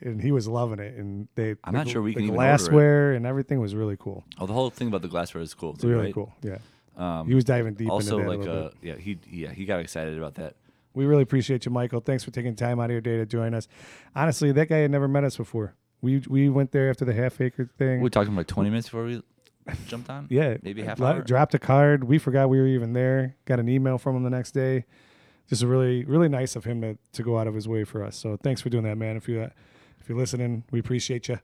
and 0.02 0.20
he 0.20 0.32
was 0.32 0.46
loving 0.48 0.78
it. 0.78 0.94
And 0.96 1.28
they, 1.34 1.50
I'm 1.64 1.72
the 1.72 1.78
not 1.78 1.88
sure 1.88 2.02
we 2.02 2.10
the 2.10 2.14
can 2.16 2.22
even 2.24 2.34
it. 2.34 2.36
glassware 2.38 3.12
and 3.12 3.26
everything 3.26 3.60
was 3.60 3.74
really 3.74 3.96
cool. 3.98 4.24
Oh, 4.38 4.46
the 4.46 4.52
whole 4.52 4.70
thing 4.70 4.88
about 4.88 5.02
the 5.02 5.08
glassware 5.08 5.42
is 5.42 5.54
cool. 5.54 5.72
It's 5.72 5.82
Too, 5.82 5.88
really 5.88 6.06
right? 6.06 6.14
cool. 6.14 6.34
Yeah, 6.42 6.58
Um, 6.96 7.26
he 7.26 7.34
was 7.34 7.44
diving 7.44 7.74
deep 7.74 7.90
also 7.90 8.18
like 8.18 8.38
a 8.38 8.40
little 8.40 8.66
uh, 8.66 8.70
yeah, 8.82 8.94
he 8.96 9.18
yeah 9.30 9.50
he 9.52 9.64
got 9.64 9.80
excited 9.80 10.16
about 10.18 10.34
that. 10.34 10.56
We 10.94 11.04
really 11.04 11.22
appreciate 11.22 11.66
you, 11.66 11.70
Michael. 11.72 12.00
Thanks 12.00 12.24
for 12.24 12.30
taking 12.30 12.54
time 12.56 12.80
out 12.80 12.86
of 12.86 12.90
your 12.92 13.00
day 13.02 13.18
to 13.18 13.26
join 13.26 13.52
us. 13.54 13.68
Honestly, 14.14 14.50
that 14.52 14.68
guy 14.68 14.78
had 14.78 14.90
never 14.90 15.08
met 15.08 15.24
us 15.24 15.36
before. 15.36 15.74
We 16.00 16.22
we 16.28 16.48
went 16.48 16.72
there 16.72 16.88
after 16.90 17.04
the 17.04 17.12
half 17.14 17.40
acre 17.40 17.68
thing. 17.78 18.00
We 18.00 18.08
talked 18.10 18.28
him 18.28 18.36
like 18.36 18.46
20 18.46 18.70
minutes 18.70 18.88
before 18.88 19.04
we 19.04 19.22
jumped 19.88 20.08
on. 20.10 20.26
yeah, 20.30 20.56
maybe 20.62 20.82
half 20.82 21.00
hour. 21.00 21.20
Dropped 21.22 21.54
a 21.54 21.58
card. 21.58 22.04
We 22.04 22.18
forgot 22.18 22.48
we 22.48 22.58
were 22.58 22.66
even 22.66 22.92
there. 22.92 23.36
Got 23.44 23.60
an 23.60 23.68
email 23.68 23.98
from 23.98 24.16
him 24.16 24.22
the 24.22 24.30
next 24.30 24.52
day. 24.52 24.84
Just 25.48 25.62
really 25.62 26.04
really 26.04 26.28
nice 26.28 26.56
of 26.56 26.64
him 26.64 26.80
to 26.82 26.98
to 27.12 27.22
go 27.22 27.38
out 27.38 27.46
of 27.46 27.54
his 27.54 27.68
way 27.68 27.84
for 27.84 28.02
us. 28.04 28.16
So 28.16 28.36
thanks 28.36 28.60
for 28.60 28.68
doing 28.68 28.84
that, 28.84 28.96
man. 28.96 29.16
If 29.16 29.28
you 29.28 29.42
uh, 29.42 29.48
if 30.00 30.08
you're 30.08 30.18
listening, 30.18 30.64
we 30.70 30.78
appreciate 30.80 31.28
you. 31.28 31.38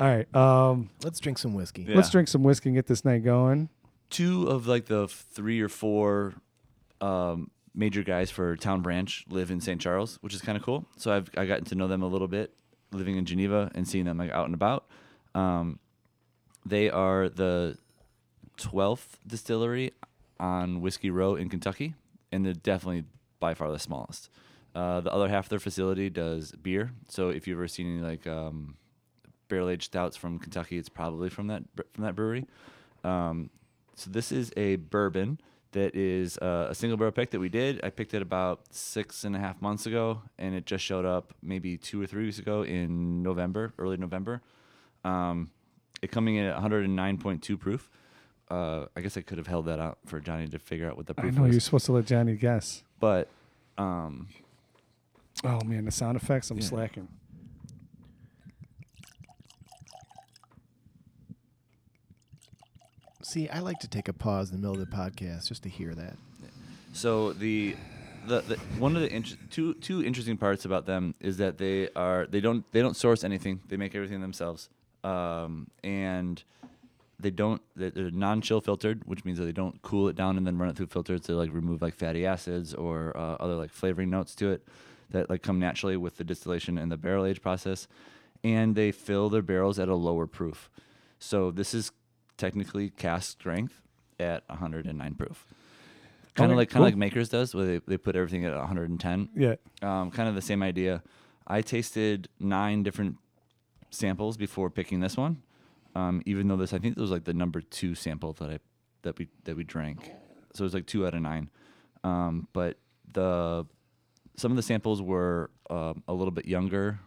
All 0.00 0.06
right, 0.06 0.32
um, 0.36 0.90
Let's 1.02 1.18
drink 1.18 1.38
some 1.38 1.54
whiskey. 1.54 1.82
Yeah. 1.82 1.96
let's 1.96 2.10
drink 2.10 2.28
some 2.28 2.44
whiskey 2.44 2.68
and 2.68 2.76
get 2.76 2.86
this 2.86 3.04
night 3.04 3.24
going. 3.24 3.68
Two 4.10 4.46
of 4.46 4.68
like 4.68 4.86
the 4.86 5.08
three 5.08 5.60
or 5.60 5.68
four 5.68 6.34
um, 7.00 7.50
major 7.74 8.04
guys 8.04 8.30
for 8.30 8.54
Town 8.56 8.80
Branch 8.80 9.24
live 9.28 9.50
in 9.50 9.60
St. 9.60 9.80
Charles, 9.80 10.18
which 10.20 10.34
is 10.34 10.40
kind 10.40 10.56
of 10.56 10.62
cool. 10.62 10.86
So 10.96 11.12
I've 11.12 11.28
I 11.36 11.46
gotten 11.46 11.64
to 11.66 11.74
know 11.74 11.88
them 11.88 12.02
a 12.02 12.06
little 12.06 12.28
bit, 12.28 12.54
living 12.92 13.16
in 13.16 13.24
Geneva 13.24 13.72
and 13.74 13.88
seeing 13.88 14.04
them 14.04 14.18
like 14.18 14.30
out 14.30 14.46
and 14.46 14.54
about. 14.54 14.86
Um, 15.34 15.80
they 16.64 16.90
are 16.90 17.28
the 17.28 17.76
12th 18.58 19.18
distillery 19.26 19.92
on 20.38 20.80
Whiskey 20.80 21.10
Row 21.10 21.34
in 21.34 21.48
Kentucky, 21.48 21.94
and 22.30 22.46
they're 22.46 22.52
definitely 22.52 23.04
by 23.40 23.54
far 23.54 23.70
the 23.70 23.78
smallest. 23.78 24.30
Uh, 24.74 25.00
the 25.00 25.12
other 25.12 25.28
half 25.28 25.46
of 25.46 25.50
their 25.50 25.58
facility 25.58 26.10
does 26.10 26.52
beer. 26.52 26.92
So 27.08 27.30
if 27.30 27.46
you've 27.46 27.58
ever 27.58 27.68
seen 27.68 27.98
any 27.98 28.06
like 28.06 28.26
um, 28.26 28.76
barrel 29.48 29.68
aged 29.68 29.84
stouts 29.84 30.16
from 30.16 30.38
Kentucky, 30.38 30.76
it's 30.78 30.88
probably 30.88 31.30
from 31.30 31.48
that 31.48 31.62
from 31.94 32.04
that 32.04 32.14
brewery. 32.14 32.46
Um, 33.04 33.50
so 33.94 34.10
this 34.10 34.30
is 34.30 34.52
a 34.56 34.76
bourbon 34.76 35.40
that 35.72 35.94
is 35.94 36.38
uh, 36.38 36.68
a 36.70 36.74
single 36.74 36.96
barrel 36.96 37.12
pick 37.12 37.30
that 37.30 37.40
we 37.40 37.48
did. 37.48 37.80
I 37.82 37.90
picked 37.90 38.14
it 38.14 38.22
about 38.22 38.74
six 38.74 39.24
and 39.24 39.36
a 39.36 39.38
half 39.38 39.60
months 39.60 39.86
ago, 39.86 40.22
and 40.38 40.54
it 40.54 40.66
just 40.66 40.84
showed 40.84 41.04
up 41.04 41.34
maybe 41.42 41.76
two 41.76 42.00
or 42.00 42.06
three 42.06 42.24
weeks 42.24 42.38
ago 42.38 42.62
in 42.62 43.22
November, 43.22 43.74
early 43.78 43.96
November. 43.96 44.40
Um, 45.04 45.50
it 46.00 46.10
coming 46.10 46.36
in 46.36 46.44
at 46.46 46.56
109.2 46.56 47.58
proof. 47.58 47.90
Uh, 48.50 48.86
I 48.96 49.02
guess 49.02 49.16
I 49.16 49.20
could 49.20 49.36
have 49.38 49.46
held 49.46 49.66
that 49.66 49.78
out 49.78 49.98
for 50.06 50.20
Johnny 50.20 50.48
to 50.48 50.58
figure 50.58 50.88
out 50.88 50.96
what 50.96 51.06
the 51.06 51.14
proof. 51.14 51.34
I 51.34 51.36
know 51.36 51.42
was, 51.42 51.52
you're 51.52 51.60
supposed 51.60 51.86
to 51.86 51.92
let 51.92 52.06
Johnny 52.06 52.34
guess. 52.34 52.82
But 53.00 53.28
um, 53.76 54.28
Oh 55.44 55.60
man, 55.64 55.84
the 55.84 55.90
sound 55.90 56.16
effects, 56.16 56.50
I'm 56.50 56.58
Yeah. 56.58 56.64
slacking. 56.64 57.08
See, 63.22 63.48
I 63.48 63.60
like 63.60 63.80
to 63.80 63.88
take 63.88 64.08
a 64.08 64.12
pause 64.12 64.50
in 64.50 64.56
the 64.56 64.60
middle 64.68 64.80
of 64.82 64.88
the 64.90 64.96
podcast 64.96 65.48
just 65.48 65.62
to 65.64 65.68
hear 65.68 65.94
that. 65.94 66.14
So 66.92 67.32
the, 67.32 67.76
the, 68.26 68.40
the 68.42 68.56
one 68.78 68.94
of 68.96 69.02
the 69.02 69.12
inter- 69.14 69.36
two 69.50 69.74
two 69.74 70.02
interesting 70.04 70.36
parts 70.36 70.64
about 70.64 70.86
them 70.86 71.14
is 71.20 71.36
that 71.38 71.58
they 71.58 71.88
are 71.94 72.26
they 72.26 72.40
don't 72.40 72.64
they 72.72 72.80
don't 72.80 72.96
source 72.96 73.24
anything. 73.24 73.60
They 73.68 73.76
make 73.76 73.94
everything 73.94 74.20
themselves, 74.20 74.68
um, 75.04 75.66
and 75.84 76.42
they 77.20 77.30
don't 77.30 77.60
they're, 77.74 78.10
non-chill 78.10 78.60
filtered, 78.60 79.02
which 79.06 79.24
means 79.24 79.38
that 79.38 79.44
they 79.44 79.52
don't 79.52 79.80
cool 79.82 80.08
it 80.08 80.16
down 80.16 80.36
and 80.36 80.46
then 80.46 80.56
run 80.58 80.68
it 80.68 80.76
through 80.76 80.86
filters 80.86 81.20
to 81.22 81.34
like 81.34 81.52
remove 81.52 81.82
like 81.82 81.94
fatty 81.94 82.24
acids 82.24 82.74
or 82.74 83.16
uh, 83.16 83.36
other 83.40 83.54
like 83.54 83.70
flavoring 83.70 84.10
notes 84.10 84.34
to 84.36 84.50
it 84.50 84.66
that 85.10 85.28
like 85.28 85.42
come 85.42 85.58
naturally 85.58 85.96
with 85.96 86.16
the 86.16 86.24
distillation 86.24 86.78
and 86.78 86.92
the 86.92 86.96
barrel 86.96 87.24
age 87.24 87.42
process. 87.42 87.88
And 88.44 88.76
they 88.76 88.92
fill 88.92 89.28
their 89.30 89.42
barrels 89.42 89.78
at 89.78 89.88
a 89.88 89.94
lower 89.96 90.26
proof. 90.26 90.70
So 91.18 91.50
this 91.50 91.74
is 91.74 91.90
technically 92.36 92.90
cask 92.90 93.32
strength 93.32 93.82
at 94.20 94.44
109 94.48 95.14
proof 95.14 95.44
kind 96.38 96.52
of 96.52 96.54
Okay, 96.54 96.58
like 96.58 96.68
kind 96.70 96.78
cool. 96.78 96.86
of 96.86 96.92
like 96.92 96.96
Makers 96.96 97.28
does, 97.28 97.54
where 97.54 97.64
they, 97.66 97.78
they 97.86 97.96
put 97.98 98.16
everything 98.16 98.44
at 98.44 98.54
110. 98.54 99.28
Yeah. 99.34 99.54
Um, 99.82 100.10
kind 100.10 100.28
of 100.28 100.34
the 100.34 100.42
same 100.42 100.62
idea. 100.62 101.02
I 101.46 101.62
tasted 101.62 102.28
nine 102.38 102.82
different 102.82 103.16
samples 103.90 104.36
before 104.36 104.70
picking 104.70 105.00
this 105.00 105.16
one. 105.16 105.42
Um, 105.94 106.22
even 106.26 106.48
though 106.48 106.56
this, 106.56 106.72
I 106.72 106.78
think 106.78 106.96
it 106.96 107.00
was 107.00 107.10
like 107.10 107.24
the 107.24 107.34
number 107.34 107.60
two 107.60 107.94
sample 107.94 108.32
that 108.34 108.50
I 108.50 108.58
that 109.02 109.18
we 109.18 109.28
that 109.44 109.56
we 109.56 109.64
drank. 109.64 110.12
So 110.54 110.62
it 110.62 110.66
was 110.66 110.74
like 110.74 110.86
two 110.86 111.06
out 111.06 111.14
of 111.14 111.22
nine. 111.22 111.50
Um, 112.04 112.48
but 112.52 112.78
the 113.12 113.66
some 114.36 114.52
of 114.52 114.56
the 114.56 114.62
samples 114.62 115.02
were 115.02 115.50
um, 115.70 116.02
a 116.06 116.12
little 116.14 116.30
bit 116.30 116.46
younger 116.46 117.00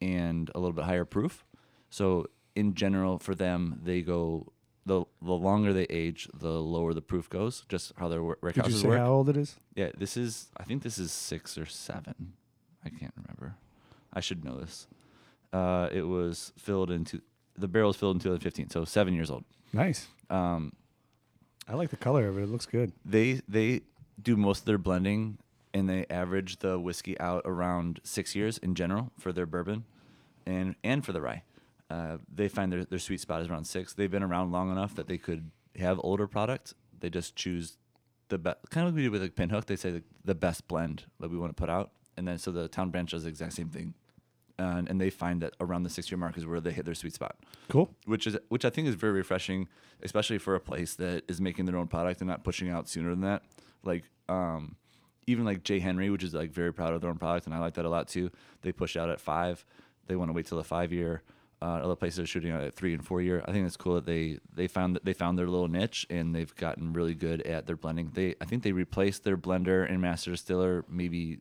and 0.00 0.50
a 0.54 0.58
little 0.58 0.72
bit 0.72 0.84
higher 0.84 1.04
proof. 1.04 1.44
So 1.90 2.26
in 2.56 2.74
general, 2.74 3.18
for 3.18 3.34
them, 3.34 3.80
they 3.82 4.02
go 4.02 4.52
the 4.84 5.04
the 5.20 5.32
longer 5.32 5.72
they 5.72 5.84
age, 5.84 6.28
the 6.34 6.50
lower 6.60 6.92
the 6.94 7.02
proof 7.02 7.28
goes. 7.30 7.64
Just 7.68 7.92
how 7.96 8.08
their 8.08 8.22
wor- 8.22 8.38
Did 8.52 8.66
you 8.66 8.72
say 8.72 8.88
work. 8.88 8.98
how 8.98 9.12
old 9.12 9.28
it 9.28 9.36
is? 9.36 9.56
Yeah, 9.76 9.90
this 9.96 10.16
is. 10.16 10.48
I 10.56 10.64
think 10.64 10.82
this 10.82 10.98
is 10.98 11.12
six 11.12 11.56
or 11.56 11.66
seven. 11.66 12.32
I 12.84 12.88
can't 12.88 13.14
remember. 13.16 13.54
I 14.12 14.20
should 14.20 14.44
know 14.44 14.58
this. 14.58 14.88
Uh, 15.52 15.88
it 15.92 16.02
was 16.02 16.52
filled 16.56 16.90
into 16.90 17.20
the 17.56 17.68
barrel 17.68 17.88
was 17.88 17.96
filled 17.96 18.16
in 18.16 18.20
2015, 18.20 18.70
so 18.70 18.84
seven 18.84 19.14
years 19.14 19.30
old. 19.30 19.44
Nice. 19.72 20.08
Um, 20.30 20.72
I 21.68 21.74
like 21.74 21.90
the 21.90 21.96
color 21.96 22.28
of 22.28 22.38
it. 22.38 22.42
It 22.42 22.48
looks 22.48 22.66
good. 22.66 22.92
they 23.04 23.40
they 23.48 23.82
do 24.20 24.36
most 24.36 24.60
of 24.60 24.64
their 24.66 24.78
blending, 24.78 25.38
and 25.72 25.88
they 25.88 26.06
average 26.10 26.58
the 26.58 26.78
whiskey 26.78 27.18
out 27.20 27.42
around 27.44 28.00
six 28.04 28.34
years 28.34 28.58
in 28.58 28.74
general 28.74 29.10
for 29.18 29.32
their 29.32 29.46
bourbon, 29.46 29.84
and 30.46 30.74
and 30.82 31.04
for 31.04 31.12
the 31.12 31.20
rye. 31.20 31.42
Uh, 31.90 32.18
they 32.32 32.48
find 32.48 32.72
their 32.72 32.84
their 32.84 32.98
sweet 32.98 33.20
spot 33.20 33.40
is 33.42 33.48
around 33.48 33.66
six. 33.66 33.92
They've 33.92 34.10
been 34.10 34.22
around 34.22 34.50
long 34.52 34.70
enough 34.70 34.94
that 34.94 35.08
they 35.08 35.18
could 35.18 35.50
have 35.78 36.00
older 36.02 36.26
product. 36.26 36.74
They 37.00 37.10
just 37.10 37.36
choose 37.36 37.76
the 38.28 38.38
best, 38.38 38.58
kind 38.70 38.86
of 38.86 38.92
like 38.92 38.96
we 38.96 39.02
did 39.02 39.12
with 39.12 39.22
like 39.22 39.34
Pinhook. 39.34 39.66
They 39.66 39.76
say 39.76 39.90
the, 39.90 40.02
the 40.24 40.34
best 40.34 40.66
blend 40.68 41.04
that 41.20 41.30
we 41.30 41.36
want 41.36 41.54
to 41.54 41.60
put 41.60 41.68
out, 41.70 41.90
and 42.16 42.26
then 42.26 42.38
so 42.38 42.50
the 42.50 42.68
town 42.68 42.90
branch 42.90 43.10
does 43.10 43.24
the 43.24 43.28
exact 43.28 43.52
same 43.54 43.68
thing, 43.68 43.94
and 44.62 44.88
and 44.88 45.00
they 45.00 45.10
find 45.10 45.42
that 45.42 45.54
around 45.60 45.82
the 45.82 45.90
six 45.90 46.10
year 46.10 46.18
mark 46.18 46.36
is 46.36 46.44
where 46.46 46.60
they 46.60 46.72
hit 46.72 46.84
their 46.84 46.94
sweet 46.94 47.14
spot 47.14 47.36
Cool. 47.68 47.90
which 48.06 48.26
is 48.26 48.36
which 48.48 48.64
I 48.64 48.70
think 48.70 48.88
is 48.88 48.94
very 48.94 49.12
refreshing, 49.12 49.68
especially 50.02 50.38
for 50.38 50.54
a 50.54 50.60
place 50.60 50.94
that 50.96 51.24
is 51.28 51.40
making 51.40 51.64
their 51.66 51.76
own 51.76 51.86
product 51.88 52.20
and 52.20 52.28
not 52.28 52.44
pushing 52.44 52.68
out 52.70 52.88
sooner 52.88 53.10
than 53.10 53.20
that. 53.22 53.42
Like 53.82 54.04
um, 54.28 54.76
even 55.26 55.44
like 55.44 55.62
J. 55.64 55.78
Henry, 55.80 56.10
which 56.10 56.22
is 56.24 56.34
like 56.34 56.50
very 56.52 56.72
proud 56.72 56.94
of 56.94 57.00
their 57.00 57.10
own 57.10 57.18
product, 57.18 57.46
and 57.46 57.54
I 57.54 57.58
like 57.58 57.74
that 57.74 57.84
a 57.84 57.88
lot 57.88 58.08
too. 58.08 58.30
They 58.62 58.72
push 58.72 58.96
out 58.96 59.08
at 59.10 59.20
five. 59.20 59.64
They 60.06 60.16
want 60.16 60.28
to 60.30 60.32
wait 60.32 60.46
till 60.46 60.58
the 60.58 60.64
five 60.64 60.92
year. 60.92 61.22
Uh, 61.60 61.76
other 61.84 61.94
places 61.94 62.18
are 62.18 62.26
shooting 62.26 62.50
out 62.50 62.60
at 62.60 62.74
three 62.74 62.92
and 62.92 63.06
four 63.06 63.22
year. 63.22 63.40
I 63.46 63.52
think 63.52 63.64
it's 63.66 63.76
cool 63.76 63.94
that 63.94 64.04
they 64.04 64.38
they 64.52 64.66
found 64.66 64.96
that 64.96 65.04
they 65.04 65.12
found 65.12 65.38
their 65.38 65.46
little 65.46 65.68
niche 65.68 66.04
and 66.10 66.34
they've 66.34 66.52
gotten 66.56 66.92
really 66.92 67.14
good 67.14 67.40
at 67.42 67.66
their 67.66 67.76
blending. 67.76 68.10
They 68.14 68.34
I 68.40 68.46
think 68.46 68.64
they 68.64 68.72
replaced 68.72 69.22
their 69.22 69.36
blender 69.36 69.88
and 69.88 70.00
master 70.00 70.32
distiller 70.32 70.84
maybe 70.88 71.38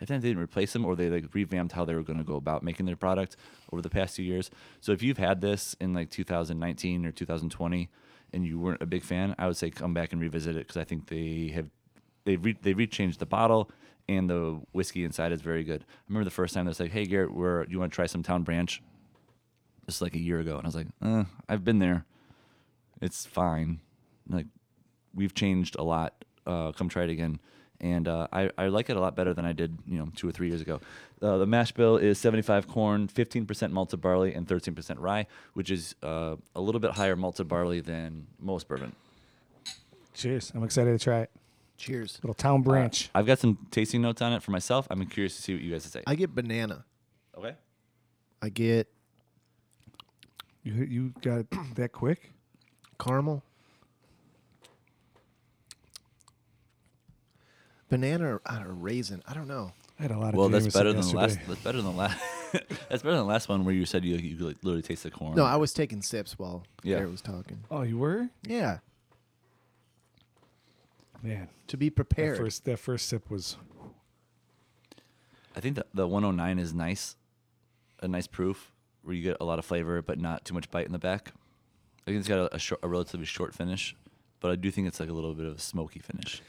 I 0.00 0.04
think 0.04 0.22
they 0.22 0.28
didn't 0.28 0.42
replace 0.42 0.72
them 0.72 0.84
or 0.84 0.96
they 0.96 1.08
like 1.08 1.32
revamped 1.34 1.72
how 1.72 1.84
they 1.84 1.94
were 1.94 2.02
going 2.02 2.18
to 2.18 2.24
go 2.24 2.36
about 2.36 2.62
making 2.62 2.86
their 2.86 2.96
product 2.96 3.36
over 3.72 3.80
the 3.80 3.90
past 3.90 4.16
few 4.16 4.24
years. 4.24 4.50
So 4.80 4.92
if 4.92 5.02
you've 5.02 5.18
had 5.18 5.40
this 5.40 5.76
in 5.80 5.94
like 5.94 6.10
2019 6.10 7.06
or 7.06 7.12
2020 7.12 7.88
and 8.32 8.46
you 8.46 8.58
weren't 8.58 8.82
a 8.82 8.86
big 8.86 9.02
fan, 9.02 9.34
I 9.38 9.46
would 9.46 9.56
say 9.56 9.70
come 9.70 9.94
back 9.94 10.12
and 10.12 10.20
revisit 10.20 10.56
it 10.56 10.66
because 10.66 10.76
I 10.76 10.84
think 10.84 11.06
they 11.08 11.52
have 11.54 11.70
they 12.24 12.36
re- 12.36 12.58
they 12.60 12.74
rechanged 12.74 13.18
the 13.18 13.26
bottle 13.26 13.70
and 14.08 14.28
the 14.28 14.60
whiskey 14.72 15.04
inside 15.04 15.32
is 15.32 15.40
very 15.40 15.64
good. 15.64 15.82
I 15.82 16.02
remember 16.08 16.24
the 16.24 16.30
first 16.30 16.54
time 16.54 16.64
they 16.64 16.70
was 16.70 16.80
like, 16.80 16.92
"Hey 16.92 17.06
Garrett, 17.06 17.32
we're 17.32 17.64
you 17.66 17.78
want 17.78 17.92
to 17.92 17.94
try 17.94 18.06
some 18.06 18.22
Town 18.22 18.42
Branch?" 18.42 18.82
This 19.86 19.96
is 19.96 20.02
like 20.02 20.14
a 20.14 20.20
year 20.20 20.40
ago, 20.40 20.56
and 20.56 20.66
I 20.66 20.68
was 20.68 20.74
like, 20.74 20.88
uh, 21.02 21.24
"I've 21.48 21.64
been 21.64 21.78
there. 21.78 22.04
It's 23.00 23.26
fine. 23.26 23.80
Like 24.28 24.46
we've 25.14 25.34
changed 25.34 25.76
a 25.78 25.82
lot. 25.82 26.24
Uh, 26.46 26.72
come 26.72 26.88
try 26.88 27.04
it 27.04 27.10
again." 27.10 27.38
And 27.84 28.08
uh, 28.08 28.28
I, 28.32 28.50
I 28.56 28.68
like 28.68 28.88
it 28.88 28.96
a 28.96 29.00
lot 29.00 29.14
better 29.14 29.34
than 29.34 29.44
I 29.44 29.52
did, 29.52 29.76
you 29.86 29.98
know, 29.98 30.08
two 30.16 30.26
or 30.26 30.32
three 30.32 30.48
years 30.48 30.62
ago. 30.62 30.80
Uh, 31.20 31.36
the 31.36 31.44
mash 31.44 31.70
bill 31.72 31.98
is 31.98 32.18
75 32.18 32.66
corn, 32.66 33.08
15% 33.08 33.72
malted 33.72 34.00
barley, 34.00 34.32
and 34.32 34.48
13% 34.48 34.96
rye, 34.98 35.26
which 35.52 35.70
is 35.70 35.94
uh, 36.02 36.36
a 36.56 36.60
little 36.62 36.80
bit 36.80 36.92
higher 36.92 37.14
malted 37.14 37.46
barley 37.46 37.80
than 37.80 38.26
most 38.40 38.68
bourbon. 38.68 38.92
Cheers. 40.14 40.50
I'm 40.54 40.64
excited 40.64 40.98
to 40.98 41.04
try 41.04 41.20
it. 41.20 41.30
Cheers. 41.76 42.20
Little 42.22 42.32
town 42.32 42.62
branch. 42.62 43.10
Uh, 43.14 43.18
I've 43.18 43.26
got 43.26 43.38
some 43.38 43.58
tasting 43.70 44.00
notes 44.00 44.22
on 44.22 44.32
it 44.32 44.42
for 44.42 44.50
myself. 44.50 44.86
I'm 44.88 45.04
curious 45.04 45.36
to 45.36 45.42
see 45.42 45.52
what 45.52 45.62
you 45.62 45.70
guys 45.70 45.84
say. 45.84 46.02
I 46.06 46.14
get 46.14 46.34
banana. 46.34 46.86
okay. 47.36 47.54
I 48.40 48.48
get 48.48 48.88
you 50.62 50.72
you 50.72 51.12
got 51.20 51.40
it 51.40 51.46
that 51.74 51.92
quick? 51.92 52.32
caramel. 52.98 53.42
Banana 58.00 58.34
or, 58.36 58.42
I 58.46 58.56
don't 58.56 58.68
know, 58.68 58.74
raisin. 58.74 59.22
I 59.26 59.34
don't 59.34 59.48
know. 59.48 59.72
I 59.98 60.02
had 60.02 60.10
a 60.10 60.18
lot 60.18 60.30
of 60.30 60.34
Well, 60.34 60.48
that's 60.48 60.66
better 60.68 60.92
than 60.92 61.02
the 61.02 61.16
last. 61.16 61.38
That's 61.46 61.60
better 61.60 61.80
than 61.80 61.92
the 61.92 61.96
last. 61.96 62.18
that's 62.52 63.02
better 63.02 63.16
than 63.16 63.18
the 63.18 63.24
last 63.24 63.48
one 63.48 63.64
where 63.64 63.74
you 63.74 63.86
said 63.86 64.04
you 64.04 64.16
you 64.16 64.36
could 64.36 64.46
like, 64.46 64.56
literally 64.62 64.82
taste 64.82 65.04
the 65.04 65.10
corn. 65.10 65.36
No, 65.36 65.44
I 65.44 65.56
was 65.56 65.72
taking 65.72 66.02
sips 66.02 66.38
while 66.38 66.64
Yeah. 66.82 66.96
Garrett 66.96 67.12
was 67.12 67.20
talking. 67.22 67.60
Oh, 67.70 67.82
you 67.82 67.98
were? 67.98 68.28
Yeah, 68.46 68.78
Man, 71.22 71.48
to 71.68 71.76
be 71.76 71.88
that 71.88 71.94
prepared. 71.96 72.36
first 72.36 72.64
that 72.66 72.78
first 72.78 73.08
sip 73.08 73.30
was 73.30 73.56
I 75.56 75.60
think 75.60 75.76
the 75.76 75.86
the 75.94 76.06
109 76.06 76.58
is 76.58 76.74
nice, 76.74 77.16
a 78.02 78.08
nice 78.08 78.26
proof 78.26 78.72
where 79.02 79.14
you 79.14 79.22
get 79.22 79.36
a 79.40 79.44
lot 79.44 79.58
of 79.58 79.64
flavor 79.64 80.02
but 80.02 80.18
not 80.18 80.44
too 80.44 80.54
much 80.54 80.70
bite 80.70 80.86
in 80.86 80.92
the 80.92 80.98
back. 80.98 81.32
I 82.06 82.10
think 82.10 82.18
it's 82.18 82.28
got 82.28 82.38
a, 82.52 82.56
a, 82.56 82.58
short, 82.58 82.80
a 82.82 82.88
relatively 82.88 83.24
short 83.24 83.54
finish, 83.54 83.96
but 84.40 84.50
I 84.50 84.56
do 84.56 84.70
think 84.70 84.86
it's 84.86 85.00
like 85.00 85.08
a 85.08 85.12
little 85.12 85.34
bit 85.34 85.46
of 85.46 85.56
a 85.56 85.60
smoky 85.60 86.00
finish. 86.00 86.42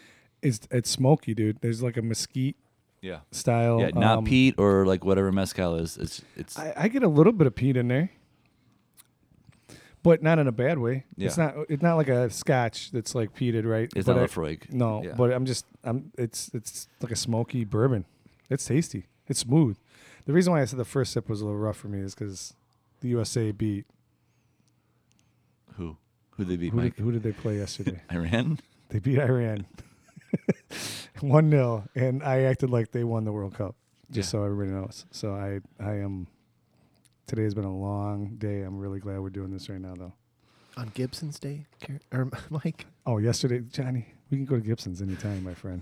It's 0.46 0.68
it's 0.72 0.90
smoky, 0.90 1.34
dude. 1.34 1.58
There's 1.62 1.82
like 1.82 1.98
a 1.98 2.02
mesquite 2.02 2.56
Yeah. 3.02 3.20
style. 3.32 3.80
Yeah, 3.82 3.90
not 3.94 4.20
um, 4.20 4.26
peat 4.26 4.56
or 4.58 4.86
like 4.86 5.04
whatever 5.04 5.32
mezcal 5.32 5.76
is. 5.76 5.98
It's 5.98 6.22
it's 6.36 6.58
I, 6.60 6.74
I 6.78 6.88
get 6.88 7.04
a 7.04 7.08
little 7.08 7.34
bit 7.34 7.48
of 7.48 7.56
peat 7.56 7.76
in 7.78 7.88
there, 7.88 8.12
but 10.04 10.22
not 10.22 10.38
in 10.40 10.48
a 10.48 10.52
bad 10.52 10.78
way. 10.80 11.06
Yeah. 11.18 11.28
It's 11.28 11.38
not. 11.38 11.56
It's 11.70 11.82
not 11.82 11.96
like 11.96 12.10
a 12.10 12.30
Scotch 12.30 12.92
that's 12.92 13.16
like 13.16 13.34
peated, 13.36 13.66
right? 13.66 13.92
it's 13.96 14.06
But 14.06 14.16
not 14.18 14.24
I- 14.24 14.28
Laphroaig. 14.28 14.72
No, 14.72 15.04
Yeah. 15.04 15.14
but 15.18 15.34
I'm 15.34 15.46
just. 15.46 15.66
I'm. 15.84 16.12
It's 16.18 16.52
it's 16.54 16.88
like 17.02 17.12
a 17.12 17.16
smoky 17.16 17.64
bourbon. 17.66 18.06
It's 18.50 18.66
tasty. 18.66 19.08
It's 19.28 19.40
smooth. 19.40 19.78
The 20.26 20.34
reason 20.34 20.54
why 20.54 20.62
I 20.62 20.66
said 20.66 20.78
the 20.80 20.86
first 20.86 21.12
sip 21.14 21.28
was 21.30 21.42
a 21.42 21.46
little 21.46 21.60
rough 21.60 21.78
for 21.78 21.88
me 21.88 22.00
is 22.00 22.14
because 22.16 22.54
the 23.02 23.08
USA 23.10 23.52
beat. 23.52 23.86
who 25.78 25.98
who 26.32 26.44
they 26.46 26.56
beat 26.58 26.72
Who 26.72 26.78
Mike 26.78 26.96
did, 26.96 27.02
who 27.04 27.12
did 27.12 27.24
they 27.24 27.32
play 27.32 27.58
yesterday? 27.58 28.02
Iran. 28.12 28.60
they 28.90 29.00
beat 29.00 29.18
Iran. 29.20 29.66
One 31.22 31.50
0 31.50 31.88
and 31.96 32.22
I 32.24 32.42
acted 32.42 32.70
like 32.70 32.92
they 32.92 33.04
won 33.04 33.24
the 33.26 33.32
World 33.32 33.54
Cup, 33.56 33.76
just 34.12 34.28
Yeah. 34.28 34.40
so 34.40 34.44
everybody 34.44 34.72
knows. 34.72 35.06
So 35.12 35.34
I 35.34 35.60
I 35.84 35.96
am. 35.96 36.28
Today 37.28 37.44
has 37.44 37.56
been 37.56 37.64
a 37.66 37.76
long 37.76 38.36
day. 38.38 38.62
I'm 38.62 38.78
really 38.78 39.00
glad 39.00 39.20
we're 39.20 39.30
doing 39.32 39.52
this 39.52 39.68
right 39.70 39.82
now, 39.82 39.96
though. 39.96 40.14
on 40.78 40.92
Gibson's 40.94 41.40
Day, 41.40 41.66
Garrett, 41.80 42.04
or 42.12 42.30
Mike. 42.50 42.86
Oh, 43.06 43.18
yesterday, 43.18 43.62
Johnny, 43.62 44.06
we 44.30 44.38
can 44.38 44.46
go 44.46 44.56
to 44.56 44.62
Gibson's 44.62 45.02
anytime, 45.02 45.44
my 45.44 45.54
friend. 45.56 45.82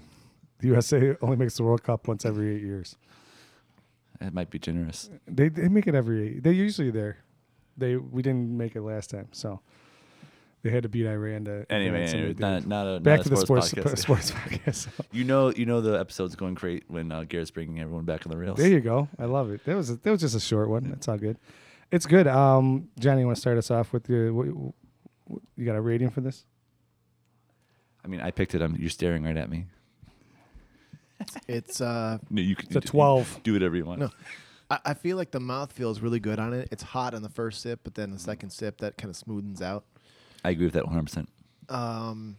The 0.59 0.67
USA 0.67 1.17
only 1.21 1.35
makes 1.35 1.57
the 1.57 1.63
World 1.63 1.83
Cup 1.83 2.07
once 2.07 2.25
every 2.25 2.55
eight 2.55 2.61
years. 2.61 2.95
It 4.21 4.33
might 4.33 4.49
be 4.49 4.59
generous. 4.59 5.09
They 5.27 5.49
they 5.49 5.67
make 5.67 5.87
it 5.87 5.95
every 5.95 6.27
eight. 6.27 6.43
They're 6.43 6.53
usually 6.53 6.91
there. 6.91 7.17
They 7.75 7.97
we 7.97 8.21
didn't 8.21 8.55
make 8.55 8.75
it 8.75 8.81
last 8.81 9.09
time, 9.09 9.27
so. 9.31 9.59
They 10.63 10.69
had 10.69 10.83
to 10.83 10.89
beat 10.89 11.05
Iran 11.05 11.43
to 11.45 11.65
Anyway, 11.69 12.03
anyway 12.05 12.35
not, 12.39 12.65
not 12.65 12.87
a 12.87 12.99
back 13.01 13.19
not 13.19 13.25
to 13.25 13.33
a 13.33 13.35
the 13.35 13.41
sports 13.41 13.73
podcast. 13.73 13.97
sports 13.97 14.31
podcast. 14.31 14.87
You 15.11 15.25
know, 15.25 15.51
you 15.51 15.65
know 15.65 15.81
the 15.81 15.99
episode's 15.99 16.35
going 16.35 16.53
great 16.53 16.85
when 16.87 17.11
uh, 17.11 17.25
Garrett's 17.25 17.51
bringing 17.51 17.81
everyone 17.81 18.05
back 18.05 18.25
on 18.25 18.31
the 18.31 18.37
rails. 18.37 18.57
There 18.57 18.69
you 18.69 18.79
go. 18.79 19.09
I 19.19 19.25
love 19.25 19.51
it. 19.51 19.65
That 19.65 19.75
was 19.75 19.89
a, 19.89 19.95
that 19.97 20.09
was 20.09 20.21
just 20.21 20.35
a 20.35 20.39
short 20.39 20.69
one. 20.69 20.89
That's 20.89 21.07
all 21.09 21.17
good. 21.17 21.37
It's 21.91 22.05
good. 22.05 22.27
Um, 22.27 22.89
Johnny, 22.97 23.19
you 23.21 23.25
want 23.27 23.35
to 23.35 23.41
start 23.41 23.57
us 23.57 23.69
off 23.69 23.91
with 23.91 24.09
your? 24.09 24.33
What, 24.33 24.47
what, 25.25 25.41
you 25.57 25.65
got 25.65 25.75
a 25.75 25.81
rating 25.81 26.09
for 26.09 26.21
this? 26.21 26.45
I 28.03 28.07
mean, 28.07 28.21
I 28.21 28.31
picked 28.31 28.55
it. 28.55 28.61
I'm, 28.61 28.75
you're 28.77 28.89
staring 28.89 29.23
right 29.23 29.37
at 29.37 29.49
me. 29.49 29.65
It's 31.47 31.81
uh, 31.81 32.19
No, 32.29 32.41
you 32.41 32.55
can 32.55 32.67
It's 32.67 32.75
a 32.77 32.79
do- 32.79 32.87
12. 32.87 33.41
Do 33.43 33.53
whatever 33.53 33.75
you 33.75 33.85
want. 33.85 33.99
No. 33.99 34.09
I, 34.69 34.79
I 34.85 34.93
feel 34.93 35.17
like 35.17 35.31
the 35.31 35.39
mouth 35.39 35.71
feels 35.73 35.99
really 35.99 36.19
good 36.19 36.39
on 36.39 36.53
it. 36.53 36.69
It's 36.71 36.83
hot 36.83 37.13
on 37.13 37.21
the 37.21 37.29
first 37.29 37.61
sip, 37.61 37.81
but 37.83 37.95
then 37.95 38.11
the 38.11 38.19
second 38.19 38.49
sip 38.51 38.77
that 38.79 38.97
kind 38.97 39.09
of 39.09 39.15
smoothens 39.21 39.61
out. 39.61 39.83
I 40.43 40.49
agree 40.51 40.65
with 40.65 40.73
that 40.73 40.85
100. 40.85 41.03
percent 41.03 41.29
Um, 41.69 42.37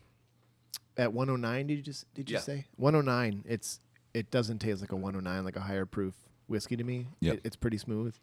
at 0.96 1.12
109, 1.12 1.66
did 1.66 1.76
you 1.76 1.82
just 1.82 2.12
did 2.14 2.30
you 2.30 2.34
Yeah. 2.34 2.40
say 2.40 2.66
109? 2.76 3.44
It's 3.46 3.80
it 4.12 4.30
doesn't 4.30 4.58
taste 4.60 4.80
like 4.80 4.92
a 4.92 4.96
109, 4.96 5.44
like 5.44 5.56
a 5.56 5.60
higher 5.60 5.86
proof 5.86 6.14
whiskey 6.46 6.76
to 6.76 6.84
me. 6.84 7.08
Yep. 7.20 7.34
It, 7.34 7.40
it's 7.44 7.56
pretty 7.56 7.78
smooth. 7.78 8.14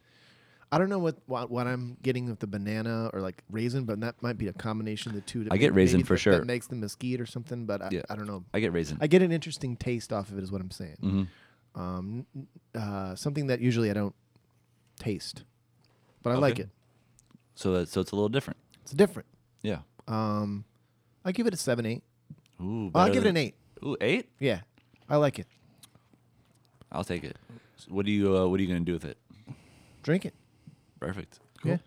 I 0.74 0.78
don't 0.78 0.88
know 0.88 1.00
what, 1.00 1.18
what 1.26 1.52
what 1.52 1.68
I'm 1.68 1.98
getting 2.02 2.30
with 2.30 2.40
the 2.40 2.48
banana 2.48 3.10
or 3.14 3.20
like 3.20 3.44
raisin, 3.50 3.84
but 3.84 4.00
that 4.00 4.22
might 4.24 4.38
be 4.38 4.48
a 4.48 4.54
combination 4.54 5.10
of 5.10 5.16
the 5.16 5.22
two. 5.22 5.44
that 5.44 5.52
I 5.52 5.58
get 5.58 5.74
may- 5.74 5.82
raisin 5.82 5.98
maybe 5.98 6.08
for 6.08 6.14
that- 6.14 6.20
sure. 6.20 6.38
That 6.40 6.46
makes 6.46 6.68
the 6.68 6.76
mesquite 6.78 7.20
or 7.20 7.26
something, 7.26 7.66
but 7.66 7.82
I, 7.82 7.90
Yeah. 7.92 8.02
I 8.10 8.16
don't 8.16 8.28
know. 8.28 8.46
I 8.54 8.62
get 8.62 8.72
raisin. 8.72 8.98
I 9.02 9.08
get 9.08 9.22
an 9.22 9.34
interesting 9.34 9.76
taste 9.76 10.14
off 10.14 10.30
of 10.32 10.38
it, 10.38 10.44
is 10.44 10.52
what 10.52 10.62
I'm 10.62 10.72
saying. 10.72 10.96
hmm 11.02 11.24
Um, 11.76 12.26
n- 12.36 12.48
uh, 12.76 13.16
something 13.16 13.48
that 13.48 13.60
usually 13.60 13.90
I 13.90 13.94
don't 13.94 14.16
taste, 14.98 15.44
but 16.24 16.32
I 16.32 16.36
like 16.38 16.54
Okay. 16.54 16.64
it. 16.64 16.70
So 17.56 17.74
that 17.74 17.90
so 17.90 18.00
it's 18.00 18.12
a 18.12 18.16
little 18.16 18.30
different. 18.30 18.58
It's 18.84 18.92
different. 18.94 19.28
Yeah. 19.64 19.80
Um, 20.08 20.66
I 21.24 21.32
give 21.32 21.48
it 21.48 21.54
a 21.54 21.58
seven, 21.58 21.86
eight. 21.86 22.04
Ooh. 22.62 22.92
I'll 22.96 23.06
better 23.08 23.14
give 23.14 23.24
it 23.24 23.26
than- 23.28 23.38
an 23.38 23.44
eight. 23.44 23.56
Ooh, 23.84 23.98
eight. 24.02 24.30
Yeah, 24.40 24.62
I 25.10 25.16
like 25.18 25.40
it. 25.40 25.48
I'll 26.92 27.04
take 27.04 27.24
it. 27.24 27.38
So 27.78 27.88
what 27.90 28.06
do 28.06 28.12
you 28.12 28.36
uh, 28.38 28.48
What 28.48 28.60
are 28.60 28.64
you 28.64 28.68
gonna 28.68 28.82
do 28.82 28.94
with 28.94 29.06
it? 29.06 29.18
Drink 30.04 30.26
it. 30.26 30.34
Perfect. 31.00 31.40
Yeah. 31.64 31.78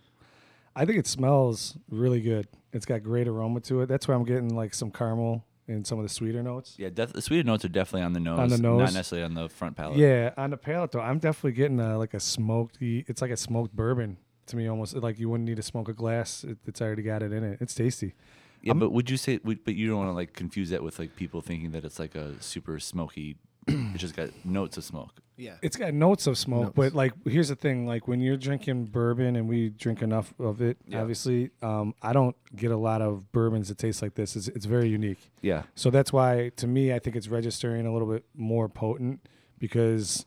I 0.76 0.84
think 0.84 0.98
it 0.98 1.06
smells 1.06 1.76
really 1.88 2.20
good. 2.20 2.48
It's 2.72 2.86
got 2.86 3.02
great 3.02 3.28
aroma 3.28 3.60
to 3.60 3.82
it. 3.82 3.86
That's 3.86 4.08
why 4.08 4.14
I'm 4.14 4.24
getting 4.24 4.56
like 4.56 4.74
some 4.74 4.90
caramel 4.90 5.44
and 5.68 5.86
some 5.86 5.98
of 5.98 6.04
the 6.04 6.08
sweeter 6.08 6.42
notes. 6.42 6.74
Yeah. 6.78 6.90
Def- 6.90 7.12
the 7.12 7.22
sweeter 7.22 7.44
notes 7.44 7.64
are 7.64 7.68
definitely 7.68 8.02
on 8.02 8.12
the 8.12 8.20
nose. 8.20 8.38
On 8.40 8.48
the 8.48 8.58
not 8.58 8.78
nose? 8.78 8.94
necessarily 8.94 9.24
on 9.24 9.34
the 9.34 9.48
front 9.48 9.76
palate. 9.76 9.98
Yeah, 9.98 10.32
on 10.36 10.50
the 10.50 10.56
palate 10.56 10.90
though, 10.92 11.00
I'm 11.00 11.18
definitely 11.18 11.52
getting 11.52 11.78
a, 11.80 11.96
like 11.98 12.14
a 12.14 12.20
smoked. 12.20 12.78
It's 12.80 13.22
like 13.22 13.30
a 13.30 13.36
smoked 13.36 13.74
bourbon 13.76 14.16
to 14.48 14.56
me, 14.56 14.66
almost 14.68 14.94
like 14.96 15.18
you 15.18 15.28
wouldn't 15.28 15.48
need 15.48 15.56
to 15.56 15.62
smoke 15.62 15.88
a 15.88 15.94
glass. 15.94 16.44
It, 16.44 16.58
it's 16.66 16.80
already 16.80 17.02
got 17.02 17.22
it 17.22 17.32
in 17.32 17.44
it. 17.44 17.58
It's 17.60 17.74
tasty. 17.74 18.14
Yeah, 18.62 18.70
I'm- 18.72 18.78
but 18.78 18.90
would 18.92 19.10
you 19.10 19.16
say? 19.16 19.40
would- 19.44 19.64
But 19.64 19.74
you 19.74 19.88
don't 19.88 19.98
want 19.98 20.08
to 20.10 20.14
like 20.14 20.32
confuse 20.32 20.70
that 20.70 20.82
with 20.82 20.98
like 20.98 21.16
people 21.16 21.40
thinking 21.40 21.70
that 21.72 21.84
it's 21.84 21.98
like 21.98 22.14
a 22.14 22.40
super 22.42 22.78
smoky. 22.80 23.36
it 23.66 23.96
just 23.96 24.14
got 24.14 24.28
notes 24.44 24.76
of 24.76 24.84
smoke. 24.84 25.20
Yeah. 25.36 25.54
It's 25.62 25.76
got 25.76 25.92
notes 25.94 26.26
of 26.28 26.36
smoke, 26.38 26.62
Notes. 26.64 26.74
but 26.76 26.92
like 26.94 27.12
here's 27.26 27.48
the 27.48 27.56
thing: 27.56 27.86
like 27.86 28.06
when 28.06 28.20
you're 28.20 28.36
drinking 28.36 28.84
bourbon, 28.86 29.36
and 29.36 29.48
we 29.48 29.70
drink 29.70 30.00
enough 30.02 30.32
of 30.38 30.60
it, 30.62 30.76
Yeah. 30.86 31.00
obviously, 31.00 31.50
um, 31.62 31.94
I 32.02 32.12
don't 32.12 32.36
get 32.54 32.70
a 32.70 32.76
lot 32.76 33.00
of 33.02 33.32
bourbons 33.32 33.68
that 33.68 33.78
taste 33.78 34.00
like 34.02 34.14
this. 34.14 34.36
It's, 34.36 34.48
it's 34.48 34.66
very 34.66 34.88
unique. 34.88 35.18
Yeah. 35.42 35.62
So 35.74 35.90
that's 35.90 36.12
why, 36.12 36.50
to 36.56 36.66
me, 36.66 36.92
I 36.92 36.98
think 37.00 37.16
it's 37.16 37.28
registering 37.28 37.84
a 37.86 37.92
little 37.92 38.06
bit 38.08 38.24
more 38.34 38.68
potent 38.68 39.26
because 39.58 40.24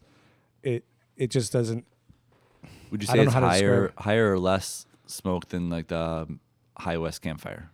it 0.63 0.83
it 1.15 1.31
just 1.31 1.53
doesn't. 1.53 1.85
Would 2.91 3.01
you 3.01 3.07
say 3.07 3.19
it's 3.19 3.25
know 3.25 3.31
how 3.31 3.39
to 3.41 3.47
higher, 3.47 3.93
higher 3.97 4.33
or 4.33 4.39
less 4.39 4.85
smoke 5.05 5.49
than 5.49 5.69
like 5.69 5.87
the 5.87 5.99
um, 5.99 6.39
High 6.77 6.97
West 6.97 7.21
Campfire? 7.21 7.69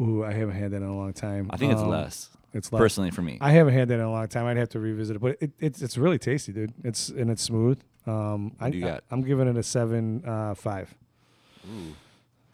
Ooh, 0.00 0.24
I 0.24 0.32
haven't 0.32 0.54
had 0.56 0.70
that 0.72 0.76
in 0.78 0.82
a 0.84 0.96
long 0.96 1.12
time. 1.12 1.50
I 1.50 1.56
think 1.56 1.72
it's 1.72 1.82
Um, 1.82 1.88
less. 1.88 2.30
It's 2.54 2.72
less. 2.72 2.80
Personally, 2.80 3.10
for 3.10 3.22
me, 3.22 3.38
I 3.40 3.50
haven't 3.50 3.74
had 3.74 3.88
that 3.88 3.94
in 3.94 4.00
a 4.00 4.10
long 4.10 4.28
time. 4.28 4.46
I'd 4.46 4.56
have 4.56 4.70
to 4.70 4.80
revisit 4.80 5.16
it, 5.16 5.18
but 5.18 5.36
it, 5.40 5.50
it's 5.58 5.82
it's 5.82 5.98
really 5.98 6.18
tasty, 6.18 6.52
dude. 6.52 6.72
It's 6.82 7.08
and 7.10 7.30
it's 7.30 7.42
smooth. 7.42 7.80
Um, 8.06 8.52
I, 8.58 8.68
you 8.68 8.80
got? 8.80 9.04
I, 9.10 9.14
am 9.14 9.22
giving 9.22 9.48
it 9.48 9.56
a 9.56 9.62
seven 9.62 10.24
uh, 10.24 10.54
five. 10.54 10.94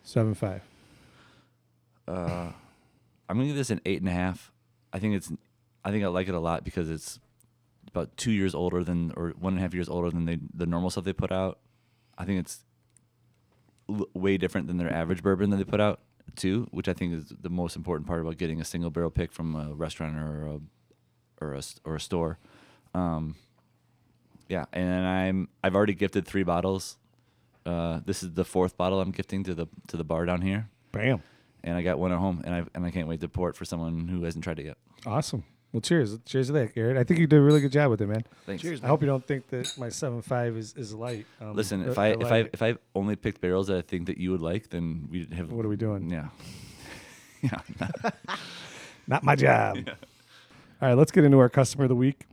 Seven 0.03 0.35
five. 0.35 0.62
uh, 2.09 2.51
I'm 3.29 3.37
gonna 3.37 3.47
give 3.47 3.57
this 3.57 3.70
an 3.70 3.81
eight 3.87 4.01
and 4.01 4.09
a 4.09 4.12
half. 4.12 4.53
I 4.93 4.99
think 4.99 5.14
it's, 5.14 5.31
I 5.85 5.91
think 5.91 6.05
I 6.05 6.09
like 6.09 6.29
it 6.29 6.35
a 6.35 6.41
lot 6.41 6.64
because 6.64 6.91
it's 6.91 7.18
about 7.89 8.16
two 8.16 8.33
years 8.33 8.55
older 8.55 8.83
than, 8.85 9.12
or 9.16 9.31
one 9.39 9.53
and 9.55 9.61
a 9.61 9.62
half 9.62 9.75
years 9.75 9.89
older 9.89 10.11
than 10.11 10.25
they, 10.25 10.39
the 10.53 10.66
normal 10.66 10.91
stuff 10.91 11.05
they 11.05 11.12
put 11.12 11.33
out. 11.33 11.59
I 12.18 12.24
think 12.24 12.40
it's 12.40 12.64
l- 13.88 14.08
way 14.14 14.36
different 14.36 14.66
than 14.66 14.76
their 14.76 14.92
average 14.92 15.22
bourbon 15.22 15.50
that 15.50 15.56
they 15.56 15.64
put 15.64 15.80
out 15.80 16.00
too, 16.36 16.66
which 16.70 16.88
I 16.88 16.92
think 16.94 17.14
is 17.14 17.32
the 17.40 17.50
most 17.50 17.76
important 17.76 18.06
part 18.06 18.20
about 18.20 18.38
getting 18.38 18.60
a 18.60 18.64
single 18.64 18.90
barrel 18.90 19.10
pick 19.10 19.32
from 19.32 19.54
a 19.54 19.74
restaurant 19.74 20.16
or 20.16 20.46
a 20.46 20.60
or 21.44 21.54
a 21.54 21.62
or 21.84 21.96
a 21.96 22.00
store. 22.00 22.38
Um, 22.94 23.36
yeah, 24.48 24.64
and 24.72 25.06
I'm 25.06 25.48
I've 25.62 25.74
already 25.74 25.94
gifted 25.94 26.26
three 26.26 26.42
bottles. 26.42 26.96
Uh, 27.66 28.00
this 28.04 28.22
is 28.22 28.32
the 28.34 28.44
fourth 28.44 28.76
bottle 28.76 29.00
I'm 29.00 29.10
gifting 29.10 29.42
to 29.44 29.54
the 29.54 29.66
to 29.88 29.96
the 29.96 30.04
bar 30.04 30.26
down 30.26 30.42
here 30.42 30.68
Bam. 30.92 31.22
and 31.62 31.76
I 31.78 31.82
got 31.82 31.98
one 31.98 32.12
at 32.12 32.18
home, 32.18 32.42
and 32.44 32.54
I 32.54 32.64
and 32.74 32.84
I 32.84 32.90
can't 32.90 33.08
wait 33.08 33.20
to 33.20 33.28
pour 33.28 33.48
it 33.48 33.56
for 33.56 33.64
someone 33.64 34.06
who 34.08 34.22
hasn't 34.24 34.44
tried 34.44 34.58
it 34.58 34.66
yet. 34.66 34.76
Awesome. 35.06 35.44
Well, 35.75 35.81
cheers. 35.81 36.16
Cheers 36.25 36.47
to 36.47 36.53
that, 36.53 36.72
Garrett. 36.72 36.97
I 36.97 37.03
think 37.03 37.18
you 37.18 37.27
did 37.27 37.37
a 37.37 37.43
really 37.43 37.61
good 37.61 37.72
job 37.72 37.91
with 37.91 38.01
it, 38.01 38.07
man. 38.07 38.25
Thanks. 38.47 38.62
Cheers. 38.62 38.85
I 38.85 38.87
hope 38.87 39.01
you 39.01 39.09
don't 39.09 39.27
think 39.27 39.49
that 39.49 39.77
my 39.77 39.89
seven 39.89 40.22
five 40.22 40.57
is, 40.57 40.72
is 40.77 40.95
light. 40.95 41.27
Um, 41.41 41.57
Listen, 41.57 41.81
if 41.81 41.97
but 41.97 42.01
I 42.01 42.07
if 42.11 42.20
like 42.20 42.33
I 42.33 42.39
it. 42.39 42.51
if 42.53 42.62
I 42.62 42.77
only 42.95 43.16
picked 43.16 43.41
barrels 43.41 43.66
that 43.66 43.79
I 43.79 43.81
think 43.83 44.07
that 44.07 44.16
you 44.16 44.31
would 44.31 44.41
like, 44.41 44.70
then 44.70 45.09
we'd 45.11 45.33
have. 45.33 45.51
what 45.51 45.66
are 45.66 45.68
we 45.68 45.75
doing? 45.75 46.09
Yeah. 46.09 46.29
yeah. 47.43 47.89
Not 49.09 49.25
my 49.25 49.35
job. 49.35 49.79
All 50.81 50.89
right, 50.91 50.95
let's 50.95 51.11
get 51.11 51.25
into 51.25 51.41
our 51.41 51.49
customer 51.49 51.87
of 51.87 51.89
the 51.89 51.97
week. 51.97 52.27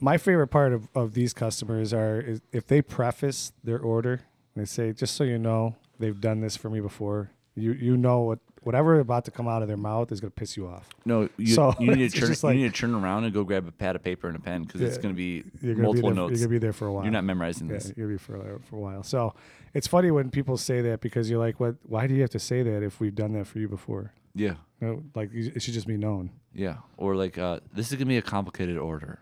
My 0.00 0.18
favorite 0.18 0.48
part 0.48 0.72
of, 0.72 0.88
of 0.92 1.14
these 1.14 1.32
customers 1.32 1.94
are 1.94 2.20
is 2.20 2.40
if 2.50 2.66
they 2.66 2.82
preface 2.82 3.52
their 3.62 3.78
order, 3.78 4.22
and 4.54 4.62
they 4.62 4.64
say, 4.64 4.92
just 4.92 5.14
so 5.14 5.22
you 5.22 5.38
know, 5.38 5.76
they've 6.00 6.20
done 6.20 6.40
this 6.40 6.56
for 6.56 6.68
me 6.68 6.80
before. 6.80 7.30
You 7.54 7.74
you 7.74 7.96
know 7.96 8.22
what 8.22 8.40
whatever 8.62 8.98
about 9.00 9.24
to 9.26 9.30
come 9.30 9.46
out 9.48 9.62
of 9.62 9.68
their 9.68 9.76
mouth 9.76 10.10
is 10.12 10.20
gonna 10.20 10.30
piss 10.30 10.56
you 10.56 10.66
off. 10.66 10.88
No, 11.04 11.28
you, 11.36 11.54
So, 11.54 11.74
you 11.78 11.94
need 11.94 12.10
to 12.10 12.18
turn. 12.20 12.28
just 12.28 12.42
you 12.42 12.54
need 12.54 12.74
to 12.74 12.80
turn 12.80 12.94
around 12.94 13.24
and 13.24 13.32
go 13.32 13.44
grab 13.44 13.66
a 13.68 13.72
pad 13.72 13.96
of 13.96 14.02
paper 14.02 14.26
and 14.28 14.36
a 14.36 14.40
pen 14.40 14.62
because 14.62 14.80
it's 14.80 14.98
going 14.98 15.14
to 15.14 15.16
be 15.16 15.44
multiple 15.74 16.10
there, 16.10 16.16
notes. 16.16 16.32
You're 16.40 16.48
gonna 16.48 16.54
be 16.54 16.58
there 16.58 16.72
for 16.72 16.86
a 16.86 16.92
while. 16.92 17.04
You're 17.04 17.12
not 17.12 17.24
memorizing 17.24 17.68
Yeah, 17.68 17.74
this. 17.74 17.92
you're 17.96 18.06
gonna 18.08 18.18
be 18.18 18.22
for 18.22 18.60
for 18.68 18.76
a 18.76 18.80
while. 18.80 19.02
So 19.02 19.34
it's 19.74 19.86
funny 19.86 20.10
when 20.10 20.30
people 20.30 20.56
say 20.56 20.80
that 20.82 21.00
because 21.00 21.30
you're 21.30 21.38
like, 21.40 21.60
what? 21.60 21.76
Why 21.84 22.06
do 22.06 22.14
you 22.14 22.20
have 22.22 22.30
to 22.30 22.38
say 22.38 22.62
that 22.62 22.82
if 22.82 23.00
we've 23.00 23.14
done 23.14 23.32
that 23.34 23.46
for 23.46 23.58
you 23.58 23.68
before? 23.68 24.12
Yeah. 24.34 24.54
No, 24.80 25.02
like 25.14 25.30
it 25.32 25.60
should 25.62 25.74
just 25.74 25.86
be 25.86 25.96
known. 25.96 26.30
Yeah. 26.54 26.76
Or 26.96 27.16
like, 27.16 27.36
uh, 27.38 27.60
this 27.72 27.86
is 27.90 27.92
going 27.92 28.06
to 28.06 28.06
be 28.06 28.16
a 28.18 28.22
complicated 28.22 28.78
order, 28.78 29.18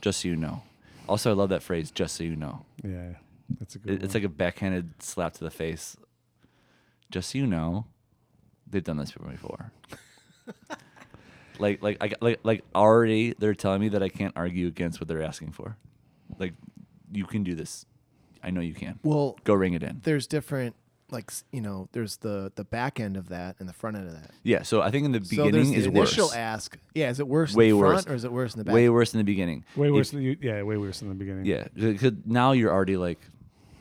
just 0.00 0.20
so 0.20 0.28
you 0.28 0.36
know. 0.36 0.62
Also, 1.08 1.30
I 1.30 1.34
love 1.34 1.48
that 1.50 1.62
phrase, 1.62 1.90
just 1.90 2.16
so 2.16 2.24
you 2.24 2.36
know. 2.36 2.64
Yeah, 2.84 3.14
that's 3.58 3.74
a 3.74 3.78
good. 3.78 3.94
It, 3.94 4.02
it's 4.04 4.14
like 4.14 4.22
a 4.22 4.28
backhanded 4.28 5.02
slap 5.02 5.34
to 5.34 5.44
the 5.44 5.50
face. 5.50 5.96
Just 7.10 7.30
so 7.30 7.38
you 7.38 7.46
know, 7.46 7.86
they've 8.70 8.84
done 8.84 8.96
this 8.96 9.12
before. 9.12 9.72
like, 11.58 11.82
like, 11.82 11.98
I, 12.00 12.12
like, 12.20 12.40
like 12.42 12.64
already 12.74 13.34
they're 13.38 13.54
telling 13.54 13.80
me 13.80 13.88
that 13.90 14.02
I 14.02 14.08
can't 14.08 14.32
argue 14.36 14.66
against 14.66 15.00
what 15.00 15.08
they're 15.08 15.22
asking 15.22 15.52
for. 15.52 15.76
Like, 16.38 16.54
you 17.12 17.24
can 17.24 17.42
do 17.44 17.54
this. 17.54 17.86
I 18.42 18.50
know 18.50 18.60
you 18.60 18.74
can. 18.74 18.98
Well, 19.02 19.36
Go 19.44 19.54
ring 19.54 19.74
it 19.74 19.82
in. 19.82 20.00
there's 20.04 20.26
different, 20.26 20.74
like 21.10 21.30
you 21.52 21.60
know, 21.60 21.88
there's 21.92 22.16
the 22.18 22.50
the 22.54 22.64
back 22.64 22.98
end 22.98 23.16
of 23.18 23.28
that 23.28 23.56
and 23.58 23.68
the 23.68 23.72
front 23.74 23.96
end 23.98 24.06
of 24.06 24.14
that. 24.14 24.30
Yeah. 24.44 24.62
So 24.62 24.80
I 24.80 24.90
think 24.90 25.04
in 25.04 25.12
the 25.12 25.18
so 25.22 25.36
there's 25.36 25.50
beginning 25.50 25.72
the 25.72 25.76
is 25.76 25.86
initial 25.86 26.26
worse. 26.28 26.34
ask. 26.36 26.78
Yeah, 26.94 27.10
is 27.10 27.20
it 27.20 27.28
worse 27.28 27.54
Way 27.54 27.68
in 27.70 27.74
the 27.76 27.80
front 27.80 27.94
worse. 27.96 28.06
or 28.06 28.14
is 28.14 28.24
it 28.24 28.32
worse 28.32 28.54
in 28.54 28.58
the 28.60 28.64
back? 28.64 28.74
Way 28.74 28.88
worse 28.88 29.12
in 29.12 29.18
the 29.18 29.24
beginning. 29.24 29.64
way 29.76 29.88
If- 29.88 29.92
worse 29.92 30.10
than 30.12 30.22
you. 30.22 30.36
Yeah, 30.40 30.62
way 30.62 30.76
worse 30.78 31.00
than 31.00 31.08
the 31.10 31.14
beginning. 31.16 31.44
Yeah, 31.44 31.66
because 31.74 32.12
now 32.24 32.52
you're 32.52 32.72
already 32.72 32.96
like, 32.96 33.18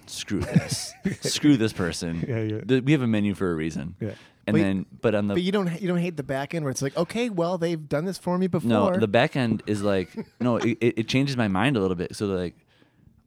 screw 0.08 0.40
this, 0.42 0.92
screw 1.22 1.56
this 1.56 1.72
person. 1.72 2.26
Yeah, 2.28 2.42
yeah. 2.68 2.80
We 2.82 2.92
have 2.92 3.02
a 3.04 3.08
menu 3.08 3.34
for 3.36 3.50
a 3.50 3.56
reason. 3.56 3.96
Yeah. 4.02 4.12
And 4.50 4.56
But- 4.56 4.62
then, 4.64 4.86
but 5.02 5.16
on 5.16 5.28
the 5.28 5.34
But 5.36 5.44
you 5.44 5.52
don't 5.52 5.82
you 5.82 5.88
don't 5.88 5.98
hate 6.00 6.18
the 6.18 6.24
back 6.24 6.54
end 6.56 6.64
where 6.66 6.72
it's 6.72 6.82
like, 6.82 6.98
okay, 6.98 7.30
well 7.30 7.58
they've 7.58 7.88
done 7.88 8.06
this 8.06 8.18
for 8.18 8.38
me 8.38 8.48
before. 8.48 8.70
no, 8.70 8.98
the 8.98 9.08
back 9.08 9.36
end 9.36 9.62
is 9.68 9.82
like, 9.84 10.10
no, 10.40 10.58
it, 10.58 10.78
it 10.82 10.94
it 11.00 11.08
changes 11.08 11.38
my 11.38 11.48
mind 11.48 11.78
a 11.78 11.80
little 11.80 11.96
bit. 11.96 12.16
So 12.16 12.26
like, 12.28 12.56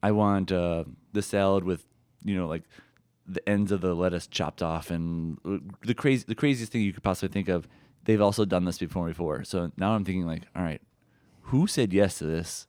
I 0.01 0.11
want 0.11 0.51
uh, 0.51 0.83
the 1.13 1.21
salad 1.21 1.63
with, 1.63 1.85
you 2.23 2.35
know, 2.35 2.47
like 2.47 2.63
the 3.25 3.47
ends 3.47 3.71
of 3.71 3.79
the 3.81 3.93
lettuce 3.93 4.27
chopped 4.27 4.61
off 4.61 4.91
and 4.91 5.37
uh, 5.45 5.57
the 5.81 5.93
crazy 5.93 6.25
the 6.27 6.35
craziest 6.35 6.71
thing 6.71 6.81
you 6.81 6.93
could 6.93 7.03
possibly 7.03 7.31
think 7.31 7.47
of. 7.47 7.67
They've 8.05 8.21
also 8.21 8.43
done 8.43 8.65
this 8.65 8.77
before 8.79 9.07
before. 9.07 9.45
So 9.45 9.71
now 9.77 9.93
I'm 9.95 10.03
thinking 10.03 10.25
like, 10.27 10.43
all 10.55 10.61
right, 10.63 10.81
who 11.43 11.67
said 11.67 11.93
yes 11.93 12.17
to 12.17 12.25
this? 12.25 12.67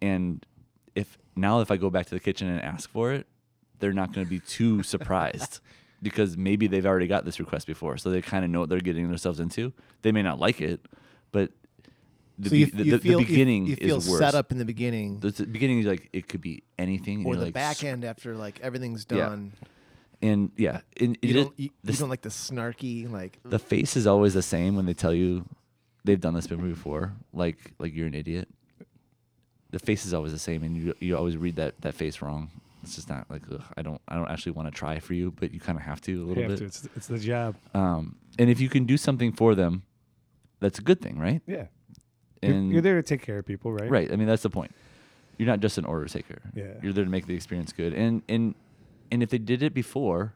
And 0.00 0.46
if 0.94 1.18
now 1.36 1.60
if 1.60 1.70
I 1.70 1.76
go 1.76 1.90
back 1.90 2.06
to 2.06 2.14
the 2.14 2.20
kitchen 2.20 2.48
and 2.48 2.62
ask 2.62 2.88
for 2.90 3.12
it, 3.12 3.26
they're 3.78 3.92
not 3.92 4.12
going 4.14 4.26
to 4.26 4.30
be 4.30 4.40
too 4.40 4.82
surprised 4.82 5.60
because 6.02 6.36
maybe 6.36 6.66
they've 6.66 6.86
already 6.86 7.06
got 7.06 7.24
this 7.24 7.40
request 7.40 7.66
before, 7.66 7.96
so 7.98 8.10
they 8.10 8.22
kind 8.22 8.44
of 8.44 8.50
know 8.50 8.60
what 8.60 8.68
they're 8.68 8.80
getting 8.80 9.08
themselves 9.08 9.40
into. 9.40 9.72
They 10.02 10.12
may 10.12 10.22
not 10.22 10.38
like 10.38 10.60
it, 10.60 10.80
but 11.32 11.50
the, 12.38 12.48
so 12.50 12.54
you, 12.54 12.66
be- 12.66 12.70
the, 12.72 12.84
you 12.84 12.90
the- 12.92 12.98
feel 12.98 13.18
the 13.18 13.24
beginning 13.24 13.66
you, 13.66 13.76
feel 13.76 13.96
is 13.98 14.08
worse. 14.08 14.20
set 14.20 14.34
up 14.34 14.52
in 14.52 14.58
the 14.58 14.64
beginning, 14.64 15.20
The, 15.20 15.30
the 15.30 15.46
beginning 15.46 15.80
is 15.80 15.86
like 15.86 16.08
it 16.12 16.28
could 16.28 16.40
be 16.40 16.62
anything, 16.78 17.26
or 17.26 17.34
the 17.36 17.46
like, 17.46 17.54
back 17.54 17.82
end 17.82 18.04
after 18.04 18.36
like 18.36 18.60
everything's 18.60 19.06
Yeah. 19.10 19.18
done. 19.28 19.52
And 20.22 20.50
yeah, 20.56 20.80
and 21.00 21.16
it 21.22 21.28
You 21.28 21.34
don't, 21.34 21.52
you, 21.58 21.64
you 21.66 21.70
this- 21.84 21.98
don't 21.98 22.08
like 22.10 22.22
the 22.22 22.28
snarky 22.28 23.10
like. 23.10 23.38
the 23.44 23.58
face 23.58 23.96
is 23.96 24.06
always 24.06 24.34
the 24.34 24.42
same 24.42 24.74
when 24.76 24.84
they 24.86 24.94
tell 24.94 25.14
you 25.14 25.44
they've 26.04 26.20
done 26.20 26.34
this 26.34 26.46
before. 26.46 27.12
Like 27.32 27.72
like 27.78 27.94
you're 27.94 28.06
an 28.06 28.14
idiot. 28.14 28.48
The 29.70 29.78
face 29.78 30.06
is 30.06 30.14
always 30.14 30.32
the 30.32 30.38
same, 30.38 30.62
and 30.62 30.76
you 30.76 30.94
you 31.00 31.16
always 31.16 31.36
read 31.36 31.56
that 31.56 31.80
that 31.82 31.94
face 31.94 32.22
wrong. 32.22 32.50
It's 32.88 32.96
just 32.96 33.10
not 33.10 33.26
like 33.30 33.42
ugh, 33.52 33.62
I 33.76 33.82
don't 33.82 34.00
I 34.08 34.14
don't 34.14 34.30
actually 34.30 34.52
want 34.52 34.72
to 34.72 34.72
try 34.72 34.98
for 34.98 35.12
you, 35.12 35.30
but 35.30 35.52
you 35.52 35.60
kind 35.60 35.78
of 35.78 35.84
have 35.84 36.00
to 36.02 36.24
a 36.24 36.24
little 36.24 36.48
bit. 36.48 36.56
to. 36.56 36.64
It's, 36.64 36.88
it's 36.96 37.06
the 37.06 37.18
job. 37.18 37.54
Um, 37.74 38.16
and 38.38 38.48
if 38.48 38.60
you 38.60 38.70
can 38.70 38.86
do 38.86 38.96
something 38.96 39.30
for 39.32 39.54
them, 39.54 39.82
that's 40.60 40.78
a 40.78 40.82
good 40.82 41.02
thing, 41.02 41.18
right? 41.18 41.42
Yeah. 41.46 41.66
You're, 42.40 42.54
And 42.54 42.72
you're 42.72 42.80
there 42.80 42.96
to 42.96 43.02
take 43.02 43.20
care 43.20 43.38
of 43.38 43.44
people, 43.44 43.72
right? 43.72 43.90
right, 43.90 44.10
I 44.10 44.16
mean 44.16 44.26
that's 44.26 44.42
the 44.42 44.48
point. 44.48 44.74
You're 45.36 45.48
not 45.48 45.60
just 45.60 45.76
an 45.76 45.84
order 45.84 46.06
taker. 46.06 46.40
Yeah. 46.54 46.64
You're 46.82 46.94
there 46.94 47.04
to 47.04 47.10
make 47.10 47.26
the 47.26 47.34
experience 47.34 47.72
good. 47.74 47.92
And 47.92 48.22
and 48.26 48.54
and 49.12 49.22
if 49.22 49.28
they 49.28 49.38
did 49.38 49.62
it 49.62 49.74
before, 49.74 50.32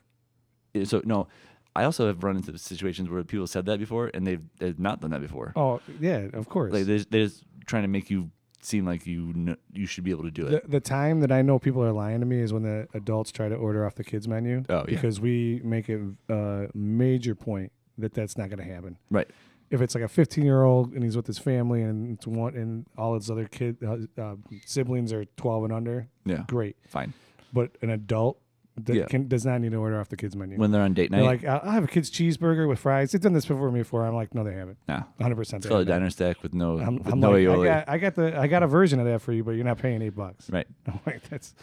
eh, 0.74 0.84
so 0.84 1.00
no, 1.06 1.28
I 1.74 1.84
also 1.84 2.06
have 2.06 2.22
run 2.22 2.36
into 2.36 2.56
situations 2.58 3.08
where 3.08 3.24
people 3.24 3.46
said 3.46 3.64
that 3.64 3.78
before 3.78 4.10
and 4.12 4.26
they've 4.26 4.42
they've 4.58 4.78
not 4.78 5.00
done 5.00 5.10
that 5.12 5.22
before. 5.22 5.54
Oh 5.56 5.80
yeah, 6.00 6.28
of 6.34 6.50
course. 6.50 6.74
Like 6.74 6.84
they're, 6.84 6.98
they're 6.98 7.24
just 7.24 7.44
trying 7.64 7.84
to 7.84 7.88
make 7.88 8.10
you 8.10 8.30
seem 8.64 8.84
like 8.86 9.06
you 9.06 9.32
kn- 9.32 9.56
you 9.72 9.86
should 9.86 10.04
be 10.04 10.10
able 10.10 10.24
to 10.24 10.30
do 10.30 10.46
it. 10.46 10.70
the 10.70 10.80
time 10.80 11.20
that 11.20 11.30
I 11.32 11.42
know 11.42 11.58
people 11.58 11.82
are 11.84 11.92
lying 11.92 12.20
to 12.20 12.26
me 12.26 12.40
is 12.40 12.52
when 12.52 12.62
the 12.62 12.86
adults 12.94 13.32
try 13.32 13.48
to 13.48 13.54
order 13.54 13.84
off 13.86 13.94
the 13.96 14.04
kids 14.04 14.26
menu. 14.28 14.62
Oh, 14.68 14.78
yeah. 14.78 14.82
Because 14.86 15.20
we 15.20 15.60
make 15.64 15.88
it 15.88 16.00
a 16.28 16.34
uh, 16.34 16.66
major 16.74 17.34
point 17.34 17.72
that 17.98 18.14
that's 18.14 18.38
not 18.38 18.48
going 18.50 18.66
to 18.66 18.74
happen. 18.74 18.98
Right. 19.10 19.28
If 19.70 19.80
it's 19.80 19.94
like 19.94 20.04
a 20.04 20.08
15 20.08 20.44
year 20.44 20.62
old 20.64 20.92
and 20.92 21.02
he's 21.02 21.16
with 21.16 21.26
his 21.26 21.38
family 21.38 21.82
and 21.82 22.14
it's 22.16 22.26
one 22.26 22.54
and 22.54 22.84
all 22.98 23.14
his 23.14 23.30
other 23.30 23.46
kid 23.48 23.78
uh, 23.82 23.96
uh, 24.20 24.36
siblings 24.66 25.12
are 25.12 25.24
12 25.36 25.64
and 25.64 25.72
under, 25.72 26.08
Yeah. 26.26 26.44
great. 26.46 26.76
Fine. 26.86 27.14
But 27.54 27.70
an 27.82 27.90
adult 27.90 28.38
that 28.76 28.94
Yeah. 28.94 29.04
can, 29.06 29.28
does 29.28 29.44
not 29.44 29.60
need 29.60 29.72
to 29.72 29.76
order 29.78 30.00
off 30.00 30.08
the 30.08 30.16
kids 30.16 30.34
menu. 30.34 30.56
When 30.58 30.70
they're 30.70 30.82
on 30.82 30.94
date 30.94 31.10
They're 31.10 31.20
night, 31.22 31.42
like, 31.42 31.64
I 31.64 31.72
have 31.72 31.84
a 31.84 31.86
kid's 31.86 32.10
cheeseburger 32.10 32.66
with 32.68 32.78
fries. 32.78 33.12
They've 33.12 33.20
done 33.20 33.32
this 33.34 33.44
before 33.46 33.70
me 33.70 33.80
before. 33.80 34.04
I'm 34.06 34.14
like, 34.14 34.34
no, 34.34 34.44
they 34.44 34.54
haven't. 34.54 34.78
nah. 34.88 35.02
100. 35.18 35.36
percent 35.36 35.64
It's 35.66 35.74
a 35.74 35.84
diner 35.84 36.10
stack 36.10 36.42
with 36.42 36.54
no 36.54 36.78
I'm, 36.78 36.96
with 36.96 37.12
I'm 37.12 37.20
no 37.20 37.32
like, 37.32 37.48
I 37.48 37.64
got, 37.64 37.88
I 37.88 37.98
got 37.98 38.14
the 38.14 38.38
I 38.38 38.46
got 38.46 38.62
a 38.62 38.66
version 38.66 38.98
of 39.00 39.06
that 39.06 39.20
for 39.20 39.32
you, 39.32 39.44
but 39.44 39.52
you're 39.52 39.64
not 39.64 39.78
paying 39.78 40.00
eight 40.02 40.14
bucks. 40.16 40.48
Right. 40.50 40.66
I'm 40.86 41.00
like, 41.06 41.28
that's 41.28 41.54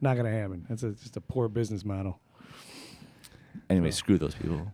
not 0.00 0.16
gonna 0.16 0.30
happen. 0.30 0.66
That's 0.68 0.82
a, 0.82 0.90
just 0.92 1.16
a 1.16 1.20
poor 1.20 1.48
business 1.48 1.84
model. 1.84 2.20
Anyway, 3.70 3.90
screw 3.90 4.18
those 4.18 4.34
people. 4.34 4.70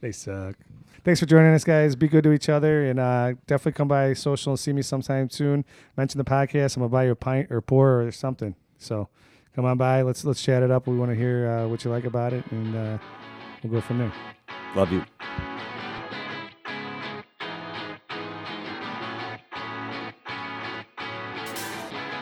They 0.00 0.12
suck. 0.12 0.56
Thanks 1.04 1.20
for 1.20 1.26
joining 1.26 1.54
us, 1.54 1.62
guys. 1.62 1.94
Be 1.94 2.08
good 2.08 2.24
to 2.24 2.32
each 2.32 2.48
other, 2.48 2.84
and 2.86 2.98
uh, 2.98 3.34
definitely 3.46 3.72
come 3.72 3.86
by 3.88 4.12
social 4.14 4.52
and 4.52 4.58
see 4.58 4.72
me 4.72 4.82
sometime 4.82 5.30
soon. 5.30 5.64
Mention 5.96 6.18
the 6.18 6.24
podcast. 6.24 6.76
I'm 6.76 6.80
gonna 6.82 6.88
buy 6.88 7.04
you 7.04 7.12
a 7.12 7.16
pint 7.16 7.50
or 7.50 7.60
pour 7.60 8.02
or 8.02 8.10
something. 8.10 8.56
So 8.78 9.08
come 9.56 9.64
on 9.64 9.78
by. 9.78 10.02
Let's 10.02 10.24
let's 10.24 10.42
chat 10.42 10.62
it 10.62 10.70
up. 10.70 10.86
We 10.86 10.96
want 10.96 11.10
to 11.10 11.16
hear 11.16 11.50
uh, 11.50 11.66
what 11.66 11.84
you 11.84 11.90
like 11.90 12.04
about 12.04 12.32
it, 12.32 12.44
and 12.52 12.76
uh, 12.76 12.98
we'll 13.64 13.72
go 13.72 13.80
from 13.80 13.98
there. 13.98 14.12
Love 14.76 14.92
you. 14.92 15.02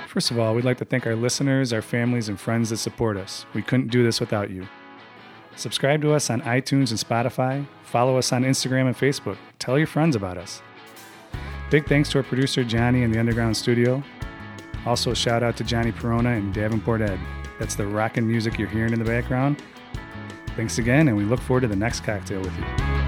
First 0.09 0.31
of 0.31 0.39
all, 0.39 0.55
we'd 0.55 0.65
like 0.65 0.79
to 0.79 0.85
thank 0.85 1.09
our 1.09 1.17
listeners, 1.17 1.73
our 1.73 1.83
families, 1.83 2.29
and 2.29 2.39
friends 2.39 2.71
that 2.71 2.77
support 2.77 3.17
us. 3.17 3.47
We 3.53 3.63
couldn't 3.63 3.89
do 3.89 4.05
this 4.05 4.21
without 4.21 4.49
you. 4.49 4.69
Subscribe 5.57 6.03
to 6.03 6.15
us 6.15 6.31
on 6.31 6.41
iTunes 6.43 6.91
and 6.91 7.01
Spotify. 7.01 7.67
Follow 7.83 8.17
us 8.17 8.33
on 8.33 8.45
Instagram 8.45 8.87
and 8.87 8.97
Facebook. 8.97 9.37
Tell 9.59 9.77
your 9.77 9.89
friends 9.89 10.15
about 10.15 10.39
us. 10.39 10.63
Big 11.69 11.87
thanks 11.89 12.11
to 12.11 12.19
our 12.19 12.25
producer, 12.25 12.63
Johnny, 12.63 13.03
in 13.03 13.11
the 13.11 13.19
Underground 13.19 13.57
Studio. 13.57 14.05
Also, 14.87 15.13
a 15.13 15.15
shout 15.15 15.43
out 15.43 15.57
to 15.57 15.65
Johnny 15.65 15.93
Perona 15.93 16.37
and 16.37 16.53
Davenport 16.53 17.01
Ed. 17.01 17.19
That's 17.59 17.75
the 17.75 17.87
rockin' 17.87 18.27
music 18.27 18.59
you're 18.59 18.69
hearing 18.69 18.93
in 18.93 18.99
the 18.99 19.05
background. 19.05 19.63
Thanks 20.57 20.79
again, 20.79 21.09
and 21.09 21.17
we 21.17 21.25
look 21.25 21.41
forward 21.41 21.63
to 21.63 21.69
the 21.69 21.77
next 21.77 22.01
cocktail 22.01 22.41
with 22.41 22.57
you. 22.59 23.04